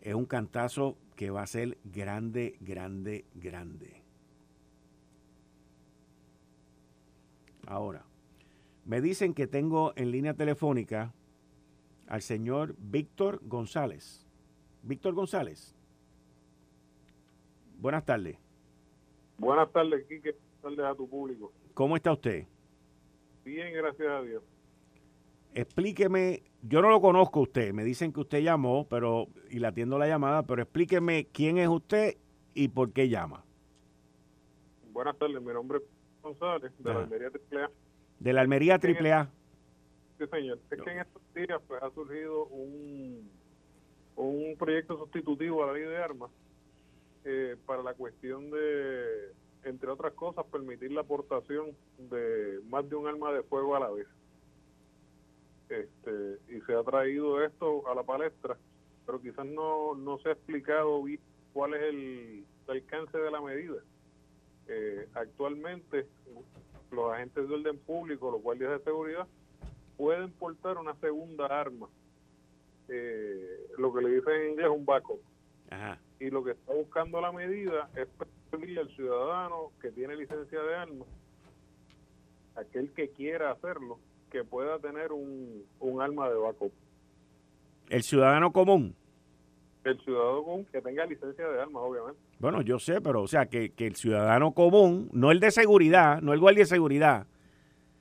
es 0.05 0.15
un 0.15 0.27
cantazo 0.27 0.99
que 1.17 1.31
va 1.31 1.43
a 1.43 1.47
ser 1.47 1.79
grande, 1.83 2.57
grande, 2.61 3.25
grande. 3.35 4.03
Ahora, 7.67 8.05
me 8.85 9.01
dicen 9.01 9.33
que 9.33 9.47
tengo 9.47 9.95
en 9.97 10.11
línea 10.11 10.35
telefónica 10.35 11.15
al 12.07 12.21
señor 12.21 12.75
Víctor 12.79 13.41
González. 13.45 14.27
Víctor 14.83 15.15
González. 15.15 15.75
Buenas 17.79 18.05
tardes. 18.05 18.37
Buenas 19.39 19.73
tardes, 19.73 20.07
Quique. 20.07 20.37
Buenas 20.61 20.77
tardes 20.77 20.93
a 20.93 20.95
tu 20.95 21.09
público. 21.09 21.51
¿Cómo 21.73 21.97
está 21.97 22.13
usted? 22.13 22.47
Bien, 23.43 23.73
gracias 23.73 24.09
a 24.09 24.21
Dios 24.21 24.43
explíqueme, 25.55 26.43
yo 26.63 26.83
no 26.83 26.91
lo 26.91 27.01
conozco 27.01 27.41
usted, 27.41 27.73
me 27.73 27.85
dicen 27.85 28.13
que 28.13 28.21
usted 28.21 28.41
llamó, 28.41 28.87
pero 28.89 29.29
y 29.51 29.61
le 29.61 29.69
atiendo 29.69 29.99
la 29.99 30.07
llamada, 30.07 30.43
pero 30.43 30.63
explíqueme 30.63 31.29
quién 31.33 31.59
es 31.59 31.69
usted 31.69 32.17
y 32.55 32.69
por 32.69 32.93
qué 32.93 33.09
llama. 33.09 33.45
Buenas 34.93 35.17
tardes, 35.17 35.41
mi 35.41 35.53
nombre 35.53 35.79
es 35.79 35.85
González, 36.23 36.73
de 36.79 36.93
la 36.93 37.01
Almería 37.01 37.29
AAA. 37.29 37.71
De 38.19 38.33
la 38.33 38.41
Almería 38.41 38.75
AAA. 38.75 39.31
Sí, 40.19 40.25
señor. 40.27 40.59
Es 40.71 40.83
que 40.83 40.91
en 40.91 40.99
estos 41.01 41.23
días 41.35 41.61
pues, 41.67 41.83
ha 41.83 41.91
surgido 41.91 42.47
un, 42.47 43.29
un 44.17 44.57
proyecto 44.57 44.97
sustitutivo 44.99 45.65
a 45.65 45.69
la 45.69 45.73
ley 45.73 45.83
de 45.83 45.97
armas 45.97 46.31
eh, 47.25 47.57
para 47.67 47.83
la 47.83 47.95
cuestión 47.95 48.51
de, 48.51 49.33
entre 49.65 49.91
otras 49.91 50.13
cosas, 50.15 50.45
permitir 50.47 50.93
la 50.93 51.01
aportación 51.03 51.77
de 51.99 52.61
más 52.69 52.89
de 52.89 52.97
un 52.97 53.09
arma 53.09 53.33
de 53.33 53.43
fuego 53.43 53.75
a 53.77 53.81
la 53.81 53.91
vez 53.91 54.07
este, 55.81 56.39
y 56.49 56.61
se 56.63 56.75
ha 56.75 56.83
traído 56.83 57.43
esto 57.43 57.87
a 57.89 57.95
la 57.95 58.03
palestra, 58.03 58.57
pero 59.07 59.21
quizás 59.21 59.47
no, 59.47 59.95
no 59.95 60.19
se 60.19 60.31
ha 60.31 60.33
explicado 60.33 61.03
bien 61.03 61.21
cuál 61.53 61.75
es 61.75 61.83
el, 61.83 62.45
alcance 62.69 63.19
de 63.19 63.31
la 63.31 63.41
medida. 63.41 63.77
Eh, 64.69 65.07
actualmente, 65.15 66.07
los 66.91 67.13
agentes 67.13 67.47
de 67.49 67.55
orden 67.55 67.79
público, 67.79 68.31
los 68.31 68.43
guardias 68.43 68.71
de 68.71 68.85
seguridad, 68.85 69.27
pueden 69.97 70.31
portar 70.33 70.79
una 70.79 70.95
segunda 70.97 71.47
arma, 71.47 71.89
eh, 72.89 73.67
lo 73.77 73.93
que 73.93 74.03
le 74.03 74.15
dicen 74.17 74.33
en 74.33 74.51
inglés 74.53 74.69
un 74.69 74.85
backup. 74.85 75.21
Y 76.21 76.31
lo 76.31 76.45
que 76.45 76.53
está 76.53 76.73
buscando 76.73 77.21
la 77.21 77.33
medida 77.33 77.91
es 77.97 78.07
permitirle 78.51 78.81
al 78.81 78.95
ciudadano 78.95 79.73
que 79.83 79.91
tiene 79.91 80.17
licencia 80.17 80.63
de 80.63 80.75
arma, 80.75 81.05
aquel 82.55 82.93
que 82.93 83.11
quiera 83.11 83.51
hacerlo, 83.51 83.99
que 84.35 84.43
pueda 84.43 84.81
tener 84.81 85.13
un, 85.13 85.65
un 85.79 86.03
arma 86.03 86.29
de 86.29 86.35
backup. 86.35 86.73
¿El 87.89 88.03
ciudadano 88.03 88.53
común? 88.53 88.97
El 89.85 90.01
ciudadano 90.01 90.43
común 90.43 90.67
que 90.73 90.83
tenga 90.83 91.07
licencia 91.07 91.47
de 91.47 91.61
armas, 91.61 91.85
obviamente. 91.87 92.21
Bueno, 92.41 92.61
yo 92.61 92.81
sé, 92.81 93.01
pero 93.01 93.23
o 93.23 93.29
sea, 93.29 93.47
que, 93.47 93.71
que 93.71 93.87
el 93.87 93.95
ciudadano 93.95 94.53
común, 94.53 95.09
no 95.13 95.31
el 95.31 95.39
de 95.39 95.53
seguridad, 95.53 96.21
no 96.21 96.33
el 96.33 96.41
guardia 96.41 96.65
de 96.65 96.67
seguridad. 96.67 97.29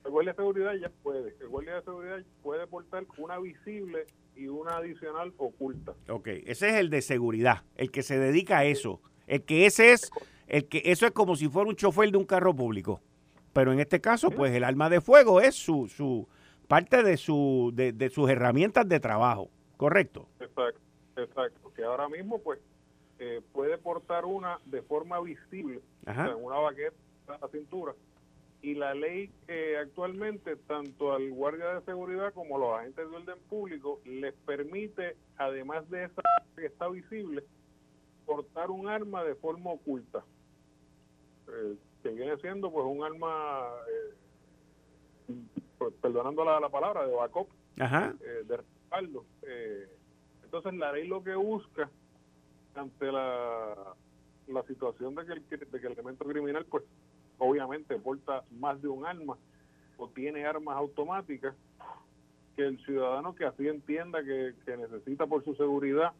El 0.04 0.10
guardia 0.10 0.32
de 0.32 0.36
seguridad 0.36 0.74
ya 0.74 0.90
puede. 1.04 1.36
El 1.40 1.46
guardia 1.46 1.76
de 1.76 1.82
seguridad 1.82 2.24
puede 2.42 2.66
portar 2.66 3.04
una 3.16 3.38
visible 3.38 4.04
y 4.34 4.48
una 4.48 4.78
adicional 4.78 5.32
oculta. 5.36 5.94
Ok, 6.08 6.26
ese 6.46 6.70
es 6.70 6.74
el 6.74 6.90
de 6.90 7.00
seguridad, 7.00 7.62
el 7.76 7.92
que 7.92 8.02
se 8.02 8.18
dedica 8.18 8.58
a 8.58 8.64
eso. 8.64 9.00
El 9.28 9.44
que 9.44 9.66
ese 9.66 9.92
es 9.92 10.10
el 10.48 10.66
que 10.66 10.82
eso 10.86 11.06
es 11.06 11.12
como 11.12 11.36
si 11.36 11.48
fuera 11.48 11.70
un 11.70 11.76
chofer 11.76 12.10
de 12.10 12.18
un 12.18 12.24
carro 12.24 12.56
público. 12.56 13.00
Pero 13.54 13.72
en 13.72 13.78
este 13.78 14.00
caso, 14.00 14.30
pues 14.30 14.52
el 14.52 14.64
arma 14.64 14.90
de 14.90 15.00
fuego 15.00 15.40
es 15.40 15.54
su, 15.54 15.88
su 15.88 16.28
parte 16.66 17.04
de, 17.04 17.16
su, 17.16 17.70
de, 17.72 18.10
sus 18.10 18.28
herramientas 18.28 18.86
de 18.88 18.98
trabajo, 18.98 19.48
¿correcto? 19.76 20.26
Exacto, 20.40 20.80
exacto. 21.16 21.72
Que 21.72 21.84
ahora 21.84 22.08
mismo, 22.08 22.40
pues, 22.40 22.58
eh, 23.20 23.40
puede 23.52 23.78
portar 23.78 24.24
una 24.24 24.58
de 24.64 24.82
forma 24.82 25.20
visible, 25.20 25.80
en 26.04 26.44
una 26.44 26.56
baqueta 26.56 26.96
a 27.28 27.38
la 27.38 27.48
cintura. 27.48 27.94
Y 28.60 28.74
la 28.74 28.92
ley 28.92 29.30
eh, 29.46 29.76
actualmente, 29.80 30.56
tanto 30.56 31.12
al 31.12 31.30
guardia 31.30 31.74
de 31.74 31.84
seguridad 31.84 32.34
como 32.34 32.56
a 32.56 32.58
los 32.58 32.78
agentes 32.78 33.08
de 33.08 33.16
orden 33.16 33.38
público, 33.48 34.00
les 34.04 34.34
permite, 34.46 35.16
además 35.36 35.88
de 35.90 36.04
esa 36.04 36.22
que 36.56 36.66
está 36.66 36.88
visible, 36.88 37.44
portar 38.26 38.70
un 38.70 38.88
arma 38.88 39.22
de 39.22 39.36
forma 39.36 39.70
oculta. 39.70 40.24
Eh, 41.46 41.76
que 42.04 42.10
viene 42.10 42.36
siendo 42.36 42.70
pues 42.70 42.84
un 42.84 43.02
arma, 43.02 43.66
eh, 43.88 45.34
pues, 45.78 45.94
perdonando 46.02 46.44
la, 46.44 46.68
palabra, 46.68 47.06
de 47.06 47.14
backup, 47.14 47.48
eh, 47.78 48.44
de 48.46 48.56
respaldo. 48.58 49.24
Eh, 49.40 49.88
entonces 50.44 50.74
la 50.74 50.92
ley 50.92 51.08
lo 51.08 51.24
que 51.24 51.34
busca 51.34 51.88
ante 52.74 53.10
la, 53.10 53.94
la 54.48 54.62
situación 54.64 55.14
de 55.14 55.24
que, 55.24 55.32
el, 55.32 55.48
de 55.48 55.80
que 55.80 55.86
el 55.86 55.92
elemento 55.94 56.26
criminal 56.26 56.66
pues 56.66 56.84
obviamente 57.38 57.98
porta 57.98 58.44
más 58.50 58.80
de 58.82 58.88
un 58.88 59.06
arma 59.06 59.38
o 59.96 60.08
tiene 60.08 60.44
armas 60.44 60.76
automáticas, 60.76 61.54
que 62.54 62.66
el 62.66 62.78
ciudadano 62.84 63.34
que 63.34 63.46
así 63.46 63.66
entienda 63.66 64.22
que, 64.22 64.54
que 64.66 64.76
necesita 64.76 65.26
por 65.26 65.42
su 65.42 65.54
seguridad 65.54 66.12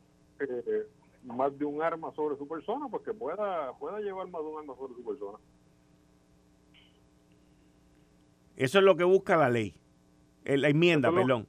más 1.25 1.57
de 1.59 1.65
un 1.67 1.83
arma 1.83 2.11
sobre 2.15 2.37
su 2.39 2.49
persona, 2.49 2.87
pues 2.91 3.03
que 3.03 3.13
pueda, 3.13 3.73
pueda 3.75 4.01
llevar 4.01 4.29
más 4.29 4.43
de 4.43 4.49
un 4.49 4.59
arma 4.61 4.75
sobre 4.77 4.95
su 4.95 5.05
persona. 5.05 5.39
Eso 8.57 8.79
es 8.79 8.85
lo 8.85 8.97
que 8.97 9.05
busca 9.05 9.37
la 9.37 9.51
ley, 9.51 9.75
la 10.45 10.69
enmienda, 10.69 11.13
perdón. 11.13 11.47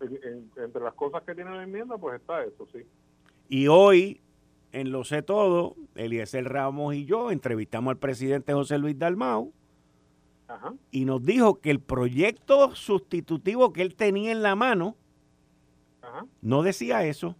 entre 0.00 0.82
las 0.82 0.94
cosas 0.94 1.22
que 1.22 1.34
tiene 1.34 1.50
la 1.50 1.62
enmienda, 1.62 1.98
pues 1.98 2.20
está 2.20 2.44
eso, 2.44 2.66
sí. 2.72 2.80
Y 3.48 3.66
hoy, 3.68 4.20
en 4.72 4.92
Lo 4.92 5.04
Sé 5.04 5.22
Todo, 5.22 5.76
Eliezer 5.94 6.44
Ramos 6.44 6.94
y 6.94 7.04
yo 7.04 7.30
entrevistamos 7.30 7.92
al 7.92 7.98
presidente 7.98 8.52
José 8.52 8.78
Luis 8.78 8.98
Dalmau 8.98 9.52
y 10.90 11.04
nos 11.04 11.22
dijo 11.24 11.60
que 11.60 11.70
el 11.70 11.80
proyecto 11.80 12.74
sustitutivo 12.74 13.72
que 13.72 13.82
él 13.82 13.94
tenía 13.94 14.32
en 14.32 14.42
la 14.42 14.54
mano 14.54 14.96
no 16.40 16.62
decía 16.62 17.04
eso. 17.04 17.36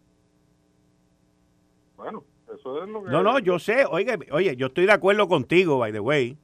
Bueno, 1.97 2.25
eso 2.53 2.83
es 2.83 2.89
lo 2.89 3.05
que... 3.05 3.11
No, 3.11 3.23
no, 3.23 3.39
yo 3.39 3.59
sé, 3.59 3.85
oye, 3.85 4.19
oye, 4.31 4.57
yo 4.57 4.69
estoy 4.69 4.87
de 4.87 4.93
acuerdo 4.93 5.29
contigo, 5.29 5.79
by 5.79 5.93
the 5.93 6.01
way. 6.01 6.39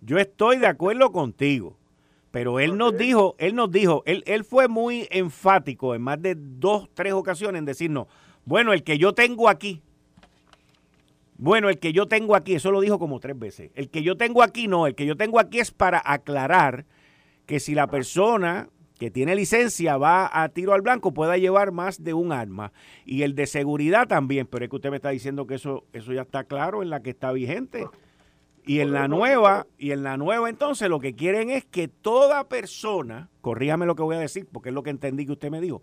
Yo 0.00 0.18
estoy 0.18 0.58
de 0.58 0.66
acuerdo 0.66 1.12
contigo. 1.12 1.76
Pero 2.30 2.60
él 2.60 2.76
nos 2.76 2.96
dijo, 2.96 3.34
él 3.38 3.56
nos 3.56 3.72
dijo, 3.72 4.04
él, 4.06 4.22
él 4.26 4.44
fue 4.44 4.68
muy 4.68 5.08
enfático 5.10 5.96
en 5.96 6.02
más 6.02 6.22
de 6.22 6.36
dos, 6.38 6.88
tres 6.94 7.12
ocasiones 7.12 7.58
en 7.58 7.64
decirnos, 7.64 8.06
bueno, 8.44 8.72
el 8.72 8.84
que 8.84 8.98
yo 8.98 9.14
tengo 9.14 9.48
aquí, 9.48 9.82
bueno, 11.36 11.68
el 11.68 11.78
que 11.78 11.92
yo 11.92 12.06
tengo 12.06 12.36
aquí, 12.36 12.54
eso 12.54 12.70
lo 12.70 12.80
dijo 12.80 12.98
como 12.98 13.18
tres 13.18 13.36
veces. 13.38 13.70
El 13.74 13.88
que 13.88 14.02
yo 14.02 14.16
tengo 14.16 14.42
aquí 14.42 14.68
no, 14.68 14.86
el 14.86 14.94
que 14.94 15.06
yo 15.06 15.16
tengo 15.16 15.40
aquí 15.40 15.58
es 15.58 15.72
para 15.72 16.00
aclarar 16.04 16.84
que 17.46 17.58
si 17.58 17.74
la 17.74 17.88
persona 17.88 18.68
que 18.98 19.10
tiene 19.10 19.34
licencia 19.34 19.96
va 19.96 20.30
a 20.30 20.50
tiro 20.50 20.74
al 20.74 20.82
blanco 20.82 21.12
pueda 21.12 21.38
llevar 21.38 21.72
más 21.72 22.04
de 22.04 22.12
un 22.12 22.30
arma. 22.30 22.72
Y 23.06 23.22
el 23.22 23.34
de 23.34 23.46
seguridad 23.46 24.06
también, 24.06 24.46
pero 24.46 24.64
es 24.64 24.70
que 24.70 24.76
usted 24.76 24.90
me 24.90 24.96
está 24.96 25.08
diciendo 25.08 25.46
que 25.46 25.54
eso, 25.54 25.84
eso 25.94 26.12
ya 26.12 26.22
está 26.22 26.44
claro 26.44 26.82
en 26.82 26.90
la 26.90 27.02
que 27.02 27.10
está 27.10 27.32
vigente. 27.32 27.86
Y 28.64 28.80
en 28.80 28.92
la 28.92 29.08
nueva, 29.08 29.66
y 29.78 29.92
en 29.92 30.02
la 30.02 30.16
nueva 30.16 30.48
entonces 30.48 30.88
lo 30.88 31.00
que 31.00 31.14
quieren 31.14 31.50
es 31.50 31.64
que 31.64 31.88
toda 31.88 32.48
persona, 32.48 33.30
corríjame 33.40 33.86
lo 33.86 33.94
que 33.94 34.02
voy 34.02 34.16
a 34.16 34.20
decir, 34.20 34.46
porque 34.50 34.68
es 34.68 34.74
lo 34.74 34.82
que 34.82 34.90
entendí 34.90 35.26
que 35.26 35.32
usted 35.32 35.50
me 35.50 35.60
dijo, 35.60 35.82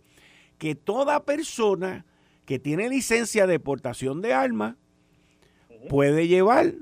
que 0.57 0.75
toda 0.75 1.23
persona 1.23 2.05
que 2.45 2.59
tiene 2.59 2.89
licencia 2.89 3.47
de 3.47 3.59
portación 3.59 4.21
de 4.21 4.33
armas 4.33 4.75
puede 5.89 6.27
llevar 6.27 6.73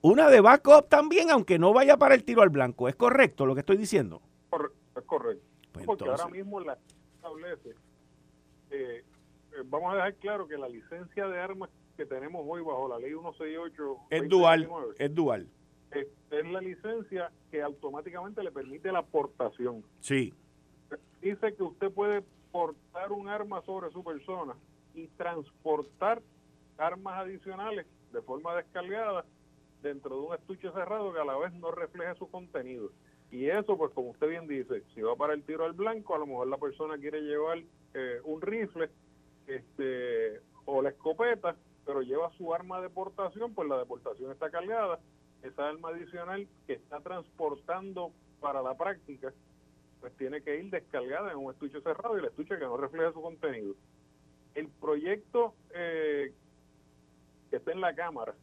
una 0.00 0.28
de 0.28 0.40
backup 0.40 0.88
también, 0.88 1.30
aunque 1.30 1.58
no 1.58 1.72
vaya 1.72 1.96
para 1.96 2.14
el 2.14 2.24
tiro 2.24 2.42
al 2.42 2.50
blanco. 2.50 2.88
¿Es 2.88 2.96
correcto 2.96 3.46
lo 3.46 3.54
que 3.54 3.60
estoy 3.60 3.76
diciendo? 3.76 4.22
Es 4.96 5.02
correcto. 5.04 5.44
Pues 5.72 5.86
porque 5.86 6.08
ahora 6.08 6.28
mismo 6.28 6.60
la 6.60 6.78
establece, 7.16 7.74
eh, 8.70 9.04
eh, 9.52 9.62
vamos 9.66 9.92
a 9.92 9.96
dejar 9.96 10.14
claro 10.14 10.48
que 10.48 10.56
la 10.56 10.68
licencia 10.68 11.28
de 11.28 11.38
armas 11.38 11.70
que 11.96 12.06
tenemos 12.06 12.44
hoy 12.46 12.62
bajo 12.62 12.88
la 12.88 12.98
ley 12.98 13.10
168 13.10 13.96
es 14.10 14.28
dual, 14.28 14.68
es 14.98 15.14
dual. 15.14 15.48
Es, 15.90 16.06
la 16.30 16.60
licencia 16.60 17.30
que 17.50 17.62
automáticamente 17.62 18.42
le 18.42 18.52
permite 18.52 18.92
la 18.92 19.02
portación. 19.02 19.82
Sí. 20.00 20.34
Dice 21.22 21.54
que 21.54 21.62
usted 21.62 21.90
puede 21.90 22.22
portar 22.52 23.12
un 23.12 23.28
arma 23.28 23.62
sobre 23.62 23.90
su 23.90 24.04
persona 24.04 24.54
y 24.94 25.06
transportar 25.08 26.20
armas 26.76 27.20
adicionales 27.20 27.86
de 28.12 28.22
forma 28.22 28.54
descargada 28.54 29.24
dentro 29.82 30.16
de 30.16 30.26
un 30.26 30.34
estuche 30.34 30.70
cerrado 30.72 31.12
que 31.12 31.20
a 31.20 31.24
la 31.24 31.36
vez 31.38 31.52
no 31.54 31.70
refleje 31.70 32.14
su 32.16 32.28
contenido. 32.28 32.90
Y 33.30 33.46
eso, 33.46 33.76
pues 33.76 33.92
como 33.92 34.10
usted 34.10 34.28
bien 34.28 34.46
dice, 34.46 34.82
si 34.94 35.00
va 35.00 35.16
para 35.16 35.34
el 35.34 35.42
tiro 35.42 35.64
al 35.64 35.72
blanco, 35.72 36.14
a 36.14 36.18
lo 36.18 36.26
mejor 36.26 36.48
la 36.48 36.58
persona 36.58 36.98
quiere 36.98 37.22
llevar 37.22 37.58
eh, 37.94 38.20
un 38.24 38.40
rifle 38.40 38.90
este, 39.46 40.40
o 40.64 40.82
la 40.82 40.90
escopeta 40.90 41.56
pero 41.86 42.02
lleva 42.02 42.30
su 42.36 42.52
arma 42.52 42.78
de 42.78 42.88
deportación, 42.88 43.54
pues 43.54 43.68
la 43.68 43.78
deportación 43.78 44.32
está 44.32 44.50
cargada. 44.50 44.98
Esa 45.42 45.68
arma 45.68 45.90
adicional 45.90 46.48
que 46.66 46.72
está 46.74 47.00
transportando 47.00 48.10
para 48.40 48.60
la 48.60 48.76
práctica, 48.76 49.32
pues 50.00 50.12
tiene 50.16 50.42
que 50.42 50.58
ir 50.58 50.70
descargada 50.70 51.30
en 51.30 51.38
un 51.38 51.52
estuche 51.52 51.80
cerrado 51.80 52.16
y 52.16 52.18
el 52.18 52.26
estuche 52.26 52.58
que 52.58 52.64
no 52.64 52.76
refleja 52.76 53.12
su 53.12 53.22
contenido. 53.22 53.74
El 54.54 54.68
proyecto 54.68 55.54
eh, 55.72 56.34
que 57.50 57.56
está 57.56 57.70
en 57.70 57.80
la 57.80 57.94
Cámara, 57.94 58.34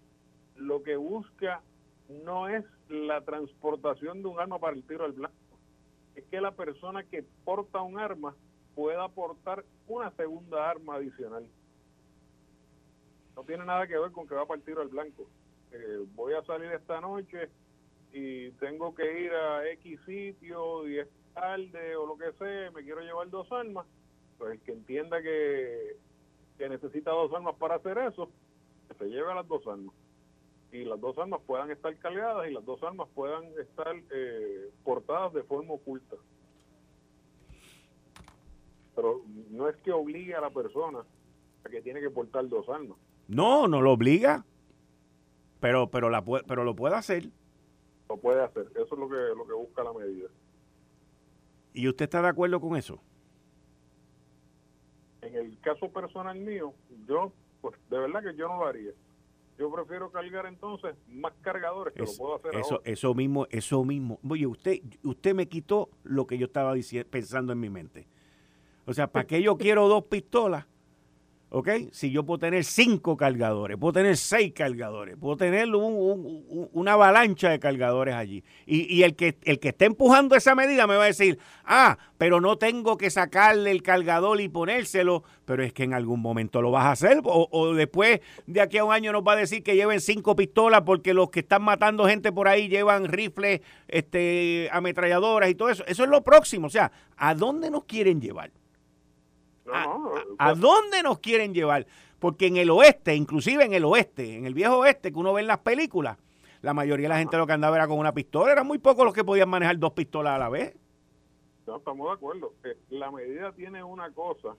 lo 0.55 0.81
que 0.81 0.95
busca 0.95 1.61
no 2.07 2.47
es 2.47 2.63
la 2.87 3.21
transportación 3.21 4.21
de 4.21 4.29
un 4.29 4.39
arma 4.39 4.57
para 4.59 4.75
el 4.75 4.83
tiro 4.83 5.03
al 5.03 5.11
blanco, 5.11 5.35
es 6.15 6.23
que 6.25 6.39
la 6.39 6.51
persona 6.51 7.03
que 7.03 7.25
porta 7.43 7.81
un 7.81 7.99
arma 7.99 8.35
pueda 8.73 9.09
portar 9.09 9.65
una 9.87 10.11
segunda 10.11 10.69
arma 10.69 10.95
adicional 10.95 11.45
no 13.35 13.43
tiene 13.43 13.65
nada 13.65 13.87
que 13.87 13.97
ver 13.97 14.11
con 14.11 14.27
que 14.27 14.35
va 14.35 14.43
a 14.43 14.47
partir 14.47 14.77
al 14.77 14.89
blanco. 14.89 15.27
Eh, 15.71 16.05
voy 16.15 16.33
a 16.33 16.43
salir 16.43 16.71
esta 16.71 17.01
noche 17.01 17.49
y 18.11 18.51
tengo 18.51 18.93
que 18.93 19.21
ir 19.21 19.31
a 19.31 19.67
X 19.71 19.99
sitio, 20.05 20.83
10 20.83 21.07
tarde 21.33 21.95
o 21.95 22.05
lo 22.05 22.17
que 22.17 22.31
sea, 22.33 22.71
me 22.71 22.83
quiero 22.83 23.01
llevar 23.01 23.29
dos 23.29 23.51
armas, 23.51 23.85
pues 24.37 24.53
el 24.53 24.61
que 24.61 24.71
entienda 24.71 25.21
que, 25.21 25.97
que 26.57 26.69
necesita 26.69 27.11
dos 27.11 27.33
armas 27.33 27.55
para 27.55 27.75
hacer 27.75 27.97
eso, 27.97 28.29
se 28.97 29.05
lleve 29.05 29.33
las 29.33 29.47
dos 29.47 29.65
armas. 29.67 29.93
Y 30.71 30.85
las 30.85 30.99
dos 30.99 31.17
armas 31.17 31.41
puedan 31.45 31.69
estar 31.69 31.95
cargadas 31.97 32.49
y 32.49 32.53
las 32.53 32.65
dos 32.65 32.81
armas 32.83 33.07
puedan 33.13 33.45
estar 33.59 33.95
eh, 34.11 34.71
portadas 34.83 35.33
de 35.33 35.43
forma 35.43 35.73
oculta. 35.73 36.15
Pero 38.95 39.21
no 39.49 39.69
es 39.69 39.75
que 39.77 39.91
obligue 39.91 40.35
a 40.35 40.41
la 40.41 40.49
persona 40.49 41.03
a 41.63 41.69
que 41.69 41.81
tiene 41.81 42.01
que 42.01 42.09
portar 42.09 42.47
dos 42.47 42.67
armas. 42.69 42.97
No, 43.27 43.67
no 43.67 43.81
lo 43.81 43.91
obliga, 43.91 44.45
pero, 45.59 45.89
pero, 45.89 46.09
la, 46.09 46.23
pero 46.23 46.63
lo 46.63 46.75
puede 46.75 46.95
hacer. 46.95 47.29
Lo 48.09 48.17
puede 48.17 48.43
hacer, 48.43 48.67
eso 48.75 48.95
es 48.95 48.99
lo 48.99 49.09
que, 49.09 49.15
lo 49.35 49.47
que 49.47 49.53
busca 49.53 49.83
la 49.83 49.93
medida. 49.93 50.29
¿Y 51.73 51.87
usted 51.87 52.03
está 52.03 52.21
de 52.21 52.27
acuerdo 52.27 52.59
con 52.59 52.75
eso? 52.75 53.01
En 55.21 55.35
el 55.35 55.59
caso 55.61 55.89
personal 55.89 56.37
mío, 56.37 56.73
yo, 57.07 57.31
pues 57.61 57.75
de 57.89 57.97
verdad 57.97 58.21
que 58.21 58.35
yo 58.35 58.47
no 58.47 58.57
lo 58.57 58.67
haría. 58.67 58.91
Yo 59.57 59.71
prefiero 59.71 60.11
cargar 60.11 60.47
entonces 60.47 60.95
más 61.07 61.31
cargadores 61.41 61.93
que 61.93 62.01
lo 62.01 62.11
puedo 62.17 62.35
hacer 62.35 62.55
eso, 62.55 62.81
Eso 62.83 63.13
mismo, 63.13 63.47
eso 63.49 63.83
mismo. 63.85 64.19
Oye, 64.27 64.47
usted, 64.47 64.81
usted 65.03 65.33
me 65.33 65.47
quitó 65.47 65.89
lo 66.03 66.27
que 66.27 66.37
yo 66.37 66.47
estaba 66.47 66.73
diciendo, 66.73 67.09
pensando 67.09 67.53
en 67.53 67.59
mi 67.59 67.69
mente. 67.69 68.07
O 68.85 68.93
sea, 68.93 69.07
¿para 69.07 69.25
qué 69.25 69.41
yo 69.41 69.57
quiero 69.57 69.87
dos 69.87 70.05
pistolas 70.05 70.65
¿ok? 71.53 71.69
Si 71.91 72.09
yo 72.09 72.23
puedo 72.25 72.39
tener 72.39 72.63
cinco 72.63 73.15
cargadores, 73.15 73.77
puedo 73.77 73.93
tener 73.93 74.17
seis 74.17 74.53
cargadores, 74.53 75.15
puedo 75.17 75.37
tener 75.37 75.67
una 75.75 76.93
avalancha 76.93 77.51
de 77.51 77.59
cargadores 77.59 78.15
allí. 78.15 78.43
Y, 78.65 79.03
el, 79.03 79.15
que, 79.15 79.37
el 79.43 79.59
que 79.59 79.69
esté 79.69 79.85
empujando 79.85 80.35
esa 80.35 80.55
medida 80.55 80.87
me 80.87 80.95
va 80.95 81.03
a 81.03 81.07
decir, 81.07 81.37
ah, 81.63 81.99
pero 82.17 82.41
no 82.41 82.57
tengo 82.57 82.97
que 82.97 83.11
sacarle 83.11 83.69
el 83.69 83.83
cargador 83.83 84.41
y 84.41 84.49
ponérselo, 84.49 85.23
pero 85.45 85.63
es 85.63 85.73
que 85.73 85.83
en 85.83 85.93
algún 85.93 86.21
momento 86.21 86.59
lo 86.59 86.71
vas 86.71 86.85
a 86.85 86.91
hacer. 86.91 87.21
O, 87.23 87.75
después 87.75 88.21
de 88.47 88.59
aquí 88.59 88.79
a 88.79 88.85
un 88.85 88.91
año 88.91 89.11
nos 89.11 89.21
va 89.21 89.33
a 89.33 89.37
decir 89.37 89.61
que 89.61 89.75
lleven 89.75 90.01
cinco 90.01 90.35
pistolas 90.35 90.81
porque 90.81 91.13
los 91.13 91.29
que 91.29 91.41
están 91.41 91.61
matando 91.61 92.07
gente 92.07 92.31
por 92.31 92.47
ahí 92.47 92.67
llevan 92.67 93.05
rifles, 93.05 93.61
este, 93.87 94.69
ametralladoras 94.71 95.51
y 95.51 95.55
todo 95.55 95.69
eso. 95.69 95.83
Eso 95.85 96.03
es 96.03 96.09
lo 96.09 96.23
próximo. 96.23 96.65
O 96.65 96.71
sea, 96.71 96.91
¿a 97.15 97.35
dónde 97.35 97.69
nos 97.69 97.83
quieren 97.83 98.19
llevar? 98.19 98.49
¿A, 99.71 100.53
dónde 100.55 101.03
nos 101.03 101.19
quieren 101.19 101.53
llevar? 101.53 101.85
Porque 102.19 102.47
en 102.47 102.57
el 102.57 102.69
oeste, 102.69 103.15
inclusive 103.15 103.63
en 103.63 103.73
el 103.73 103.85
oeste, 103.85 104.35
en 104.35 104.45
el 104.45 104.53
viejo 104.53 104.79
oeste 104.79 105.11
que 105.11 105.19
uno 105.19 105.33
ve 105.33 105.41
en 105.41 105.47
las 105.47 105.59
películas, 105.59 106.17
la 106.61 106.73
mayoría 106.73 107.05
de 107.05 107.09
la 107.09 107.19
gente 107.19 107.37
lo 107.37 107.47
que 107.47 107.53
andaba 107.53 107.75
era 107.75 107.87
con 107.87 107.97
una 107.97 108.13
pistola. 108.13 108.51
Eran 108.51 108.67
muy 108.67 108.77
pocos 108.77 109.05
los 109.05 109.13
que 109.13 109.23
podían 109.23 109.49
manejar 109.49 109.77
dos 109.77 109.93
pistolas 109.93 110.35
a 110.35 110.39
la 110.39 110.49
vez. 110.49 110.75
No, 111.67 111.77
estamos 111.77 112.07
de 112.07 112.13
acuerdo. 112.13 112.53
Eh, 112.63 112.77
la 112.89 113.11
medida 113.11 113.51
tiene 113.51 113.83
una 113.83 114.11
cosa 114.11 114.55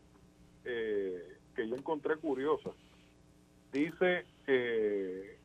eh, 0.65 1.37
que 1.55 1.69
yo 1.69 1.77
encontré 1.77 2.17
curiosa. 2.17 2.71
Dice 3.73 4.25
que 4.47 5.37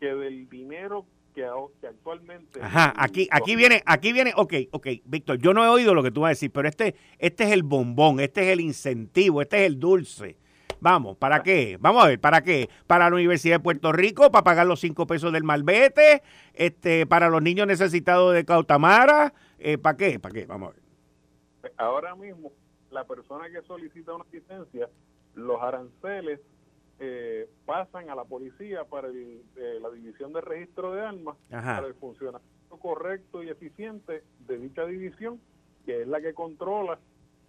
del 0.00 0.48
dinero 0.48 1.06
que, 1.34 1.44
actualmente... 1.86 2.60
Ajá, 2.62 2.94
aquí, 2.96 3.28
aquí 3.30 3.56
viene, 3.56 3.82
aquí 3.84 4.12
viene, 4.12 4.32
ok, 4.36 4.54
ok, 4.70 4.86
Víctor, 5.04 5.38
yo 5.38 5.52
no 5.52 5.64
he 5.64 5.68
oído 5.68 5.94
lo 5.94 6.02
que 6.02 6.10
tú 6.10 6.22
vas 6.22 6.28
a 6.28 6.30
decir, 6.30 6.50
pero 6.52 6.68
este, 6.68 6.94
este 7.18 7.44
es 7.44 7.50
el 7.50 7.62
bombón, 7.62 8.20
este 8.20 8.42
es 8.42 8.48
el 8.48 8.60
incentivo, 8.60 9.42
este 9.42 9.58
es 9.58 9.66
el 9.66 9.80
dulce. 9.80 10.38
Vamos, 10.80 11.16
¿para 11.16 11.42
qué? 11.42 11.78
Vamos 11.80 12.04
a 12.04 12.08
ver, 12.08 12.20
¿para 12.20 12.42
qué? 12.42 12.68
Para 12.86 13.08
la 13.08 13.16
Universidad 13.16 13.56
de 13.56 13.60
Puerto 13.60 13.92
Rico, 13.92 14.30
para 14.30 14.44
pagar 14.44 14.66
los 14.66 14.80
cinco 14.80 15.06
pesos 15.06 15.32
del 15.32 15.42
malvete, 15.42 16.22
este, 16.52 17.06
para 17.06 17.28
los 17.28 17.42
niños 17.42 17.66
necesitados 17.66 18.34
de 18.34 18.44
Cautamara, 18.44 19.32
eh, 19.58 19.78
¿para 19.78 19.96
qué? 19.96 20.18
¿Para 20.18 20.34
qué? 20.34 20.46
Vamos 20.46 20.70
a 20.70 20.72
ver. 20.74 21.72
Ahora 21.78 22.14
mismo, 22.14 22.52
la 22.90 23.04
persona 23.04 23.48
que 23.50 23.62
solicita 23.62 24.14
una 24.14 24.26
licencia, 24.30 24.88
los 25.34 25.60
aranceles 25.62 26.40
eh, 27.00 27.48
pasan 27.66 28.08
a 28.08 28.14
la 28.14 28.24
policía 28.24 28.84
para 28.84 29.08
eh, 29.08 29.78
la 29.80 29.90
división 29.90 30.32
de 30.32 30.40
registro 30.40 30.92
de 30.92 31.02
armas, 31.02 31.36
para 31.50 31.86
el 31.86 31.94
funcionamiento 31.94 32.76
correcto 32.78 33.42
y 33.42 33.48
eficiente 33.48 34.22
de 34.46 34.58
dicha 34.58 34.86
división, 34.86 35.40
que 35.86 36.02
es 36.02 36.08
la 36.08 36.20
que 36.20 36.34
controla 36.34 36.98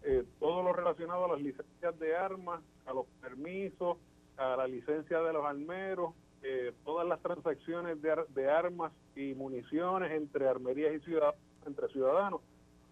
eh, 0.03 0.23
todo 0.39 0.63
lo 0.63 0.73
relacionado 0.73 1.25
a 1.25 1.27
las 1.29 1.41
licencias 1.41 1.99
de 1.99 2.15
armas, 2.15 2.61
a 2.85 2.93
los 2.93 3.05
permisos, 3.21 3.97
a 4.37 4.55
la 4.55 4.67
licencia 4.67 5.19
de 5.21 5.33
los 5.33 5.45
armeros, 5.45 6.13
todas 6.83 7.07
las 7.07 7.19
transacciones 7.21 7.99
de, 8.03 8.23
de, 8.29 8.51
armas 8.51 8.93
y 9.15 9.33
municiones 9.33 10.11
entre 10.11 10.47
armerías 10.47 10.93
y 10.93 10.99
ciudadanos, 10.99 11.39
entre 11.65 11.87
ciudadanos. 11.87 12.41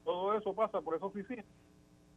Todo 0.03 0.35
eso 0.35 0.55
pasa 0.55 0.81
por 0.81 0.95
esa 0.95 1.05
oficina. 1.05 1.45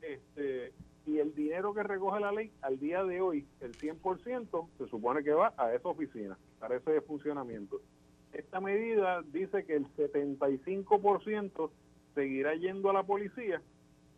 Este, 0.01 0.73
y 1.07 1.21
el 1.21 1.35
dinero 1.35 1.73
que 1.73 1.85
recoge 1.85 2.21
la 2.21 2.33
ley 2.33 2.51
al 2.63 2.79
día 2.79 3.05
de 3.05 3.21
hoy, 3.21 3.47
el 3.61 3.77
100%, 3.77 4.69
se 4.77 4.89
supone 4.89 5.23
que 5.23 5.33
va 5.33 5.55
a 5.57 5.73
esa 5.73 5.89
oficina, 5.89 6.37
para 6.59 6.77
ese 6.77 7.01
funcionamiento. 7.01 7.81
Esta 8.33 8.61
medida 8.61 9.23
dice 9.23 9.65
que 9.65 9.77
el 9.77 9.87
75% 9.95 11.71
seguirá 12.15 12.55
yendo 12.57 12.91
a 12.91 12.93
la 12.93 13.05
policía 13.05 13.63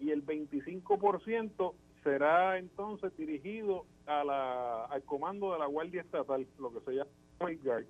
y 0.01 0.11
el 0.11 0.24
25% 0.24 1.74
será 2.03 2.59
entonces 2.59 3.14
dirigido 3.16 3.84
a 4.07 4.24
la, 4.24 4.84
al 4.86 5.03
comando 5.03 5.53
de 5.53 5.59
la 5.59 5.66
Guardia 5.66 6.01
Estatal, 6.01 6.47
lo 6.59 6.72
que 6.72 6.80
se 6.80 6.93
llama 6.93 7.11
White 7.41 7.62
Guard, 7.62 7.86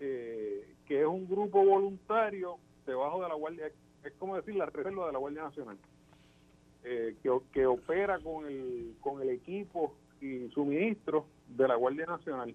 eh, 0.00 0.74
que 0.86 1.00
es 1.02 1.06
un 1.06 1.28
grupo 1.28 1.64
voluntario 1.64 2.56
debajo 2.86 3.22
de 3.22 3.28
la 3.28 3.34
Guardia, 3.34 3.70
es 4.04 4.12
como 4.14 4.36
decir 4.36 4.54
la 4.54 4.66
reserva 4.66 5.06
de 5.06 5.12
la 5.12 5.18
Guardia 5.18 5.42
Nacional. 5.42 5.76
Eh, 6.88 7.16
que, 7.52 7.66
opera 7.66 8.20
con 8.20 8.46
el, 8.46 8.94
con 9.00 9.20
el 9.20 9.30
equipo 9.30 9.96
y 10.20 10.48
suministro 10.50 11.26
de 11.48 11.66
la 11.66 11.74
Guardia 11.74 12.06
Nacional. 12.06 12.54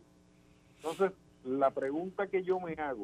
Entonces, 0.77 1.11
la 1.43 1.71
pregunta 1.71 2.27
que 2.27 2.41
yo 2.41 2.57
me 2.61 2.71
hago 2.75 3.03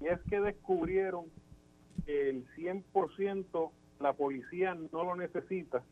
es 0.00 0.20
que 0.30 0.40
descubrieron 0.40 1.24
que 2.04 2.30
el 2.30 2.46
100% 2.54 3.70
la 3.98 4.12
policía 4.12 4.76
no 4.92 5.02
lo 5.02 5.16
necesita, 5.16 5.82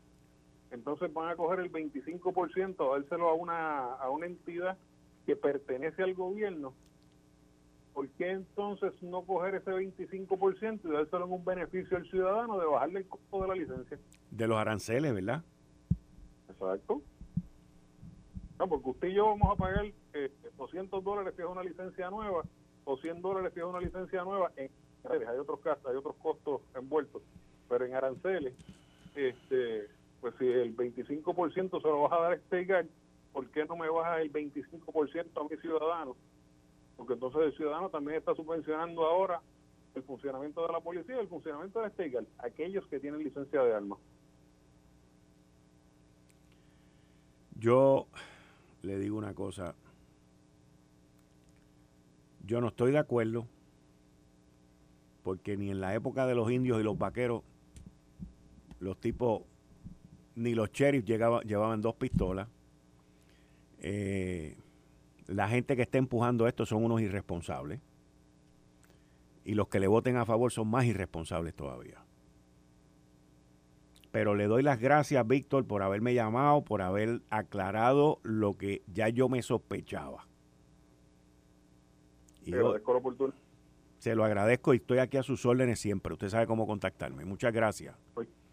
entonces 0.70 1.12
van 1.12 1.30
a 1.30 1.34
coger 1.34 1.58
el 1.58 1.72
25%, 1.72 2.86
a 2.86 2.98
dárselo 3.00 3.28
a 3.28 3.34
una, 3.34 3.94
a 3.94 4.10
una 4.10 4.26
entidad 4.26 4.78
que 5.26 5.34
pertenece 5.34 6.04
al 6.04 6.14
gobierno 6.14 6.72
¿por 7.94 8.08
qué 8.10 8.32
entonces 8.32 8.92
no 9.02 9.22
coger 9.22 9.54
ese 9.54 9.70
25% 9.70 10.80
y 10.84 10.88
dárselo 10.92 11.24
en 11.26 11.32
un 11.32 11.44
beneficio 11.44 11.96
al 11.96 12.10
ciudadano 12.10 12.58
de 12.58 12.66
bajarle 12.66 12.98
el 13.00 13.08
costo 13.08 13.42
de 13.42 13.48
la 13.48 13.54
licencia? 13.54 13.98
De 14.30 14.48
los 14.48 14.58
aranceles, 14.58 15.14
¿verdad? 15.14 15.42
Exacto. 16.48 17.00
No, 18.58 18.68
porque 18.68 18.90
usted 18.90 19.08
y 19.08 19.14
yo 19.14 19.26
vamos 19.26 19.52
a 19.52 19.56
pagar 19.56 19.86
200 20.58 21.00
eh, 21.00 21.04
dólares 21.04 21.34
si 21.36 21.42
es 21.42 21.48
una 21.48 21.62
licencia 21.62 22.10
nueva 22.10 22.42
o 22.84 22.96
100 22.96 23.22
dólares 23.22 23.52
si 23.54 23.60
es 23.60 23.66
una 23.66 23.80
licencia 23.80 24.22
nueva. 24.24 24.52
En 24.56 24.70
hay 25.04 25.38
otros 25.38 25.62
gastos, 25.62 25.90
hay 25.90 25.96
otros 25.96 26.16
costos 26.16 26.62
envueltos, 26.74 27.22
pero 27.68 27.84
en 27.84 27.94
aranceles, 27.94 28.54
este, 29.14 29.88
pues 30.20 30.34
si 30.38 30.46
el 30.46 30.74
25% 30.76 31.82
se 31.82 31.88
lo 31.88 32.02
vas 32.02 32.12
a 32.12 32.22
dar 32.22 32.32
a 32.32 32.34
este 32.36 32.88
¿por 33.32 33.46
qué 33.50 33.64
no 33.66 33.76
me 33.76 33.88
bajas 33.88 34.20
el 34.20 34.32
25% 34.32 35.40
a 35.40 35.48
mi 35.48 35.56
ciudadano? 35.60 36.16
Porque 36.96 37.14
entonces 37.14 37.42
el 37.42 37.56
ciudadano 37.56 37.90
también 37.90 38.18
está 38.18 38.34
subvencionando 38.34 39.04
ahora 39.04 39.40
el 39.94 40.02
funcionamiento 40.02 40.66
de 40.66 40.72
la 40.72 40.80
policía 40.80 41.20
el 41.20 41.28
funcionamiento 41.28 41.80
de 41.80 41.88
la 41.88 42.24
aquellos 42.38 42.86
que 42.88 43.00
tienen 43.00 43.22
licencia 43.22 43.62
de 43.62 43.74
armas. 43.74 43.98
Yo 47.58 48.06
le 48.82 48.98
digo 48.98 49.16
una 49.16 49.34
cosa, 49.34 49.74
yo 52.44 52.60
no 52.60 52.68
estoy 52.68 52.92
de 52.92 52.98
acuerdo 52.98 53.46
porque 55.22 55.56
ni 55.56 55.70
en 55.70 55.80
la 55.80 55.94
época 55.94 56.26
de 56.26 56.34
los 56.34 56.50
indios 56.50 56.80
y 56.80 56.82
los 56.82 56.98
vaqueros 56.98 57.42
los 58.80 58.98
tipos 59.00 59.42
ni 60.34 60.54
los 60.54 60.70
sheriffs 60.72 61.06
llevaban 61.06 61.80
dos 61.80 61.94
pistolas. 61.94 62.48
Eh, 63.78 64.56
la 65.26 65.48
gente 65.48 65.76
que 65.76 65.82
está 65.82 65.98
empujando 65.98 66.46
esto 66.46 66.66
son 66.66 66.84
unos 66.84 67.00
irresponsables. 67.00 67.80
Y 69.44 69.54
los 69.54 69.68
que 69.68 69.80
le 69.80 69.86
voten 69.86 70.16
a 70.16 70.24
favor 70.24 70.50
son 70.52 70.68
más 70.68 70.84
irresponsables 70.86 71.54
todavía. 71.54 72.04
Pero 74.10 74.34
le 74.34 74.46
doy 74.46 74.62
las 74.62 74.78
gracias, 74.78 75.26
Víctor, 75.26 75.66
por 75.66 75.82
haberme 75.82 76.14
llamado, 76.14 76.62
por 76.62 76.82
haber 76.82 77.20
aclarado 77.30 78.20
lo 78.22 78.56
que 78.56 78.82
ya 78.86 79.08
yo 79.08 79.28
me 79.28 79.42
sospechaba. 79.42 80.26
Y 82.42 82.52
yo, 82.52 82.76
se 83.98 84.14
lo 84.14 84.24
agradezco 84.24 84.74
y 84.74 84.76
estoy 84.76 84.98
aquí 84.98 85.16
a 85.16 85.22
sus 85.22 85.44
órdenes 85.46 85.80
siempre. 85.80 86.12
Usted 86.12 86.28
sabe 86.28 86.46
cómo 86.46 86.66
contactarme. 86.66 87.24
Muchas 87.24 87.52
gracias. 87.52 87.96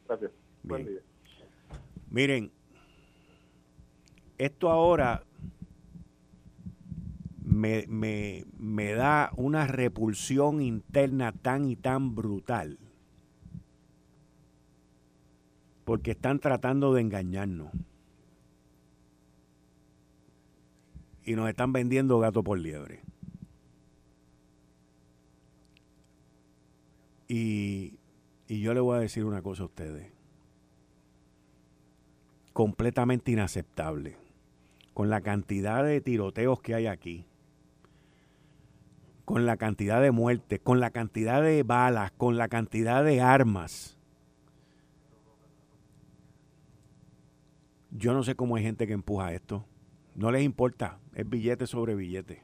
Gracias. 0.08 0.32
Buen 0.64 0.86
día. 0.86 1.02
Miren, 2.10 2.52
esto 4.38 4.70
ahora 4.70 5.24
me, 7.52 7.86
me, 7.88 8.46
me 8.58 8.94
da 8.94 9.32
una 9.36 9.68
repulsión 9.68 10.62
interna 10.62 11.34
tan 11.34 11.68
y 11.68 11.76
tan 11.76 12.16
brutal. 12.16 12.80
Porque 15.84 16.12
están 16.12 16.40
tratando 16.40 16.94
de 16.94 17.02
engañarnos. 17.02 17.72
Y 21.26 21.36
nos 21.36 21.50
están 21.50 21.74
vendiendo 21.74 22.20
gato 22.20 22.42
por 22.42 22.58
liebre. 22.58 23.02
Y, 27.28 28.00
y 28.48 28.62
yo 28.62 28.74
le 28.74 28.80
voy 28.80 28.98
a 28.98 29.02
decir 29.02 29.26
una 29.26 29.42
cosa 29.42 29.64
a 29.64 29.66
ustedes. 29.66 30.10
Completamente 32.54 33.32
inaceptable. 33.32 34.16
Con 34.94 35.10
la 35.10 35.20
cantidad 35.20 35.84
de 35.84 36.00
tiroteos 36.00 36.62
que 36.62 36.76
hay 36.76 36.88
aquí 36.88 37.26
con 39.32 39.46
la 39.46 39.56
cantidad 39.56 40.02
de 40.02 40.12
muertes, 40.12 40.60
con 40.62 40.82
la 40.82 40.90
cantidad 40.90 41.42
de 41.42 41.64
balas, 41.64 42.12
con 42.18 42.36
la 42.36 42.50
cantidad 42.50 43.02
de 43.02 43.22
armas. 43.22 43.98
Yo 47.92 48.12
no 48.12 48.24
sé 48.24 48.36
cómo 48.36 48.58
hay 48.58 48.64
gente 48.64 48.88
que 48.88 48.92
empuja 48.92 49.32
esto. 49.32 49.66
No 50.16 50.32
les 50.32 50.44
importa, 50.44 51.00
es 51.16 51.30
billete 51.30 51.66
sobre 51.66 51.96
billete. 51.96 52.44